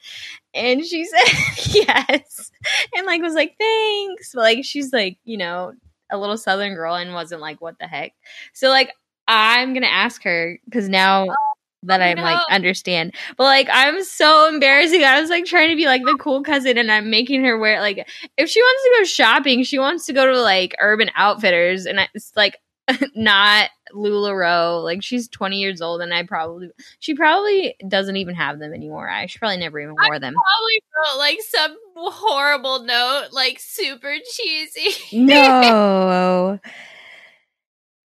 And 0.55 0.85
she 0.85 1.05
said 1.05 1.75
yes, 1.89 2.51
and 2.95 3.07
like 3.07 3.23
was 3.23 3.35
like, 3.35 3.57
"Thanks." 3.59 4.33
But 4.35 4.43
like 4.43 4.65
she's 4.65 4.93
like, 4.93 5.19
you 5.25 5.37
know, 5.37 5.73
a 6.11 6.19
little 6.19 6.37
Southern 6.37 6.75
girl, 6.75 6.95
and 6.95 7.15
wasn't 7.15 7.41
like, 7.41 7.61
"What 7.61 7.79
the 7.79 7.87
heck?" 7.87 8.13
So 8.53 8.69
like, 8.69 8.93
I'm 9.29 9.75
gonna 9.75 9.87
ask 9.87 10.23
her 10.25 10.59
because 10.65 10.89
now. 10.89 11.27
Oh, 11.29 11.37
that 11.85 12.03
I'm 12.03 12.19
no. 12.19 12.25
like 12.25 12.39
understand, 12.51 13.15
but 13.39 13.45
like 13.45 13.67
I'm 13.73 14.05
so 14.05 14.47
embarrassing. 14.49 15.03
I 15.03 15.19
was 15.19 15.31
like 15.31 15.47
trying 15.47 15.71
to 15.71 15.77
be 15.77 15.87
like 15.87 16.03
the 16.05 16.19
cool 16.21 16.43
cousin, 16.43 16.77
and 16.77 16.93
I'm 16.93 17.09
making 17.09 17.43
her 17.45 17.57
wear 17.57 17.81
like 17.81 18.07
if 18.37 18.51
she 18.51 18.61
wants 18.61 18.83
to 18.83 18.97
go 18.99 19.05
shopping, 19.05 19.63
she 19.63 19.79
wants 19.79 20.05
to 20.05 20.13
go 20.13 20.27
to 20.27 20.39
like 20.43 20.77
Urban 20.79 21.11
Outfitters, 21.17 21.87
and 21.87 21.99
it's 22.15 22.33
like 22.37 22.59
not 23.15 23.71
LuLaRoe. 23.95 24.83
Like 24.83 25.03
she's 25.03 25.29
20 25.29 25.59
years 25.59 25.81
old, 25.81 26.01
and 26.01 26.13
I 26.13 26.25
probably 26.25 26.71
she 26.99 27.15
probably 27.15 27.75
doesn't 27.87 28.17
even 28.17 28.35
have 28.35 28.59
them 28.59 28.73
anymore. 28.73 29.09
I 29.09 29.27
she 29.27 29.39
probably 29.39 29.59
never 29.59 29.81
even 29.81 29.95
wore 29.95 30.19
them. 30.19 30.35
Probably 30.35 30.83
wrote 30.97 31.19
like 31.19 31.39
some 31.43 31.77
horrible 31.95 32.85
note, 32.85 33.29
like 33.33 33.59
super 33.59 34.15
cheesy. 34.33 35.19
No. 35.25 36.59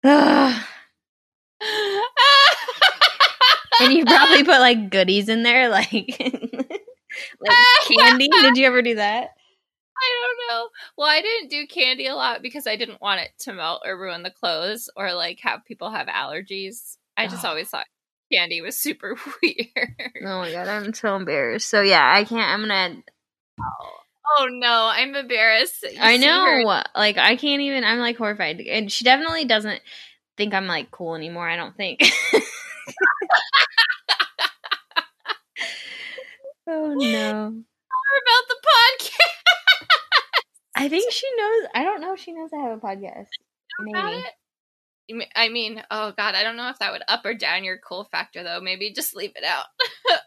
And 3.80 3.92
you 3.92 4.04
probably 4.04 4.44
put 4.44 4.60
like 4.60 4.90
goodies 4.90 5.28
in 5.28 5.42
there, 5.42 5.68
like 5.68 5.92
like 6.20 7.56
candy. 7.88 8.28
Did 8.28 8.56
you 8.56 8.66
ever 8.66 8.82
do 8.82 8.96
that? 8.96 9.30
I 10.02 10.26
don't 10.26 10.38
know. 10.56 10.68
Well, 10.98 11.08
I 11.08 11.22
didn't 11.22 11.50
do 11.50 11.66
candy 11.66 12.06
a 12.06 12.14
lot 12.16 12.42
because 12.42 12.66
I 12.66 12.76
didn't 12.76 13.00
want 13.00 13.20
it 13.20 13.30
to 13.40 13.52
melt 13.52 13.82
or 13.84 13.98
ruin 13.98 14.22
the 14.22 14.30
clothes 14.30 14.90
or 14.96 15.14
like 15.14 15.38
have 15.42 15.64
people 15.64 15.90
have 15.90 16.08
allergies. 16.08 16.96
I 17.16 17.26
just 17.28 17.44
Oh. 17.44 17.48
always 17.50 17.68
thought 17.68 17.86
candy 18.32 18.60
was 18.60 18.76
super 18.76 19.16
weird. 19.42 19.94
Oh 20.24 20.40
my 20.40 20.50
god, 20.50 20.68
I'm 20.68 20.92
so 20.94 21.14
embarrassed. 21.16 21.68
So 21.68 21.80
yeah, 21.82 22.10
I 22.12 22.24
can't. 22.24 22.50
I'm 22.50 22.60
gonna. 22.68 23.02
Oh 24.38 24.46
no, 24.50 24.90
I'm 24.92 25.14
embarrassed. 25.14 25.82
you 25.82 25.98
I 26.00 26.16
see 26.18 26.26
her- 26.26 26.62
know. 26.64 26.82
Like 26.96 27.18
I 27.18 27.36
can't 27.36 27.62
even. 27.62 27.84
I'm 27.84 27.98
like 27.98 28.16
horrified, 28.16 28.60
and 28.60 28.90
she 28.90 29.04
definitely 29.04 29.44
doesn't 29.44 29.80
think 30.36 30.54
I'm 30.54 30.66
like 30.66 30.90
cool 30.90 31.14
anymore. 31.14 31.48
I 31.48 31.56
don't 31.56 31.76
think. 31.76 32.00
oh 36.66 36.94
no. 36.96 37.62
I 40.82 40.88
think 40.88 41.12
she 41.12 41.28
knows. 41.36 41.68
I 41.76 41.84
don't 41.84 42.00
know 42.00 42.12
if 42.14 42.18
she 42.18 42.32
knows 42.32 42.50
I 42.52 42.60
have 42.68 42.76
a 42.76 42.80
podcast. 42.80 43.28
Maybe. 43.78 44.16
it. 44.16 44.32
You 45.06 45.16
me- 45.18 45.30
I 45.36 45.48
mean, 45.48 45.80
oh 45.92 46.12
god, 46.16 46.34
I 46.34 46.42
don't 46.42 46.56
know 46.56 46.70
if 46.70 46.80
that 46.80 46.90
would 46.90 47.02
up 47.06 47.24
or 47.24 47.34
down 47.34 47.62
your 47.62 47.78
cool 47.78 48.08
factor 48.10 48.42
though. 48.42 48.60
Maybe 48.60 48.92
just 48.92 49.14
leave 49.14 49.30
it 49.36 49.44
out. 49.44 49.66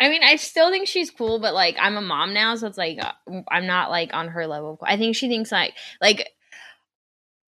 I 0.00 0.10
mean, 0.10 0.22
I 0.22 0.36
still 0.36 0.70
think 0.70 0.86
she's 0.86 1.10
cool, 1.10 1.38
but 1.38 1.54
like 1.54 1.76
I'm 1.80 1.96
a 1.96 2.02
mom 2.02 2.34
now, 2.34 2.54
so 2.56 2.66
it's 2.66 2.76
like 2.76 2.98
uh, 3.02 3.40
I'm 3.50 3.66
not 3.66 3.88
like 3.88 4.10
on 4.12 4.28
her 4.28 4.46
level. 4.46 4.78
I 4.82 4.98
think 4.98 5.16
she 5.16 5.28
thinks 5.28 5.50
like 5.50 5.72
like. 6.02 6.28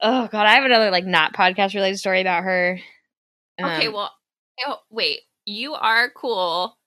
Oh 0.01 0.29
god, 0.31 0.47
I 0.47 0.55
have 0.55 0.65
another 0.65 0.93
like 0.93 1.07
not 1.07 1.35
podcast 1.35 1.75
related 1.75 1.99
story 1.99 2.21
about 2.21 2.45
her. 2.45 2.79
okay, 3.61 3.89
Um, 3.89 3.93
well, 3.95 4.13
oh, 4.65 4.77
wait. 4.91 5.23
You 5.45 5.75
are 5.75 6.09
cool, 6.11 6.79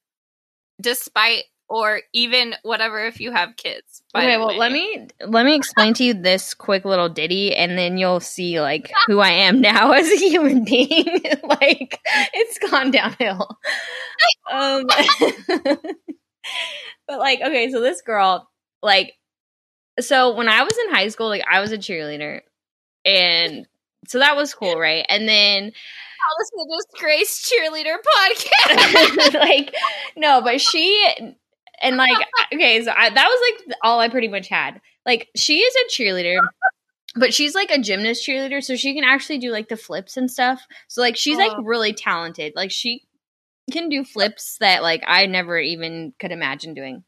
despite 0.79 1.43
or 1.71 2.01
even 2.11 2.53
whatever 2.63 3.05
if 3.05 3.21
you 3.21 3.31
have 3.31 3.55
kids. 3.55 4.03
Okay, 4.13 4.33
the 4.33 4.39
well, 4.39 4.49
way. 4.49 4.57
let 4.57 4.73
me 4.73 5.07
let 5.25 5.45
me 5.45 5.55
explain 5.55 5.93
to 5.93 6.03
you 6.03 6.13
this 6.13 6.53
quick 6.53 6.83
little 6.83 7.07
ditty, 7.07 7.55
and 7.55 7.77
then 7.77 7.97
you'll 7.97 8.19
see 8.19 8.59
like 8.59 8.91
who 9.07 9.19
I 9.19 9.29
am 9.29 9.61
now 9.61 9.93
as 9.93 10.05
a 10.11 10.17
human 10.17 10.65
being. 10.65 11.05
like 11.43 11.97
it's 12.33 12.59
gone 12.69 12.91
downhill. 12.91 13.57
Um, 14.51 14.85
but 17.07 17.19
like, 17.19 17.39
okay, 17.39 17.71
so 17.71 17.79
this 17.79 18.01
girl, 18.01 18.49
like, 18.83 19.13
so 20.01 20.35
when 20.35 20.49
I 20.49 20.63
was 20.63 20.77
in 20.77 20.93
high 20.93 21.07
school, 21.07 21.29
like 21.29 21.45
I 21.49 21.61
was 21.61 21.71
a 21.71 21.77
cheerleader, 21.77 22.41
and 23.05 23.65
so 24.07 24.19
that 24.19 24.35
was 24.35 24.53
cool, 24.53 24.77
right? 24.77 25.05
And 25.07 25.25
then 25.25 25.71
Oh, 26.23 26.35
this 26.37 26.51
is 26.53 26.61
a 26.61 26.99
disgrace 26.99 27.49
cheerleader 27.49 27.95
podcast. 28.05 29.33
like 29.39 29.73
no 30.15 30.41
but 30.41 30.61
she 30.61 31.03
and 31.81 31.97
like 31.97 32.17
okay 32.53 32.83
so 32.83 32.91
I, 32.91 33.09
that 33.09 33.27
was 33.27 33.67
like 33.67 33.77
all 33.83 33.99
i 33.99 34.09
pretty 34.09 34.27
much 34.27 34.47
had. 34.47 34.81
Like 35.05 35.29
she 35.35 35.59
is 35.59 35.75
a 35.75 36.01
cheerleader 36.01 36.37
but 37.15 37.33
she's 37.33 37.55
like 37.55 37.71
a 37.71 37.79
gymnast 37.79 38.25
cheerleader 38.25 38.63
so 38.63 38.75
she 38.75 38.93
can 38.93 39.03
actually 39.03 39.37
do 39.37 39.51
like 39.51 39.67
the 39.67 39.77
flips 39.77 40.17
and 40.17 40.31
stuff. 40.31 40.65
So 40.87 41.01
like 41.01 41.17
she's 41.17 41.37
like 41.37 41.51
Oh. 41.53 41.63
really 41.63 41.93
talented. 41.93 42.53
Like 42.55 42.71
she 42.71 43.03
can 43.71 43.89
do 43.89 44.03
flips 44.03 44.57
that 44.59 44.81
like 44.81 45.03
i 45.07 45.25
never 45.25 45.57
even 45.57 46.13
could 46.19 46.31
imagine 46.31 46.73
doing. 46.73 47.03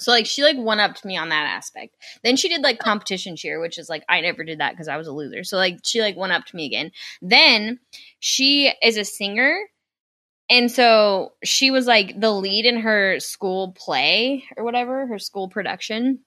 So 0.00 0.10
like 0.10 0.26
she 0.26 0.42
like 0.42 0.56
one 0.56 0.80
upped 0.80 1.04
me 1.04 1.16
on 1.16 1.28
that 1.28 1.46
aspect. 1.46 1.96
Then 2.24 2.36
she 2.36 2.48
did 2.48 2.62
like 2.62 2.78
oh. 2.80 2.84
competition 2.84 3.36
cheer 3.36 3.60
which 3.60 3.78
is 3.78 3.88
like 3.88 4.04
i 4.08 4.20
never 4.20 4.44
did 4.44 4.60
that 4.60 4.72
because 4.72 4.88
i 4.88 4.96
was 4.96 5.08
a 5.08 5.12
loser. 5.12 5.42
So 5.44 5.56
like 5.56 5.78
she 5.84 6.00
like 6.00 6.16
one 6.16 6.30
upped 6.30 6.54
me 6.54 6.66
again. 6.66 6.92
Then 7.20 7.80
she 8.20 8.72
is 8.82 8.96
a 8.96 9.04
singer 9.04 9.56
and 10.50 10.70
so 10.70 11.32
she 11.44 11.70
was 11.70 11.86
like 11.86 12.18
the 12.20 12.30
lead 12.30 12.66
in 12.66 12.80
her 12.80 13.20
school 13.20 13.72
play 13.72 14.44
or 14.56 14.64
whatever, 14.64 15.06
her 15.06 15.18
school 15.18 15.48
production. 15.48 16.20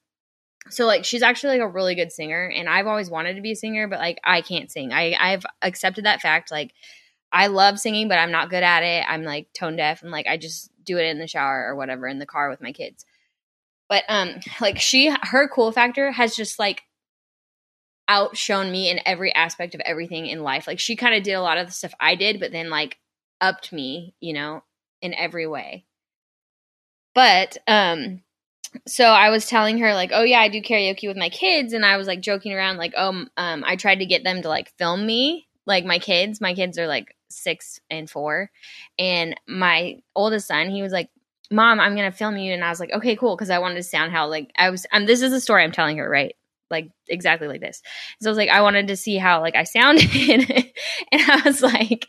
So 0.70 0.86
like 0.86 1.06
she's 1.06 1.22
actually 1.22 1.60
like 1.60 1.68
a 1.68 1.72
really 1.72 1.96
good 1.96 2.12
singer 2.12 2.48
and 2.48 2.68
I've 2.68 2.88
always 2.88 3.10
wanted 3.10 3.36
to 3.36 3.42
be 3.42 3.52
a 3.52 3.56
singer 3.56 3.88
but 3.88 4.00
like 4.00 4.20
I 4.24 4.42
can't 4.42 4.72
sing. 4.72 4.92
I 4.92 5.16
I've 5.20 5.46
accepted 5.62 6.06
that 6.06 6.22
fact 6.22 6.52
like 6.52 6.74
I 7.32 7.48
love 7.48 7.80
singing 7.80 8.08
but 8.08 8.18
I'm 8.18 8.32
not 8.32 8.50
good 8.50 8.64
at 8.64 8.82
it. 8.82 9.06
I'm 9.08 9.24
like 9.24 9.48
tone 9.54 9.76
deaf 9.76 10.02
and 10.02 10.12
like 10.12 10.26
I 10.28 10.38
just 10.38 10.72
do 10.84 10.98
it 10.98 11.06
in 11.06 11.20
the 11.20 11.28
shower 11.28 11.68
or 11.68 11.76
whatever 11.76 12.08
in 12.08 12.18
the 12.18 12.26
car 12.26 12.50
with 12.50 12.62
my 12.62 12.72
kids. 12.72 13.06
But 13.90 14.06
um 14.10 14.40
like 14.60 14.80
she 14.80 15.14
her 15.22 15.48
cool 15.48 15.72
factor 15.72 16.12
has 16.12 16.36
just 16.36 16.58
like 16.58 16.82
outshone 18.08 18.72
me 18.72 18.90
in 18.90 19.00
every 19.06 19.34
aspect 19.36 19.76
of 19.76 19.82
everything 19.82 20.26
in 20.26 20.42
life. 20.42 20.66
Like 20.66 20.80
she 20.80 20.96
kind 20.96 21.14
of 21.14 21.22
did 21.22 21.34
a 21.34 21.42
lot 21.42 21.60
of 21.60 21.68
the 21.68 21.74
stuff 21.74 21.94
I 22.00 22.16
did 22.16 22.40
but 22.40 22.52
then 22.52 22.72
like 22.72 22.98
upped 23.42 23.72
me, 23.74 24.16
you 24.20 24.34
know, 24.34 24.64
in 25.02 25.14
every 25.14 25.48
way. 25.48 25.86
But 27.14 27.58
um 27.68 28.22
so 28.88 29.06
I 29.06 29.30
was 29.30 29.48
telling 29.48 29.80
her 29.80 29.94
like, 29.94 30.12
"Oh 30.14 30.24
yeah, 30.24 30.40
I 30.42 30.50
do 30.50 30.62
karaoke 30.62 31.08
with 31.08 31.18
my 31.18 31.30
kids." 31.30 31.74
And 31.74 31.86
I 31.86 31.98
was 31.98 32.08
like 32.08 32.22
joking 32.22 32.54
around 32.54 32.78
like, 32.78 32.94
"Oh, 32.98 33.26
um 33.38 33.64
I 33.66 33.76
tried 33.78 33.98
to 34.00 34.06
get 34.06 34.24
them 34.24 34.42
to 34.44 34.50
like 34.50 34.74
film 34.78 35.06
me, 35.06 35.48
like 35.66 35.86
my 35.86 36.00
kids. 36.00 36.42
My 36.42 36.54
kids 36.56 36.78
are 36.80 36.88
like 36.88 37.16
6 37.30 37.80
and 37.90 38.10
4." 38.10 38.52
And 39.00 39.40
my 39.48 40.00
oldest 40.16 40.48
son, 40.48 40.70
he 40.72 40.82
was 40.84 40.94
like, 40.94 41.10
"Mom, 41.52 41.80
I'm 41.80 41.96
going 41.96 42.12
to 42.12 42.18
film 42.18 42.38
you." 42.38 42.54
And 42.54 42.64
I 42.64 42.70
was 42.70 42.80
like, 42.82 42.92
"Okay, 42.94 43.16
cool," 43.16 43.38
cuz 43.38 43.50
I 43.52 43.60
wanted 43.60 43.76
to 43.78 43.84
sound 43.84 44.12
how 44.14 44.28
like 44.28 44.52
I 44.58 44.70
was 44.72 44.86
um 44.94 45.06
this 45.06 45.22
is 45.22 45.32
the 45.32 45.42
story 45.42 45.64
I'm 45.64 45.72
telling 45.74 45.98
her, 45.98 46.10
right? 46.10 46.36
Like 46.76 46.92
exactly 47.08 47.48
like 47.48 47.62
this. 47.62 47.82
So 48.22 48.30
I 48.30 48.32
was 48.32 48.38
like, 48.38 48.50
I 48.50 48.60
wanted 48.60 48.88
to 48.90 48.98
see 48.98 49.16
how 49.16 49.40
like 49.40 49.56
I 49.56 49.64
sounded, 49.64 50.10
and 51.12 51.22
I 51.22 51.42
was 51.46 51.62
like, 51.62 52.06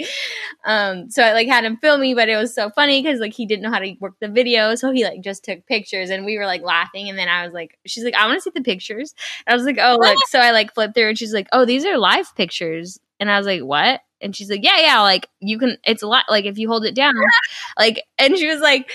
um, 0.65 1.09
so 1.09 1.23
I 1.23 1.33
like 1.35 1.47
had 1.47 1.65
him 1.65 1.77
film 1.77 2.01
me, 2.01 2.15
but 2.15 2.29
it 2.29 2.35
was 2.35 2.53
so 2.53 2.69
funny 2.71 3.01
because 3.01 3.21
like 3.21 3.33
he 3.33 3.47
didn't 3.47 3.63
know 3.63 3.71
how 3.71 3.79
to 3.79 3.95
work 4.01 4.15
the 4.21 4.27
video, 4.29 4.75
so 4.75 4.91
he 4.91 5.05
like 5.05 5.21
just 5.23 5.45
took 5.45 5.65
pictures, 5.67 6.11
and 6.11 6.25
we 6.25 6.37
were 6.37 6.47
like 6.47 6.63
laughing, 6.63 7.09
and 7.09 7.17
then 7.17 7.29
I 7.29 7.45
was 7.45 7.55
like, 7.55 7.79
she's 7.87 8.03
like, 8.03 8.15
I 8.15 8.27
want 8.27 8.39
to 8.39 8.43
see 8.43 8.51
the 8.53 8.61
pictures, 8.63 9.15
and 9.47 9.55
I 9.55 9.57
was 9.57 9.65
like, 9.65 9.79
oh 9.81 9.99
look, 10.01 10.19
so 10.29 10.41
I 10.41 10.51
like 10.51 10.75
flipped 10.75 10.95
through, 10.95 11.11
and 11.11 11.19
she's 11.19 11.33
like, 11.33 11.47
oh 11.53 11.65
these 11.65 11.85
are 11.85 11.97
live 11.97 12.35
pictures, 12.35 12.99
and 13.21 13.31
I 13.31 13.39
was 13.39 13.47
like, 13.47 13.63
what? 13.63 14.01
And 14.21 14.35
she's 14.35 14.51
like, 14.51 14.65
yeah, 14.65 14.81
yeah, 14.81 15.01
like 15.03 15.29
you 15.39 15.59
can, 15.61 15.77
it's 15.85 16.03
a 16.03 16.09
lot, 16.09 16.25
like 16.29 16.47
if 16.47 16.59
you 16.59 16.69
hold 16.69 16.85
it 16.85 16.97
down, 16.97 17.15
like, 17.79 18.03
and 18.19 18.37
she 18.37 18.49
was 18.49 18.61
like, 18.61 18.91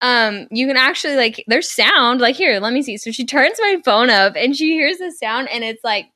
um, 0.00 0.46
you 0.50 0.66
can 0.66 0.76
actually 0.76 1.16
like 1.16 1.44
there's 1.46 1.70
sound. 1.70 2.20
Like 2.20 2.36
here, 2.36 2.60
let 2.60 2.72
me 2.72 2.82
see. 2.82 2.96
So 2.96 3.10
she 3.10 3.24
turns 3.24 3.56
my 3.60 3.80
phone 3.84 4.10
up 4.10 4.34
and 4.36 4.56
she 4.56 4.72
hears 4.72 4.98
the 4.98 5.10
sound, 5.12 5.48
and 5.50 5.64
it's 5.64 5.82
like 5.84 6.06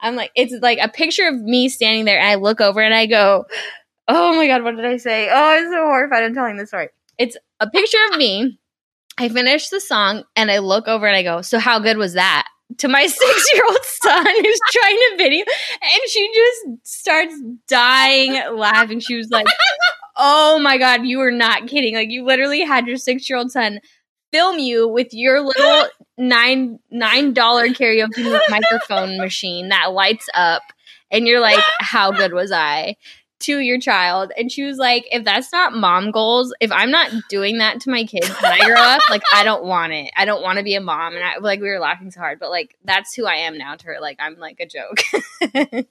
I'm 0.00 0.16
like 0.16 0.30
it's 0.34 0.54
like 0.62 0.78
a 0.80 0.88
picture 0.88 1.28
of 1.28 1.34
me 1.40 1.68
standing 1.68 2.04
there, 2.04 2.18
and 2.18 2.28
I 2.28 2.34
look 2.36 2.60
over 2.60 2.80
and 2.80 2.94
I 2.94 3.06
go, 3.06 3.44
Oh 4.08 4.36
my 4.36 4.46
god, 4.46 4.62
what 4.62 4.76
did 4.76 4.84
I 4.84 4.96
say? 4.98 5.28
Oh, 5.30 5.34
I'm 5.34 5.70
so 5.70 5.86
horrified. 5.86 6.24
I'm 6.24 6.34
telling 6.34 6.56
this 6.56 6.68
story. 6.68 6.88
It's 7.18 7.36
a 7.60 7.70
picture 7.70 7.98
of 8.10 8.18
me. 8.18 8.58
I 9.16 9.28
finish 9.28 9.68
the 9.68 9.80
song 9.80 10.24
and 10.34 10.50
I 10.50 10.58
look 10.58 10.88
over 10.88 11.06
and 11.06 11.16
I 11.16 11.22
go, 11.22 11.40
"So 11.40 11.58
how 11.58 11.78
good 11.78 11.96
was 11.96 12.14
that?" 12.14 12.46
To 12.78 12.88
my 12.88 13.06
six 13.06 13.50
year 13.54 13.62
old 13.68 13.84
son 13.84 14.26
who's 14.26 14.60
trying 14.72 14.96
to 14.96 15.14
video, 15.16 15.44
and 15.80 16.00
she 16.08 16.30
just 16.34 16.86
starts 16.86 17.34
dying 17.68 18.32
laughing. 18.56 19.00
She 19.00 19.14
was 19.14 19.30
like, 19.30 19.46
"Oh 20.16 20.58
my 20.58 20.78
god, 20.78 21.04
you 21.04 21.18
were 21.18 21.30
not 21.30 21.66
kidding! 21.68 21.94
Like 21.94 22.10
you 22.10 22.24
literally 22.24 22.62
had 22.62 22.86
your 22.86 22.96
six 22.96 23.28
year 23.28 23.38
old 23.38 23.50
son 23.50 23.80
film 24.32 24.58
you 24.58 24.88
with 24.88 25.08
your 25.12 25.40
little 25.40 25.86
nine 26.18 26.78
nine 26.90 27.32
dollar 27.32 27.68
karaoke 27.68 28.40
microphone 28.48 29.16
machine 29.18 29.68
that 29.68 29.92
lights 29.92 30.28
up, 30.34 30.62
and 31.10 31.26
you're 31.26 31.40
like, 31.40 31.62
how 31.80 32.10
good 32.10 32.32
was 32.32 32.52
I?" 32.52 32.96
To 33.40 33.58
your 33.58 33.78
child, 33.78 34.32
and 34.38 34.50
she 34.50 34.62
was 34.62 34.78
like, 34.78 35.06
"If 35.12 35.24
that's 35.24 35.52
not 35.52 35.74
mom 35.74 36.12
goals, 36.12 36.54
if 36.60 36.72
I'm 36.72 36.90
not 36.90 37.10
doing 37.28 37.58
that 37.58 37.80
to 37.80 37.90
my 37.90 38.04
kids 38.04 38.30
when 38.40 38.52
I 38.52 38.64
grow 38.64 38.80
up, 38.80 39.02
like 39.10 39.22
I 39.34 39.44
don't 39.44 39.64
want 39.64 39.92
it. 39.92 40.10
I 40.16 40.24
don't 40.24 40.42
want 40.42 40.56
to 40.58 40.64
be 40.64 40.76
a 40.76 40.80
mom." 40.80 41.14
And 41.14 41.22
I 41.22 41.36
like 41.38 41.60
we 41.60 41.68
were 41.68 41.80
laughing 41.80 42.10
so 42.10 42.20
hard, 42.20 42.38
but 42.38 42.48
like 42.50 42.74
that's 42.84 43.12
who 43.12 43.26
I 43.26 43.34
am 43.34 43.58
now 43.58 43.74
to 43.74 43.86
her. 43.86 43.96
Like 44.00 44.16
I'm 44.18 44.38
like 44.38 44.60
a 44.60 44.66
joke. 44.66 45.02
uh, 45.42 45.82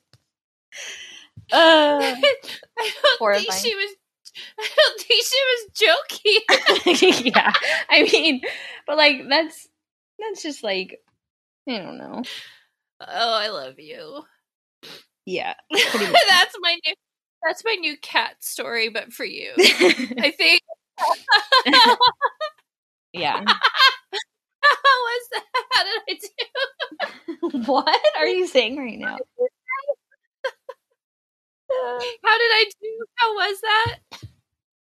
I 1.51 2.15
don't 2.79 3.19
horrifying. 3.19 3.45
think 3.45 3.61
she 3.61 3.75
was. 3.75 3.95
I 4.59 4.69
don't 4.75 5.01
think 5.01 5.25
she 5.25 5.41
was 5.51 6.91
joking. 6.93 7.31
yeah, 7.35 7.51
I 7.89 8.03
mean, 8.11 8.41
but 8.87 8.97
like 8.97 9.23
that's 9.29 9.67
that's 10.19 10.41
just 10.43 10.63
like 10.63 10.99
I 11.67 11.77
don't 11.79 11.97
know. 11.97 12.23
Oh, 13.01 13.33
I 13.33 13.49
love 13.49 13.79
you. 13.79 14.23
Yeah, 15.25 15.53
that's 15.71 16.55
my 16.61 16.77
new. 16.85 16.93
That's 17.45 17.65
my 17.65 17.75
new 17.75 17.97
cat 17.97 18.35
story, 18.41 18.89
but 18.89 19.11
for 19.11 19.25
you. 19.25 19.51
I 19.57 20.33
think. 20.37 20.61
yeah. 23.13 23.43
How 24.63 24.97
was 25.03 25.29
that? 25.33 25.43
How 25.71 25.83
did 25.83 26.01
I 26.09 26.13
do? 27.51 27.63
what 27.65 28.01
are 28.17 28.27
you 28.27 28.47
saying 28.47 28.77
right 28.77 28.97
now? 28.97 29.17
How 32.23 32.37
did 32.37 32.51
I 32.51 32.65
do? 32.81 33.05
How 33.15 33.35
was 33.35 33.61
that? 33.61 33.99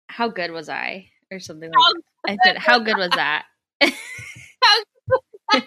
How 0.08 0.28
good 0.28 0.50
was 0.50 0.68
I, 0.68 1.08
or 1.30 1.40
something 1.40 1.70
like? 1.70 2.02
I 2.26 2.36
said, 2.44 2.58
"How 2.58 2.78
good 2.78 2.96
was 2.96 3.10
that?" 3.10 3.44
and 5.52 5.62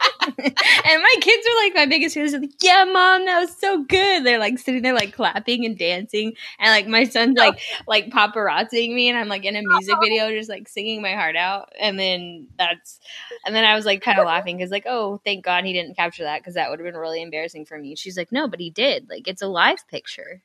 my 1.02 1.16
kids 1.20 1.46
are 1.46 1.66
like 1.66 1.76
my 1.76 1.86
biggest 1.86 2.16
fans. 2.16 2.32
They're 2.32 2.40
like, 2.40 2.52
"Yeah, 2.62 2.86
mom, 2.86 3.26
that 3.26 3.40
was 3.40 3.58
so 3.58 3.84
good." 3.84 4.24
They're 4.24 4.40
like 4.40 4.58
sitting 4.58 4.82
there 4.82 4.94
like 4.94 5.14
clapping 5.14 5.66
and 5.66 5.78
dancing, 5.78 6.34
and 6.58 6.70
like 6.70 6.88
my 6.88 7.04
son's 7.04 7.38
like 7.38 7.60
like 7.86 8.10
paparazziing 8.10 8.94
me, 8.94 9.10
and 9.10 9.18
I'm 9.18 9.28
like 9.28 9.44
in 9.44 9.58
a 9.58 9.62
music 9.62 9.96
video, 10.02 10.30
just 10.30 10.50
like 10.50 10.70
singing 10.70 11.02
my 11.02 11.14
heart 11.14 11.36
out. 11.36 11.70
And 11.78 12.00
then 12.00 12.48
that's, 12.58 13.00
and 13.46 13.54
then 13.54 13.66
I 13.66 13.76
was 13.76 13.86
like 13.86 14.02
kind 14.02 14.20
of 14.20 14.26
laughing 14.26 14.56
because 14.58 14.72
like, 14.72 14.86
oh, 14.88 15.20
thank 15.26 15.44
God 15.44 15.66
he 15.66 15.74
didn't 15.74 15.96
capture 15.96 16.24
that 16.24 16.40
because 16.40 16.54
that 16.54 16.70
would 16.70 16.80
have 16.80 16.86
been 16.86 17.00
really 17.00 17.22
embarrassing 17.22 17.66
for 17.66 17.78
me. 17.78 17.96
She's 17.96 18.18
like, 18.18 18.32
no, 18.32 18.48
but 18.48 18.62
he 18.62 18.70
did. 18.70 19.10
Like 19.10 19.28
it's 19.28 19.42
a 19.42 19.48
live 19.48 19.86
picture. 19.90 20.42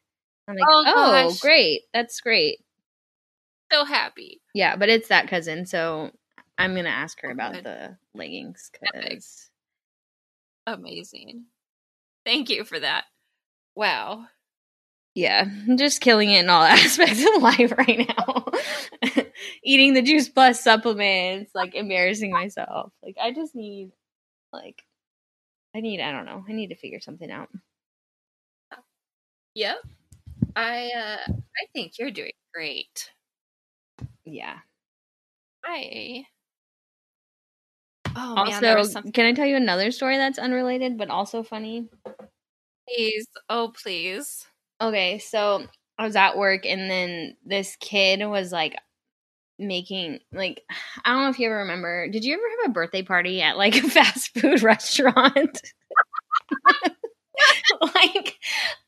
I'm 0.48 0.54
like, 0.56 0.64
Oh, 0.68 0.84
oh, 0.86 1.36
great, 1.40 1.82
that's 1.92 2.20
great. 2.20 2.60
so 3.70 3.84
happy. 3.84 4.40
Yeah, 4.54 4.76
but 4.76 4.88
it's 4.88 5.08
that 5.08 5.28
cousin, 5.28 5.66
so 5.66 6.10
I'm 6.56 6.74
gonna 6.74 6.88
ask 6.88 7.20
her 7.22 7.28
oh, 7.28 7.32
about 7.32 7.52
Good. 7.54 7.64
the 7.64 7.96
leggings 8.14 8.70
because 8.72 9.50
Amazing. 10.66 11.44
Thank 12.26 12.50
you 12.50 12.64
for 12.64 12.78
that. 12.78 13.04
Wow. 13.74 14.26
yeah, 15.14 15.44
I'm 15.68 15.76
just 15.78 16.00
killing 16.00 16.30
it 16.30 16.40
in 16.40 16.50
all 16.50 16.62
aspects 16.64 17.24
of 17.36 17.42
life 17.42 17.72
right 17.76 18.08
now. 18.16 18.46
Eating 19.64 19.94
the 19.94 20.02
Juice 20.02 20.28
Plus 20.28 20.60
supplements, 20.62 21.52
like 21.54 21.74
embarrassing 21.74 22.32
myself. 22.32 22.92
Like 23.02 23.16
I 23.20 23.32
just 23.32 23.54
need, 23.54 23.92
like, 24.52 24.82
I 25.74 25.80
need, 25.80 26.00
I 26.00 26.12
don't 26.12 26.26
know, 26.26 26.44
I 26.48 26.52
need 26.52 26.68
to 26.68 26.76
figure 26.76 27.00
something 27.00 27.30
out. 27.30 27.48
Yep. 29.54 29.76
I 30.58 30.90
uh 30.90 31.32
I 31.32 31.66
think 31.72 31.98
you're 32.00 32.10
doing 32.10 32.32
great. 32.52 33.12
Yeah. 34.24 34.58
I 35.64 36.26
Oh 38.16 38.34
man, 38.34 38.60
there 38.62 38.72
also, 38.72 38.80
was 38.80 38.92
something 38.92 39.12
can 39.12 39.26
I 39.26 39.32
tell 39.34 39.46
you 39.46 39.54
another 39.54 39.92
story 39.92 40.16
that's 40.16 40.38
unrelated 40.38 40.98
but 40.98 41.10
also 41.10 41.44
funny? 41.44 41.88
please. 42.88 43.28
Oh 43.48 43.72
please. 43.80 44.46
Okay, 44.80 45.18
so 45.20 45.64
I 45.96 46.04
was 46.04 46.16
at 46.16 46.36
work 46.36 46.66
and 46.66 46.90
then 46.90 47.36
this 47.44 47.76
kid 47.76 48.26
was 48.26 48.50
like 48.50 48.76
making 49.60 50.18
like 50.32 50.62
I 51.04 51.12
don't 51.12 51.22
know 51.22 51.30
if 51.30 51.38
you 51.38 51.46
ever 51.46 51.58
remember. 51.58 52.08
Did 52.08 52.24
you 52.24 52.34
ever 52.34 52.42
have 52.62 52.70
a 52.70 52.72
birthday 52.74 53.02
party 53.02 53.42
at 53.42 53.56
like 53.56 53.76
a 53.84 53.88
fast 53.88 54.36
food 54.36 54.62
restaurant? 54.62 55.62
like 57.80 58.36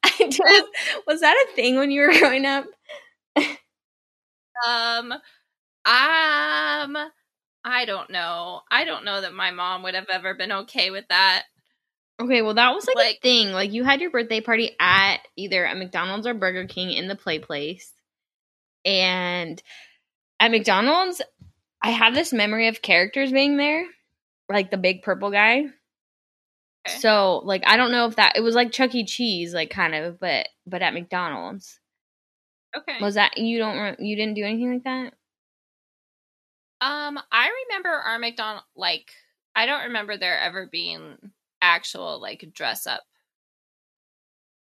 I 0.05 0.29
just, 0.29 0.65
was 1.07 1.21
that 1.21 1.47
a 1.51 1.55
thing 1.57 1.77
when 1.77 1.91
you 1.91 2.03
were 2.03 2.13
growing 2.19 2.47
up? 2.47 2.65
Um 4.67 5.13
um 5.13 6.97
I 7.63 7.85
don't 7.87 8.11
know. 8.11 8.61
I 8.71 8.85
don't 8.85 9.05
know 9.05 9.21
that 9.21 9.35
my 9.35 9.51
mom 9.51 9.83
would 9.83 9.95
have 9.95 10.09
ever 10.11 10.35
been 10.35 10.53
okay 10.53 10.91
with 10.91 11.05
that. 11.09 11.45
Okay, 12.21 12.43
well 12.43 12.55
that 12.55 12.75
was 12.75 12.87
like, 12.87 12.97
a 12.97 12.99
Like- 12.99 13.23
thing. 13.23 13.53
Like 13.53 13.73
you 13.73 13.85
had 13.85 14.01
your 14.01 14.11
birthday 14.11 14.41
party 14.41 14.77
at 14.79 15.19
either 15.37 15.65
a 15.65 15.75
McDonald's 15.75 16.27
or 16.27 16.35
Burger 16.35 16.67
King 16.67 16.93
in 16.93 17.09
the 17.09 17.17
play 17.17 17.39
place. 17.39 17.93
And 18.85 19.63
at 20.39 20.51
McDonald's, 20.51 21.21
I 21.83 21.91
have 21.91 22.15
this 22.15 22.33
memory 22.33 22.69
of 22.69 22.83
characters 22.83 23.33
being 23.33 23.57
there, 23.57 23.85
like 24.49 24.71
the 24.71 24.77
big 24.79 25.03
purple 25.03 25.31
guy. 25.31 25.65
Okay. 26.89 26.99
So, 26.99 27.43
like 27.45 27.63
I 27.67 27.77
don't 27.77 27.93
know 27.93 28.07
if 28.07 28.17
that 28.17 28.37
it 28.37 28.41
was 28.41 28.55
like 28.55 28.73
Chuck 28.73 28.95
E. 28.95 29.05
Cheese, 29.05 29.53
like 29.53 29.71
kind 29.71 29.95
of, 29.95 30.19
but 30.19 30.49
but 30.67 30.83
at 30.83 30.95
McDonald's. 30.95 31.79
Okay. 32.77 32.99
Was 33.01 33.15
that 33.15 33.37
you 33.37 33.59
don't 33.59 34.01
you 34.01 34.17
didn't 34.17 34.35
do 34.35 34.45
anything 34.45 34.73
like 34.73 34.85
that? 34.85 35.15
Um, 36.83 37.19
I 37.31 37.51
remember 37.69 37.91
our 37.91 38.19
McDonald 38.19 38.65
like 38.75 39.11
I 39.55 39.67
don't 39.67 39.85
remember 39.85 40.17
there 40.17 40.39
ever 40.39 40.67
being 40.71 41.17
actual 41.61 42.21
like 42.21 42.49
dress 42.55 42.87
up 42.87 43.03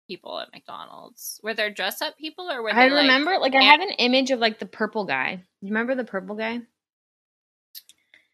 people 0.07 0.39
at 0.39 0.53
McDonald's. 0.53 1.41
Were 1.43 1.55
there 1.55 1.71
dress 1.71 2.03
up 2.03 2.19
people 2.19 2.51
or 2.51 2.63
were 2.63 2.73
they 2.73 2.81
I 2.81 2.87
remember 2.87 3.39
like 3.39 3.55
I 3.55 3.63
have 3.63 3.81
an 3.81 3.93
image 3.99 4.31
of 4.31 4.41
like 4.41 4.59
the 4.59 4.67
purple 4.67 5.07
guy. 5.07 5.45
You 5.63 5.69
remember 5.69 5.95
the 5.95 6.05
purple 6.05 6.37
guy? 6.37 6.61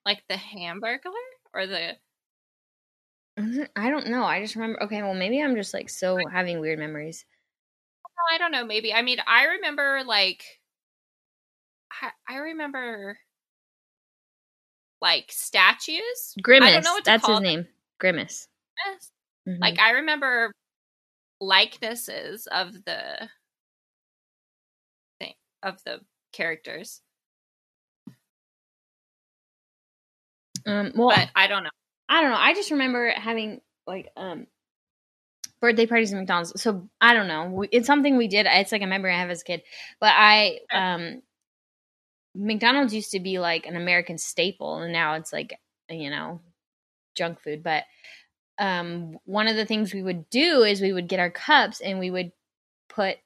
like 0.08 0.24
the 0.28 0.38
hamburger 0.38 1.10
or 1.52 1.66
the 1.66 1.92
I 3.76 3.90
don't 3.90 4.08
know. 4.08 4.24
I 4.24 4.40
just 4.42 4.56
remember. 4.56 4.82
Okay, 4.82 5.02
well, 5.02 5.14
maybe 5.14 5.40
I'm 5.40 5.54
just 5.54 5.72
like 5.72 5.88
so 5.88 6.18
having 6.32 6.60
weird 6.60 6.78
memories. 6.78 7.24
I 8.30 8.38
don't 8.38 8.52
know, 8.52 8.64
maybe. 8.64 8.92
I 8.92 9.02
mean, 9.02 9.18
I 9.26 9.44
remember 9.44 10.02
like 10.04 10.44
I, 12.02 12.10
I 12.28 12.36
remember 12.38 13.18
like 15.00 15.26
statues. 15.30 16.34
Grimace. 16.42 16.84
know 16.84 16.92
what 16.92 17.04
to 17.04 17.10
that's 17.10 17.26
his 17.26 17.36
them. 17.36 17.42
name. 17.42 17.66
Grimace. 17.98 18.48
Yes. 18.86 19.10
Mhm. 19.48 19.60
Like 19.60 19.78
I 19.78 19.90
remember 19.92 20.52
likenesses 21.40 22.48
of 22.48 22.72
the 22.84 23.28
thing 25.20 25.34
of 25.62 25.82
the 25.84 26.00
characters, 26.32 27.00
um, 30.66 30.92
well, 30.94 31.10
but 31.10 31.30
I 31.34 31.46
don't 31.46 31.62
know. 31.62 31.70
I 32.08 32.20
don't 32.22 32.30
know. 32.30 32.36
I 32.36 32.54
just 32.54 32.70
remember 32.70 33.10
having 33.10 33.60
like 33.86 34.10
um 34.16 34.46
birthday 35.60 35.86
parties 35.86 36.12
at 36.12 36.18
McDonald's. 36.18 36.60
So 36.60 36.88
I 37.00 37.14
don't 37.14 37.28
know. 37.28 37.64
It's 37.72 37.86
something 37.86 38.16
we 38.16 38.28
did. 38.28 38.46
It's 38.48 38.72
like 38.72 38.82
a 38.82 38.86
memory 38.86 39.12
I 39.14 39.18
have 39.20 39.30
as 39.30 39.42
a 39.42 39.44
kid. 39.44 39.62
But 40.00 40.12
I 40.14 40.60
um 40.72 41.22
McDonald's 42.34 42.94
used 42.94 43.10
to 43.12 43.20
be 43.20 43.38
like 43.38 43.66
an 43.66 43.76
American 43.76 44.18
staple, 44.18 44.78
and 44.78 44.92
now 44.92 45.14
it's 45.14 45.32
like 45.32 45.58
you 45.88 46.10
know 46.10 46.40
junk 47.16 47.40
food. 47.40 47.62
But 47.62 47.84
um 48.58 49.18
one 49.24 49.48
of 49.48 49.56
the 49.56 49.66
things 49.66 49.94
we 49.94 50.02
would 50.02 50.30
do 50.30 50.62
is 50.64 50.80
we 50.80 50.92
would 50.92 51.08
get 51.08 51.20
our 51.20 51.30
cups 51.30 51.80
and 51.80 51.98
we 51.98 52.10
would 52.10 52.32
put 52.88 53.18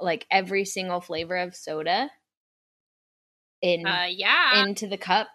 like 0.00 0.26
every 0.30 0.64
single 0.64 1.00
flavor 1.00 1.36
of 1.36 1.56
soda 1.56 2.10
in 3.62 3.86
Uh, 3.86 4.06
yeah. 4.10 4.62
into 4.62 4.86
the 4.86 4.98
cup 4.98 5.28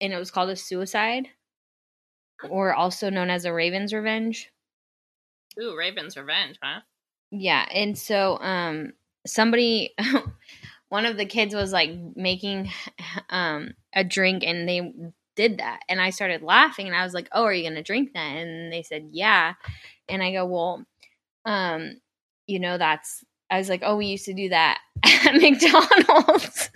and 0.00 0.12
it 0.12 0.18
was 0.18 0.30
called 0.30 0.50
a 0.50 0.56
suicide 0.56 1.28
or 2.48 2.74
also 2.74 3.10
known 3.10 3.30
as 3.30 3.44
a 3.44 3.52
raven's 3.52 3.92
revenge 3.92 4.50
Ooh, 5.58 5.74
Raven's 5.74 6.18
Revenge, 6.18 6.58
huh? 6.62 6.80
yeah 7.30 7.66
and 7.72 7.96
so 7.96 8.38
um 8.40 8.92
somebody 9.26 9.94
one 10.88 11.06
of 11.06 11.16
the 11.16 11.26
kids 11.26 11.54
was 11.54 11.72
like 11.72 11.90
making 12.14 12.70
um 13.30 13.74
a 13.94 14.04
drink 14.04 14.44
and 14.44 14.68
they 14.68 14.92
did 15.34 15.58
that 15.58 15.80
and 15.88 16.00
i 16.00 16.10
started 16.10 16.42
laughing 16.42 16.86
and 16.86 16.96
i 16.96 17.04
was 17.04 17.12
like 17.12 17.28
oh 17.32 17.44
are 17.44 17.52
you 17.52 17.68
gonna 17.68 17.82
drink 17.82 18.12
that 18.14 18.36
and 18.36 18.72
they 18.72 18.82
said 18.82 19.08
yeah 19.10 19.54
and 20.08 20.22
i 20.22 20.32
go 20.32 20.46
well 20.46 20.84
um 21.44 22.00
you 22.46 22.58
know 22.58 22.78
that's 22.78 23.24
I 23.50 23.58
was 23.58 23.68
like, 23.68 23.82
oh, 23.84 23.96
we 23.96 24.06
used 24.06 24.24
to 24.26 24.34
do 24.34 24.48
that 24.48 24.78
at 25.04 25.34
McDonald's 25.34 26.70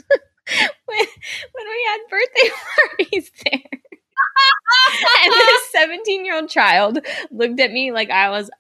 when 0.87 1.07
when 1.53 1.67
we 1.67 1.87
had 1.87 1.99
birthday 2.11 2.51
parties 2.77 3.31
there. 3.45 3.80
and 5.25 5.33
this 5.33 5.73
17 5.73 6.25
year 6.25 6.37
old 6.37 6.49
child 6.49 6.99
looked 7.31 7.61
at 7.61 7.73
me 7.73 7.93
like 7.93 8.11
I 8.11 8.31
was 8.31 8.51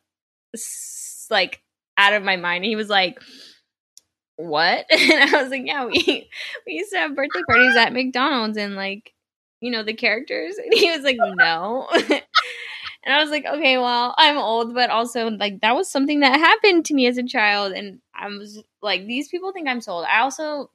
like 1.31 1.63
out 1.97 2.13
of 2.13 2.23
my 2.23 2.37
mind. 2.37 2.65
He 2.65 2.77
was 2.77 2.89
like, 2.89 3.21
"What?" 4.37 4.87
And 4.91 5.35
I 5.35 5.43
was 5.43 5.51
like, 5.51 5.63
"Yeah, 5.65 5.87
we 5.87 6.29
we 6.67 6.73
used 6.73 6.93
to 6.93 6.99
have 6.99 7.15
birthday 7.15 7.43
parties 7.49 7.77
at 7.77 7.93
McDonald's 7.93 8.57
and 8.57 8.75
like, 8.75 9.13
you 9.61 9.71
know, 9.71 9.83
the 9.83 9.95
characters." 9.95 10.57
And 10.59 10.73
he 10.75 10.91
was 10.91 11.03
like, 11.03 11.19
"No." 11.19 11.89
And 13.03 13.15
I 13.15 13.23
was 13.23 13.31
like, 13.31 13.47
okay, 13.47 13.79
well, 13.79 14.15
I'm 14.19 14.37
old, 14.37 14.75
but 14.75 14.91
also 14.91 15.31
like 15.31 15.63
that 15.63 15.75
was 15.75 15.91
something 15.91 16.21
that 16.21 16.39
happened 16.39 16.85
to 16.85 16.95
me 16.95 17.07
as 17.07 17.17
a 17.17 17.23
child, 17.23 17.73
and 17.73 18.01
I 18.15 18.29
was 18.29 18.63
like, 18.83 19.07
these 19.07 19.29
people 19.29 19.53
think 19.53 19.69
I'm 19.69 19.81
so 19.81 19.93
old. 19.93 20.05
I 20.05 20.21
also 20.21 20.71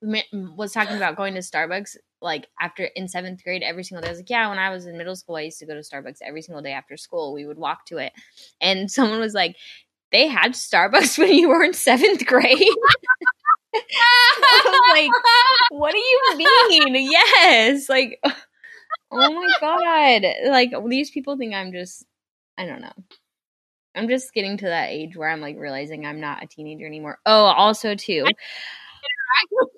was 0.00 0.72
talking 0.72 0.96
about 0.96 1.16
going 1.16 1.34
to 1.34 1.40
Starbucks 1.40 1.96
like 2.22 2.46
after 2.60 2.84
in 2.84 3.08
seventh 3.08 3.42
grade 3.44 3.62
every 3.62 3.84
single 3.84 4.02
day. 4.02 4.08
I 4.08 4.10
was 4.12 4.18
like, 4.20 4.30
yeah, 4.30 4.48
when 4.48 4.58
I 4.58 4.70
was 4.70 4.86
in 4.86 4.96
middle 4.96 5.16
school, 5.16 5.36
I 5.36 5.42
used 5.42 5.58
to 5.58 5.66
go 5.66 5.74
to 5.74 5.80
Starbucks 5.80 6.18
every 6.22 6.42
single 6.42 6.62
day 6.62 6.72
after 6.72 6.96
school. 6.96 7.32
We 7.32 7.46
would 7.46 7.58
walk 7.58 7.86
to 7.86 7.98
it, 7.98 8.12
and 8.60 8.90
someone 8.90 9.20
was 9.20 9.34
like, 9.34 9.56
they 10.12 10.28
had 10.28 10.52
Starbucks 10.52 11.18
when 11.18 11.34
you 11.34 11.48
were 11.48 11.62
in 11.62 11.74
seventh 11.74 12.26
grade. 12.26 12.58
Like, 14.94 15.10
what 15.70 15.92
do 15.92 15.98
you 15.98 16.36
mean? 16.36 17.10
Yes, 17.10 17.88
like 17.88 18.20
oh 19.12 19.32
my 19.32 19.48
god 19.60 20.50
like 20.50 20.72
these 20.88 21.10
people 21.10 21.36
think 21.36 21.54
i'm 21.54 21.72
just 21.72 22.04
i 22.58 22.64
don't 22.64 22.80
know 22.80 22.92
i'm 23.94 24.08
just 24.08 24.32
getting 24.32 24.56
to 24.56 24.66
that 24.66 24.90
age 24.90 25.16
where 25.16 25.28
i'm 25.28 25.40
like 25.40 25.56
realizing 25.58 26.06
i'm 26.06 26.20
not 26.20 26.42
a 26.42 26.46
teenager 26.46 26.86
anymore 26.86 27.18
oh 27.26 27.44
also 27.44 27.94
too 27.94 28.24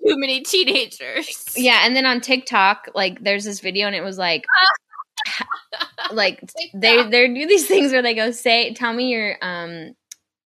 too 0.07 0.18
many 0.18 0.42
teenagers. 0.42 1.55
yeah 1.57 1.80
and 1.84 1.94
then 1.96 2.07
on 2.07 2.20
tiktok 2.20 2.88
like 2.94 3.22
there's 3.22 3.44
this 3.44 3.61
video 3.61 3.86
and 3.86 3.96
it 3.96 4.02
was 4.02 4.18
like 4.18 4.44
like 6.12 6.40
they 6.74 7.09
they 7.09 7.32
do 7.32 7.46
these 7.46 7.66
things 7.66 7.92
where 7.92 8.02
they 8.02 8.14
go 8.14 8.30
say 8.30 8.74
tell 8.74 8.92
me 8.92 9.09
you're 9.11 9.36
um 9.42 9.94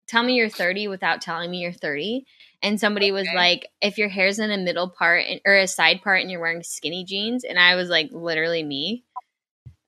tell 0.09 0.23
me 0.23 0.35
you're 0.35 0.49
30 0.49 0.89
without 0.89 1.21
telling 1.21 1.51
me 1.51 1.59
you're 1.59 1.73
30 1.73 2.25
and 2.65 2.81
somebody 2.81 3.13
was 3.13 3.29
like 3.35 3.69
if 3.83 3.99
your 3.99 4.09
hair's 4.09 4.39
in 4.39 4.51
a 4.51 4.57
middle 4.57 4.89
part 4.89 5.27
and, 5.29 5.41
or 5.45 5.55
a 5.55 5.69
side 5.69 6.01
part 6.03 6.23
and 6.23 6.31
you're 6.31 6.41
wearing 6.41 6.63
skinny 6.63 7.05
jeans 7.05 7.45
and 7.45 7.59
i 7.59 7.75
was 7.75 7.89
like 7.89 8.09
literally 8.11 8.63
me. 8.63 9.05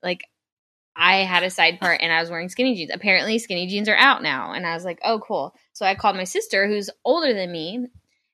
Like 0.03 0.21
i 0.95 1.17
had 1.19 1.43
a 1.43 1.51
side 1.51 1.81
part 1.81 2.01
and 2.03 2.13
i 2.13 2.21
was 2.21 2.31
wearing 2.31 2.51
skinny 2.51 2.75
jeans. 2.75 2.91
Apparently 2.93 3.39
skinny 3.39 3.67
jeans 3.67 3.89
are 3.89 3.97
out 3.97 4.23
now. 4.23 4.53
And 4.53 4.67
i 4.67 4.75
was 4.75 4.85
like 4.85 5.01
oh 5.05 5.19
cool. 5.21 5.55
So 5.73 5.87
i 5.87 5.95
called 5.95 6.17
my 6.17 6.25
sister 6.25 6.69
who's 6.69 6.91
older 7.05 7.33
than 7.33 7.51
me 7.51 7.87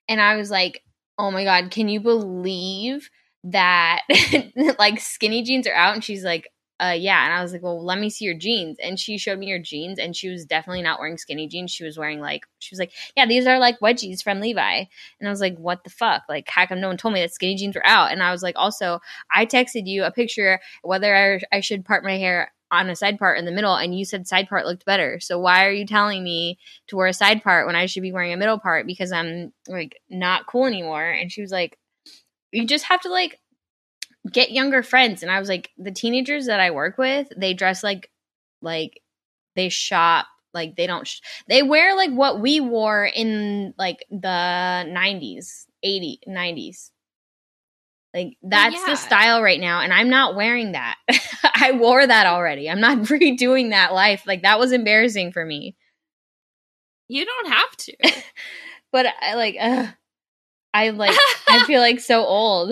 and 0.07 0.21
i 0.21 0.35
was 0.35 0.51
like 0.51 0.83
oh 1.17 1.31
my 1.31 1.43
god 1.43 1.71
can 1.71 1.87
you 1.89 1.99
believe 1.99 3.09
that 3.43 4.01
like 4.79 4.99
skinny 4.99 5.43
jeans 5.43 5.67
are 5.67 5.73
out? 5.73 5.93
And 5.93 6.03
she's 6.03 6.23
like 6.23 6.49
uh 6.79 6.95
yeah. 6.97 7.23
And 7.25 7.33
i 7.33 7.41
was 7.41 7.51
like 7.51 7.61
well 7.61 7.83
let 7.83 7.99
me 7.99 8.09
see 8.09 8.25
your 8.25 8.37
jeans. 8.37 8.77
And 8.81 8.99
she 8.99 9.17
showed 9.17 9.37
me 9.39 9.49
her 9.51 9.59
jeans 9.59 9.99
and 9.99 10.15
she 10.15 10.29
was 10.29 10.45
definitely 10.45 10.81
not 10.81 10.99
wearing 10.99 11.17
skinny 11.17 11.47
jeans. 11.47 11.71
She 11.71 11.83
was 11.83 11.97
wearing 11.97 12.19
like 12.19 12.45
she 12.59 12.73
was 12.73 12.79
like 12.79 12.91
yeah 13.15 13.25
these 13.25 13.45
are 13.45 13.59
like 13.59 13.79
wedgies 13.79 14.23
from 14.23 14.39
levi. 14.39 14.85
And 15.19 15.27
i 15.27 15.29
was 15.29 15.41
like 15.41 15.57
what 15.57 15.83
the 15.83 15.89
fuck? 15.89 16.23
Like 16.29 16.47
how 16.49 16.65
come 16.65 16.81
no 16.81 16.87
one 16.87 16.97
told 16.97 17.13
me 17.13 17.21
that 17.21 17.33
skinny 17.33 17.55
jeans 17.55 17.75
were 17.75 17.85
out? 17.85 18.11
And 18.11 18.23
i 18.23 18.31
was 18.31 18.43
like 18.43 18.55
also 18.57 18.99
i 19.31 19.45
texted 19.45 19.87
you 19.87 20.03
a 20.03 20.11
picture 20.11 20.59
whether 20.81 21.15
i, 21.15 21.55
I 21.55 21.59
should 21.59 21.85
part 21.85 22.03
my 22.03 22.17
hair 22.17 22.51
on 22.73 22.89
a 22.89 22.95
side 22.95 23.19
part 23.19 23.37
in 23.37 23.45
the 23.45 23.51
middle 23.51 23.75
and 23.75 23.97
you 23.97 24.05
said 24.05 24.27
side 24.27 24.49
part 24.49 24.65
looked 24.65 24.85
better. 24.85 25.19
So 25.19 25.39
why 25.39 25.65
are 25.65 25.71
you 25.71 25.85
telling 25.85 26.23
me 26.23 26.57
to 26.87 26.95
wear 26.95 27.07
a 27.07 27.13
side 27.13 27.43
part 27.43 27.67
when 27.67 27.75
i 27.75 27.85
should 27.85 28.03
be 28.03 28.11
wearing 28.11 28.33
a 28.33 28.37
middle 28.37 28.59
part? 28.59 28.87
Because 28.87 29.11
i'm 29.11 29.53
like 29.67 29.97
not 30.09 30.47
cool 30.47 30.65
anymore. 30.65 31.09
And 31.09 31.31
she 31.31 31.41
was 31.41 31.51
like 31.51 31.77
you 32.51 32.65
just 32.67 32.85
have 32.85 33.01
to 33.01 33.09
like 33.09 33.39
get 34.31 34.51
younger 34.51 34.83
friends. 34.83 35.23
And 35.23 35.31
i 35.31 35.39
was 35.39 35.49
like 35.49 35.69
the 35.77 35.91
teenagers 35.91 36.47
that 36.47 36.59
i 36.59 36.71
work 36.71 36.97
with 36.97 37.27
they 37.35 37.53
dress 37.53 37.83
like 37.83 38.09
like 38.61 39.01
they 39.55 39.69
shop 39.69 40.27
like 40.53 40.75
they 40.75 40.87
don't 40.87 41.07
sh- 41.07 41.21
they 41.47 41.63
wear 41.63 41.95
like 41.95 42.11
what 42.11 42.39
we 42.39 42.59
wore 42.59 43.05
in 43.05 43.73
like 43.77 44.05
the 44.09 44.27
90s 44.27 45.65
80 45.81 46.19
90s 46.27 46.91
like 48.13 48.37
that's 48.43 48.75
yeah. 48.75 48.85
the 48.87 48.95
style 48.95 49.41
right 49.41 49.59
now 49.59 49.81
and 49.81 49.91
i'm 49.93 50.09
not 50.09 50.35
wearing 50.35 50.73
that 50.73 50.97
i 51.63 51.71
wore 51.71 52.05
that 52.05 52.27
already 52.27 52.69
i'm 52.69 52.79
not 52.81 52.97
redoing 53.09 53.69
that 53.71 53.93
life 53.93 54.23
like 54.27 54.41
that 54.43 54.59
was 54.59 54.71
embarrassing 54.71 55.31
for 55.31 55.45
me 55.45 55.75
You 57.07 57.25
don't 57.25 57.47
have 57.51 57.75
to. 57.77 57.93
but 58.91 59.05
i 59.21 59.33
like 59.35 59.55
ugh, 59.59 59.89
i 60.73 60.89
like 60.89 61.17
i 61.47 61.63
feel 61.67 61.81
like 61.81 61.99
so 61.99 62.25
old 62.25 62.71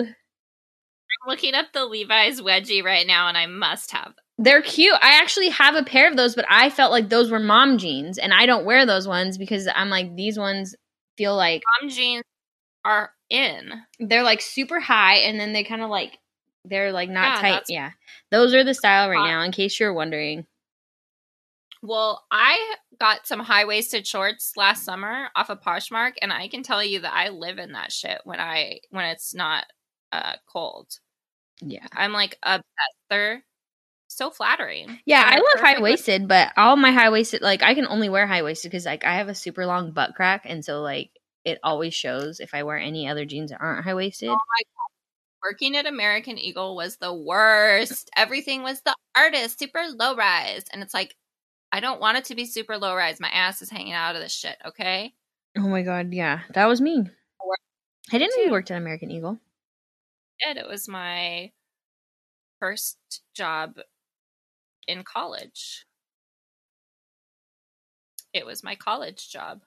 I'm 1.24 1.28
looking 1.28 1.54
up 1.54 1.66
the 1.72 1.84
Levi's 1.84 2.40
wedgie 2.40 2.82
right 2.82 3.06
now, 3.06 3.28
and 3.28 3.36
I 3.36 3.46
must 3.46 3.92
have 3.92 4.06
them. 4.06 4.14
They're 4.38 4.62
cute. 4.62 4.94
I 5.00 5.20
actually 5.20 5.50
have 5.50 5.76
a 5.76 5.84
pair 5.84 6.08
of 6.10 6.16
those, 6.16 6.34
but 6.34 6.46
I 6.48 6.68
felt 6.70 6.90
like 6.90 7.08
those 7.10 7.30
were 7.30 7.38
mom 7.38 7.78
jeans, 7.78 8.18
and 8.18 8.32
I 8.32 8.46
don't 8.46 8.64
wear 8.64 8.86
those 8.86 9.06
ones 9.06 9.38
because 9.38 9.68
I'm 9.72 9.88
like 9.90 10.16
these 10.16 10.38
ones 10.38 10.74
feel 11.16 11.36
like 11.36 11.62
Mom 11.80 11.90
jeans 11.90 12.24
are 12.84 13.10
in. 13.30 13.72
they're 14.00 14.24
like 14.24 14.40
super 14.40 14.80
high, 14.80 15.16
and 15.18 15.38
then 15.38 15.52
they 15.52 15.62
kind 15.62 15.82
of 15.82 15.90
like 15.90 16.18
they're 16.64 16.92
like 16.92 17.08
not 17.10 17.36
Yeah, 17.36 17.40
tight. 17.50 17.62
Yeah, 17.68 17.90
those 18.30 18.54
are 18.54 18.64
the 18.64 18.74
style 18.74 19.08
right 19.10 19.18
Hot. 19.18 19.26
now. 19.28 19.42
In 19.42 19.52
case 19.52 19.78
you're 19.80 19.92
wondering, 19.94 20.46
Well, 21.82 22.24
I 22.30 22.74
got 23.00 23.26
some 23.26 23.40
high 23.40 23.64
waisted 23.64 24.06
shorts 24.06 24.52
last 24.56 24.84
summer 24.84 25.28
off 25.34 25.50
of 25.50 25.60
Poshmark, 25.60 26.12
and 26.22 26.32
I 26.32 26.48
can 26.48 26.62
tell 26.62 26.82
you 26.84 27.00
that 27.00 27.12
I 27.12 27.30
live 27.30 27.58
in 27.58 27.72
that 27.72 27.90
shit 27.92 28.20
when 28.24 28.38
I 28.40 28.78
when 28.90 29.06
it's 29.06 29.34
not 29.34 29.64
uh 30.12 30.34
cold. 30.46 30.88
yeah, 31.60 31.86
I'm 31.92 32.12
like 32.12 32.38
obsessed. 32.42 32.64
They're 33.10 33.42
so 34.08 34.30
flattering. 34.30 34.98
yeah. 35.06 35.22
I 35.26 35.36
love 35.36 35.60
high 35.60 35.80
waisted, 35.80 36.28
but 36.28 36.52
all 36.56 36.76
my 36.76 36.92
high 36.92 37.10
waisted 37.10 37.40
like 37.42 37.62
I 37.62 37.74
can 37.74 37.86
only 37.86 38.08
wear 38.08 38.26
high 38.26 38.42
waisted 38.42 38.70
because 38.70 38.84
like 38.86 39.04
I 39.04 39.16
have 39.16 39.28
a 39.28 39.34
super 39.34 39.66
long 39.66 39.92
butt 39.92 40.14
crack, 40.14 40.42
and 40.44 40.64
so 40.64 40.82
like 40.82 41.10
it 41.44 41.58
always 41.64 41.94
shows 41.94 42.38
if 42.38 42.54
I 42.54 42.62
wear 42.62 42.78
any 42.78 43.08
other 43.08 43.24
jeans 43.24 43.50
that 43.50 43.60
aren't 43.60 43.84
high 43.84 43.94
waisted. 43.94 44.28
Working 45.42 45.76
at 45.76 45.86
American 45.86 46.38
Eagle 46.38 46.76
was 46.76 46.96
the 46.96 47.12
worst. 47.12 48.10
Everything 48.16 48.62
was 48.62 48.80
the 48.82 48.94
artist, 49.16 49.58
super 49.58 49.82
low 49.98 50.14
rise, 50.14 50.64
and 50.72 50.82
it's 50.82 50.94
like 50.94 51.16
I 51.72 51.80
don't 51.80 52.00
want 52.00 52.18
it 52.18 52.26
to 52.26 52.34
be 52.34 52.44
super 52.44 52.78
low 52.78 52.94
rise. 52.94 53.18
My 53.18 53.30
ass 53.30 53.62
is 53.62 53.70
hanging 53.70 53.94
out 53.94 54.14
of 54.14 54.22
this 54.22 54.32
shit. 54.32 54.56
Okay. 54.64 55.14
Oh 55.56 55.68
my 55.68 55.82
god, 55.82 56.12
yeah, 56.12 56.40
that 56.54 56.66
was 56.66 56.80
me. 56.80 57.04
I 58.10 58.18
didn't 58.18 58.36
know 58.36 58.44
you 58.44 58.50
worked 58.50 58.70
at 58.70 58.76
American 58.76 59.10
Eagle. 59.10 59.38
did. 60.44 60.56
It 60.56 60.68
was 60.68 60.88
my 60.88 61.50
first 62.60 62.98
job 63.34 63.78
in 64.86 65.02
college. 65.02 65.86
It 68.34 68.44
was 68.44 68.64
my 68.64 68.74
college 68.74 69.30
job. 69.30 69.62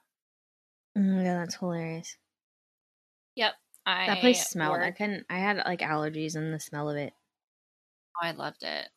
Oh 0.97 1.01
yeah, 1.01 1.39
that's 1.39 1.55
hilarious. 1.55 2.17
Yep. 3.35 3.53
I 3.85 4.07
That 4.07 4.19
place 4.19 4.47
smelled. 4.47 4.79
I 4.79 4.91
couldn't. 4.91 5.25
I 5.29 5.37
had 5.39 5.57
like 5.57 5.79
allergies 5.79 6.35
in 6.35 6.51
the 6.51 6.59
smell 6.59 6.89
of 6.89 6.97
it. 6.97 7.13
Oh, 8.21 8.25
I 8.27 8.31
loved 8.31 8.63
it. 8.63 8.89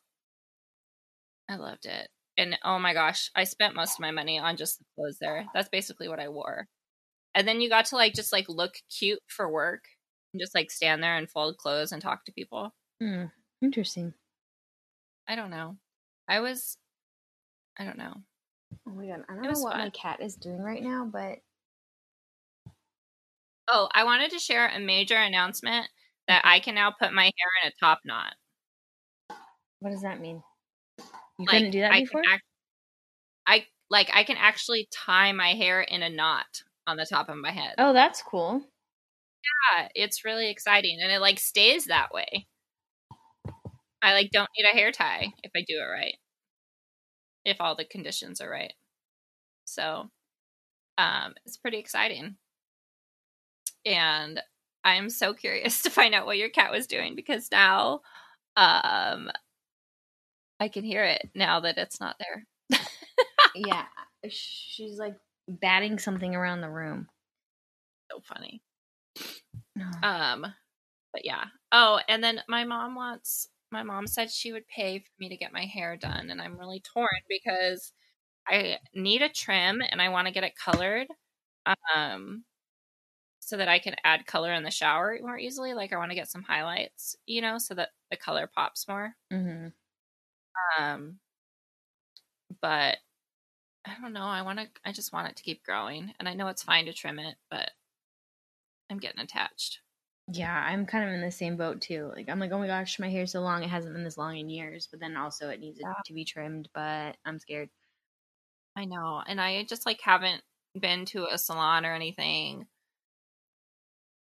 I 1.47 1.55
loved 1.55 1.85
it. 1.85 2.09
And 2.37 2.57
oh 2.63 2.79
my 2.79 2.93
gosh, 2.93 3.31
I 3.35 3.43
spent 3.43 3.75
most 3.75 3.95
of 3.95 3.99
my 3.99 4.11
money 4.11 4.39
on 4.39 4.55
just 4.55 4.79
the 4.79 4.85
clothes 4.95 5.17
there. 5.19 5.47
That's 5.53 5.69
basically 5.69 6.07
what 6.07 6.19
I 6.19 6.29
wore. 6.29 6.67
And 7.35 7.47
then 7.47 7.61
you 7.61 7.69
got 7.69 7.85
to 7.87 7.95
like 7.95 8.15
just 8.15 8.33
like 8.33 8.49
look 8.49 8.75
cute 8.97 9.21
for 9.27 9.51
work 9.51 9.85
and 10.33 10.41
just 10.41 10.55
like 10.55 10.71
stand 10.71 11.03
there 11.03 11.17
and 11.17 11.29
fold 11.29 11.57
clothes 11.57 11.91
and 11.91 12.01
talk 12.01 12.25
to 12.25 12.33
people. 12.33 12.73
Hmm. 13.01 13.25
Interesting. 13.61 14.13
I 15.27 15.35
don't 15.35 15.49
know. 15.49 15.77
I 16.27 16.39
was 16.41 16.77
I 17.77 17.85
don't 17.85 17.97
know. 17.97 18.23
Oh 18.85 18.91
my 18.91 19.07
god, 19.07 19.25
I 19.29 19.35
don't 19.35 19.43
know 19.43 19.59
what 19.59 19.77
my 19.77 19.89
cat 19.89 20.21
is 20.21 20.35
doing 20.35 20.61
right 20.61 20.83
now, 20.83 21.05
but 21.05 21.39
Oh, 23.71 23.87
I 23.93 24.03
wanted 24.03 24.31
to 24.31 24.39
share 24.39 24.67
a 24.67 24.79
major 24.79 25.15
announcement 25.17 25.87
that 26.27 26.41
I 26.45 26.59
can 26.59 26.75
now 26.75 26.91
put 26.91 27.13
my 27.13 27.23
hair 27.23 27.51
in 27.63 27.69
a 27.69 27.73
top 27.79 27.99
knot. 28.05 28.33
what 29.79 29.91
does 29.91 30.01
that 30.01 30.19
mean? 30.19 30.43
You 31.37 31.45
Like, 31.45 31.49
couldn't 31.49 31.71
do 31.71 31.79
that 31.81 31.91
I 31.93 31.99
before. 32.01 32.21
Act- 32.27 32.43
I 33.47 33.65
like 33.89 34.09
I 34.13 34.23
can 34.23 34.37
actually 34.37 34.87
tie 34.91 35.31
my 35.31 35.49
hair 35.53 35.81
in 35.81 36.03
a 36.03 36.09
knot 36.09 36.63
on 36.85 36.97
the 36.97 37.05
top 37.05 37.29
of 37.29 37.37
my 37.37 37.51
head. 37.51 37.75
oh, 37.77 37.93
that's 37.93 38.21
cool. 38.21 38.61
Yeah, 39.73 39.89
it's 39.95 40.25
really 40.25 40.49
exciting 40.49 40.99
and 41.01 41.11
it 41.11 41.19
like 41.19 41.39
stays 41.39 41.85
that 41.85 42.11
way. 42.13 42.47
I 44.01 44.13
like 44.13 44.31
don't 44.31 44.49
need 44.57 44.65
a 44.65 44.75
hair 44.75 44.91
tie 44.91 45.33
if 45.43 45.51
I 45.55 45.61
do 45.67 45.77
it 45.79 45.83
right. 45.91 46.15
If 47.45 47.57
all 47.59 47.75
the 47.75 47.85
conditions 47.85 48.39
are 48.41 48.49
right. 48.49 48.73
So, 49.65 50.09
um 50.97 51.35
it's 51.45 51.57
pretty 51.57 51.77
exciting. 51.79 52.37
And 53.85 54.41
I'm 54.83 55.09
so 55.09 55.33
curious 55.33 55.81
to 55.83 55.89
find 55.89 56.13
out 56.13 56.25
what 56.25 56.37
your 56.37 56.49
cat 56.49 56.71
was 56.71 56.87
doing 56.87 57.15
because 57.15 57.49
now 57.51 58.01
um 58.55 59.31
I 60.59 60.67
can 60.67 60.83
hear 60.83 61.03
it 61.03 61.29
now 61.35 61.61
that 61.61 61.77
it's 61.77 62.01
not 62.01 62.17
there. 62.19 62.79
yeah, 63.55 63.85
she's 64.29 64.97
like 64.97 65.15
batting 65.47 65.99
something 65.99 66.35
around 66.35 66.61
the 66.61 66.69
room. 66.69 67.07
So 68.11 68.19
funny. 68.21 68.61
Um, 70.03 70.45
but 71.13 71.25
yeah. 71.25 71.45
Oh, 71.71 71.99
and 72.07 72.23
then 72.23 72.41
my 72.47 72.65
mom 72.65 72.95
wants. 72.95 73.47
My 73.71 73.83
mom 73.83 74.07
said 74.07 74.31
she 74.31 74.51
would 74.51 74.67
pay 74.67 74.99
for 74.99 75.11
me 75.19 75.29
to 75.29 75.37
get 75.37 75.53
my 75.53 75.65
hair 75.65 75.95
done, 75.95 76.31
and 76.31 76.41
I'm 76.41 76.57
really 76.57 76.81
torn 76.81 77.07
because 77.29 77.93
I 78.47 78.77
need 78.95 79.21
a 79.21 79.29
trim 79.29 79.81
and 79.87 80.01
I 80.01 80.09
want 80.09 80.27
to 80.27 80.33
get 80.33 80.43
it 80.43 80.53
colored, 80.55 81.07
um, 81.95 82.43
so 83.49 83.57
that 83.57 83.67
I 83.67 83.79
can 83.79 83.95
add 84.03 84.27
color 84.27 84.53
in 84.53 84.63
the 84.63 84.71
shower 84.71 85.17
more 85.21 85.37
easily. 85.37 85.73
Like 85.73 85.93
I 85.93 85.97
want 85.97 86.11
to 86.11 86.15
get 86.15 86.29
some 86.29 86.43
highlights, 86.43 87.15
you 87.25 87.41
know, 87.41 87.57
so 87.57 87.73
that 87.75 87.89
the 88.11 88.17
color 88.17 88.47
pops 88.47 88.87
more. 88.87 89.15
hmm 89.31 89.69
Um, 90.79 91.19
but 92.61 92.97
I 93.85 93.97
don't 94.01 94.13
know. 94.13 94.23
I 94.23 94.43
want 94.43 94.59
to. 94.59 94.69
I 94.85 94.91
just 94.93 95.13
want 95.13 95.29
it 95.29 95.37
to 95.37 95.43
keep 95.43 95.63
growing, 95.63 96.13
and 96.19 96.29
I 96.29 96.35
know 96.35 96.47
it's 96.49 96.63
fine 96.63 96.85
to 96.85 96.93
trim 96.93 97.19
it, 97.19 97.37
but 97.49 97.71
I'm 98.87 98.99
getting 98.99 99.19
attached. 99.19 99.81
Yeah, 100.31 100.53
I'm 100.55 100.85
kind 100.85 101.07
of 101.09 101.13
in 101.13 101.21
the 101.21 101.31
same 101.31 101.57
boat 101.57 101.81
too. 101.81 102.11
Like 102.15 102.29
I'm 102.29 102.39
like, 102.39 102.51
oh 102.51 102.59
my 102.59 102.67
gosh, 102.67 102.99
my 102.99 103.09
hair's 103.09 103.31
so 103.31 103.41
long. 103.41 103.63
It 103.63 103.69
hasn't 103.69 103.93
been 103.93 104.03
this 104.03 104.17
long 104.17 104.37
in 104.37 104.49
years. 104.49 104.87
But 104.87 104.99
then 104.99 105.17
also 105.17 105.49
it 105.49 105.59
needs 105.59 105.79
it 105.79 105.87
Yeah. 105.87 105.93
to 106.05 106.13
be 106.13 106.23
trimmed. 106.25 106.69
But 106.73 107.17
I'm 107.25 107.39
scared. 107.39 107.69
I 108.75 108.85
know. 108.85 109.21
And 109.25 109.39
I 109.41 109.63
just 109.63 109.85
like 109.85 110.01
haven't 110.01 110.43
been 110.79 111.05
to 111.07 111.27
a 111.27 111.37
salon 111.37 111.85
or 111.85 111.93
anything 111.93 112.67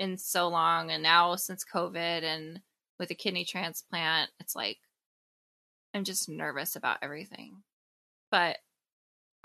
in 0.02 0.18
so 0.18 0.50
long. 0.50 0.92
And 0.92 1.04
now 1.04 1.36
since 1.36 1.64
COVID 1.64 2.24
and 2.24 2.60
with 3.00 3.12
a 3.12 3.16
kidney 3.16 3.46
transplant, 3.46 4.32
it's 4.40 4.56
like 4.56 4.80
I'm 5.94 6.04
just 6.04 6.28
nervous 6.28 6.76
about 6.76 6.98
everything. 7.02 7.64
But 8.32 8.58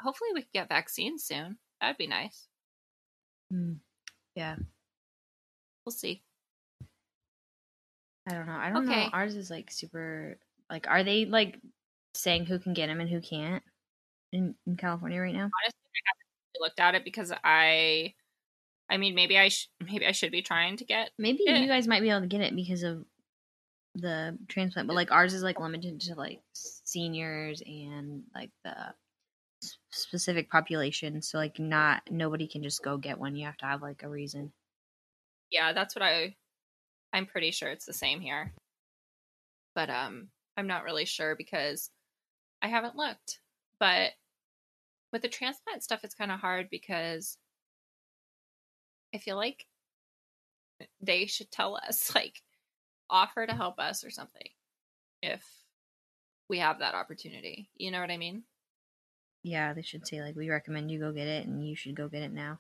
hopefully 0.01 0.31
we 0.35 0.41
can 0.43 0.51
get 0.55 0.69
vaccines 0.69 1.25
soon. 1.25 1.59
That'd 1.81 1.99
be 1.99 2.07
nice. 2.07 2.49
Mm. 3.53 3.77
Yeah, 4.35 4.57
We'll 5.85 5.93
see. 5.93 6.23
I 8.29 8.33
don't 8.35 8.47
know. 8.47 8.57
I 8.57 8.71
don't 8.71 8.89
Okay. 8.89 9.05
know. 9.05 9.11
Ours 9.13 9.37
is 9.37 9.51
like 9.51 9.71
super. 9.71 10.39
Like, 10.69 10.89
are 10.89 11.05
they 11.05 11.27
like 11.27 11.61
saying 12.15 12.47
who 12.47 12.59
can 12.59 12.75
get 12.75 12.89
them 12.89 13.01
and 13.01 13.09
who 13.09 13.21
can't 13.21 13.63
in, 14.33 14.57
in 14.67 14.77
California 14.77 15.21
right 15.21 15.33
now? 15.33 15.45
Honestly, 15.45 15.81
I 15.95 16.03
haven't 16.09 16.61
looked 16.61 16.81
at 16.81 16.95
it 16.97 17.05
because 17.05 17.33
I 17.45 18.15
I 18.89 18.97
mean 18.99 19.15
maybe 19.15 19.39
I 19.39 19.49
sh- 19.49 19.69
maybe 19.85 20.07
I 20.07 20.13
should 20.13 20.33
be 20.33 20.43
trying 20.43 20.77
to 20.79 20.85
get 20.85 21.11
Maybe 21.19 21.41
Yeah. 21.45 21.59
you 21.59 21.67
guys 21.69 21.87
might 21.89 22.03
be 22.03 22.11
able 22.11 22.21
to 22.23 22.27
get 22.27 22.41
it 22.41 22.55
because 22.55 22.83
of 22.83 23.05
the 23.95 24.39
transplant, 24.49 24.89
but 24.89 24.95
like 24.95 25.11
ours 25.11 25.33
is 25.35 25.43
like 25.43 25.59
limited 25.59 26.01
to 26.03 26.15
like 26.15 26.41
seniors 26.53 27.63
and 27.67 28.25
like 28.35 28.51
the 28.65 28.75
specific 29.91 30.51
population. 30.51 31.23
So 31.23 31.39
like 31.39 31.59
not 31.59 32.03
nobody 32.11 32.47
can 32.47 32.63
just 32.63 32.83
go 32.85 32.99
get 32.99 33.19
one. 33.19 33.35
You 33.37 33.47
have 33.47 33.57
to 33.59 33.67
have 33.67 33.83
like 33.83 34.03
a 34.03 34.09
reason. 34.09 34.53
yeah, 35.51 35.73
that's 35.73 35.95
what 35.95 36.03
I 36.03 36.37
I'm 37.13 37.27
pretty 37.27 37.51
sure 37.53 37.71
it's 37.71 37.87
the 37.87 37.93
same 37.95 38.21
here. 38.21 38.53
But 39.75 39.91
um 39.91 40.29
I'm 40.57 40.67
not 40.67 40.85
really 40.85 41.05
sure 41.07 41.35
because 41.37 41.91
I 42.63 42.69
haven't 42.69 42.97
looked. 42.97 43.41
But 43.81 44.13
with 45.13 45.23
the 45.23 45.29
transplant 45.29 45.83
stuff 45.83 46.01
it's 46.05 46.15
kind 46.15 46.31
of 46.33 46.41
hard 46.41 46.69
because 46.71 47.39
I 49.15 49.19
feel 49.19 49.37
like 49.37 49.67
they 51.01 51.27
should 51.27 51.51
tell 51.51 51.77
us 51.77 52.13
like 52.15 52.43
offer 53.09 53.47
to 53.47 53.53
mm. 53.53 53.57
help 53.57 53.79
us 53.79 54.05
or 54.05 54.11
something 54.11 54.49
if 55.23 55.45
we 56.49 56.59
have 56.59 56.79
that 56.79 56.95
opportunity. 56.95 57.71
You 57.77 57.91
know 57.91 58.01
what 58.01 58.11
I 58.11 58.17
mean? 58.17 58.45
Yeah, 59.43 59.75
they 59.75 59.83
should 59.83 60.07
say 60.07 60.21
like 60.21 60.37
we 60.37 60.51
recommend 60.51 60.91
you 60.91 60.99
go 60.99 61.13
get 61.13 61.29
it 61.29 61.47
and 61.47 61.67
you 61.67 61.77
should 61.77 61.95
go 61.95 62.09
get 62.09 62.23
it 62.23 62.33
now. 62.33 62.59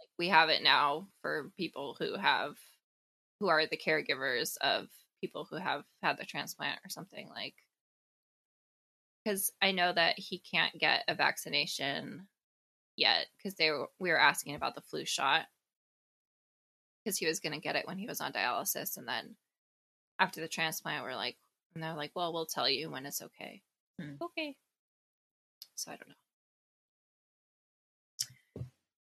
like 0.00 0.08
we 0.18 0.28
have 0.28 0.48
it 0.48 0.62
now 0.62 1.08
for 1.20 1.50
people 1.56 1.96
who 1.98 2.16
have 2.16 2.56
who 3.40 3.48
are 3.48 3.66
the 3.66 3.76
caregivers 3.76 4.56
of 4.60 4.88
people 5.20 5.46
who 5.48 5.56
have 5.56 5.84
had 6.02 6.18
the 6.18 6.24
transplant 6.24 6.78
or 6.84 6.88
something 6.88 7.28
like 7.28 7.54
because 9.24 9.52
i 9.60 9.70
know 9.72 9.92
that 9.92 10.18
he 10.18 10.38
can't 10.38 10.78
get 10.78 11.04
a 11.08 11.14
vaccination 11.14 12.26
yet 12.96 13.26
because 13.36 13.54
they 13.54 13.70
were 13.70 13.88
we 13.98 14.10
were 14.10 14.20
asking 14.20 14.54
about 14.54 14.74
the 14.74 14.80
flu 14.80 15.04
shot. 15.04 15.46
Because 17.04 17.18
he 17.18 17.26
was 17.26 17.40
going 17.40 17.52
to 17.52 17.58
get 17.58 17.74
it 17.74 17.86
when 17.86 17.98
he 17.98 18.06
was 18.06 18.20
on 18.20 18.32
dialysis 18.32 18.96
and 18.96 19.08
then 19.08 19.34
after 20.20 20.40
the 20.40 20.46
transplant 20.46 21.02
we're 21.02 21.16
like 21.16 21.36
and 21.74 21.82
they're 21.82 21.94
like 21.94 22.12
well 22.14 22.32
we'll 22.32 22.46
tell 22.46 22.68
you 22.68 22.90
when 22.90 23.06
it's 23.06 23.22
okay. 23.22 23.62
Hmm. 24.00 24.14
okay. 24.22 24.56
So 25.74 25.90
i 25.90 25.96
don't 25.96 26.08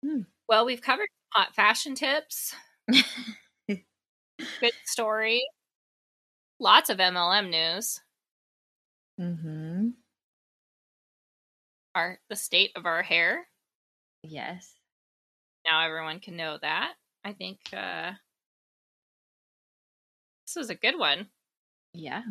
know. 0.05 0.15
Hmm. 0.17 0.23
well 0.49 0.65
we've 0.65 0.83
covered 0.83 1.09
hot 1.31 1.55
fashion 1.55 1.95
tips. 1.95 2.55
Good 3.69 4.73
story. 4.85 5.43
Lots 6.61 6.91
of 6.91 6.99
mlm 6.99 7.51
news. 7.51 8.01
Mm-hmm. 9.21 9.89
our 11.95 12.19
the 12.29 12.37
state 12.37 12.71
of 12.77 12.87
our 12.87 13.03
hair 13.03 13.47
Yes. 14.23 14.75
now 15.65 15.85
everyone 15.85 16.21
can 16.21 16.37
know 16.37 16.59
that. 16.63 16.95
I 17.25 17.33
think 17.33 17.61
uh 17.73 18.13
this 20.47 20.57
was 20.57 20.71
a 20.71 20.75
good 20.75 20.99
one. 20.99 21.29
Yeah. 21.95 22.23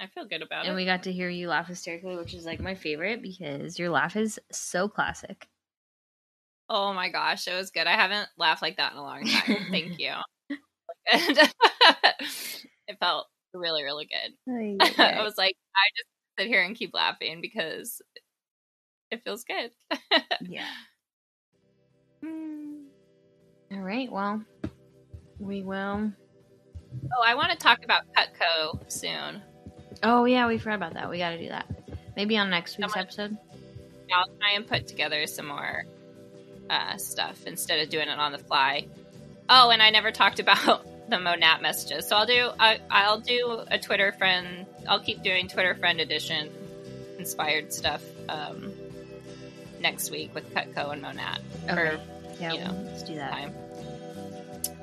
i 0.00 0.06
feel 0.06 0.24
good 0.26 0.42
about 0.42 0.60
And 0.60 0.66
it. 0.66 0.68
And 0.70 0.76
we 0.76 0.84
got 0.86 1.02
to 1.04 1.12
hear 1.12 1.28
you 1.28 1.48
laugh 1.48 1.66
hysterically, 1.68 2.16
which 2.16 2.34
is 2.34 2.46
like 2.46 2.60
my 2.60 2.74
favorite 2.74 3.22
because 3.22 3.78
your 3.78 3.90
laugh 3.90 4.16
is 4.16 4.38
so 4.50 4.88
classic. 4.88 5.48
oh 6.68 6.92
my 6.92 7.08
gosh 7.08 7.48
it 7.48 7.54
was 7.54 7.70
good. 7.70 7.86
I 7.86 7.96
haven't 7.96 8.28
laughed 8.38 8.62
like 8.62 8.76
that 8.76 8.92
in 8.92 8.98
a 8.98 9.02
long 9.02 9.24
time. 9.26 9.66
Thank 9.70 9.98
you. 9.98 10.12
And 11.12 11.38
it 12.88 12.98
felt 13.00 13.26
really 13.54 13.82
really 13.82 14.06
good. 14.06 14.34
I 14.98 15.22
was 15.22 15.36
like 15.36 15.56
i 15.76 15.84
just 15.96 16.08
sit 16.38 16.48
here 16.48 16.62
and 16.62 16.76
keep 16.76 16.94
laughing 16.94 17.40
because 17.40 18.00
it 19.10 19.22
feels 19.24 19.44
good 19.44 19.70
yeah. 20.42 20.66
All 23.72 23.78
right. 23.78 24.10
Well, 24.10 24.42
we 25.38 25.62
will. 25.62 26.12
oh 26.12 27.22
i 27.24 27.34
want 27.34 27.50
to 27.52 27.56
talk 27.56 27.84
about 27.84 28.02
cutco 28.14 28.90
soon 28.90 29.40
Oh 30.02 30.24
yeah, 30.24 30.46
we 30.46 30.58
forgot 30.58 30.76
about 30.76 30.94
that. 30.94 31.10
We 31.10 31.18
got 31.18 31.30
to 31.30 31.38
do 31.38 31.48
that. 31.48 31.66
Maybe 32.16 32.36
on 32.36 32.50
next 32.50 32.78
week's 32.78 32.96
episode. 32.96 33.36
I'll 34.12 34.26
try 34.38 34.52
and 34.54 34.66
put 34.66 34.86
together 34.88 35.26
some 35.26 35.46
more 35.46 35.84
uh, 36.68 36.96
stuff 36.96 37.46
instead 37.46 37.80
of 37.80 37.88
doing 37.88 38.08
it 38.08 38.18
on 38.18 38.32
the 38.32 38.38
fly. 38.38 38.86
Oh, 39.48 39.70
and 39.70 39.82
I 39.82 39.90
never 39.90 40.10
talked 40.10 40.40
about 40.40 40.86
the 41.10 41.16
Monat 41.16 41.60
messages, 41.60 42.06
so 42.08 42.16
I'll 42.16 42.26
do 42.26 42.50
I, 42.58 42.80
I'll 42.90 43.20
do 43.20 43.62
a 43.70 43.78
Twitter 43.78 44.12
friend. 44.12 44.66
I'll 44.88 45.00
keep 45.00 45.22
doing 45.22 45.48
Twitter 45.48 45.74
friend 45.74 46.00
edition 46.00 46.50
inspired 47.18 47.72
stuff 47.72 48.02
um, 48.28 48.72
next 49.80 50.10
week 50.10 50.34
with 50.34 50.52
Cutco 50.54 50.92
and 50.92 51.02
Monat. 51.02 51.40
Okay. 51.64 51.72
Or 51.80 52.00
Yeah, 52.38 52.52
you 52.52 52.60
know, 52.60 52.72
let's 52.84 53.02
do 53.02 53.14
that. 53.16 53.32
time. 53.32 53.54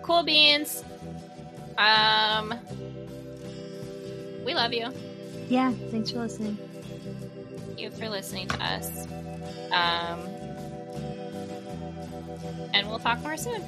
Cool 0.01 0.23
beans. 0.23 0.83
Um, 1.77 2.53
we 4.45 4.53
love 4.53 4.73
you. 4.73 4.91
Yeah. 5.49 5.71
Thanks 5.91 6.11
for 6.11 6.19
listening. 6.19 6.57
Thank 6.57 7.79
you 7.79 7.91
for 7.91 8.09
listening 8.09 8.47
to 8.47 8.63
us. 8.63 9.05
Um, 9.71 10.19
and 12.73 12.87
we'll 12.89 12.99
talk 12.99 13.19
more 13.21 13.37
soon. 13.37 13.61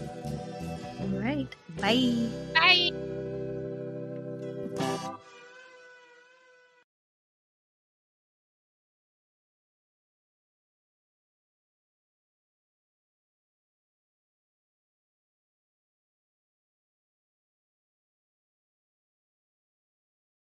All 1.00 1.20
right. 1.20 1.48
Bye. 1.80 2.30
Bye. 4.76 5.20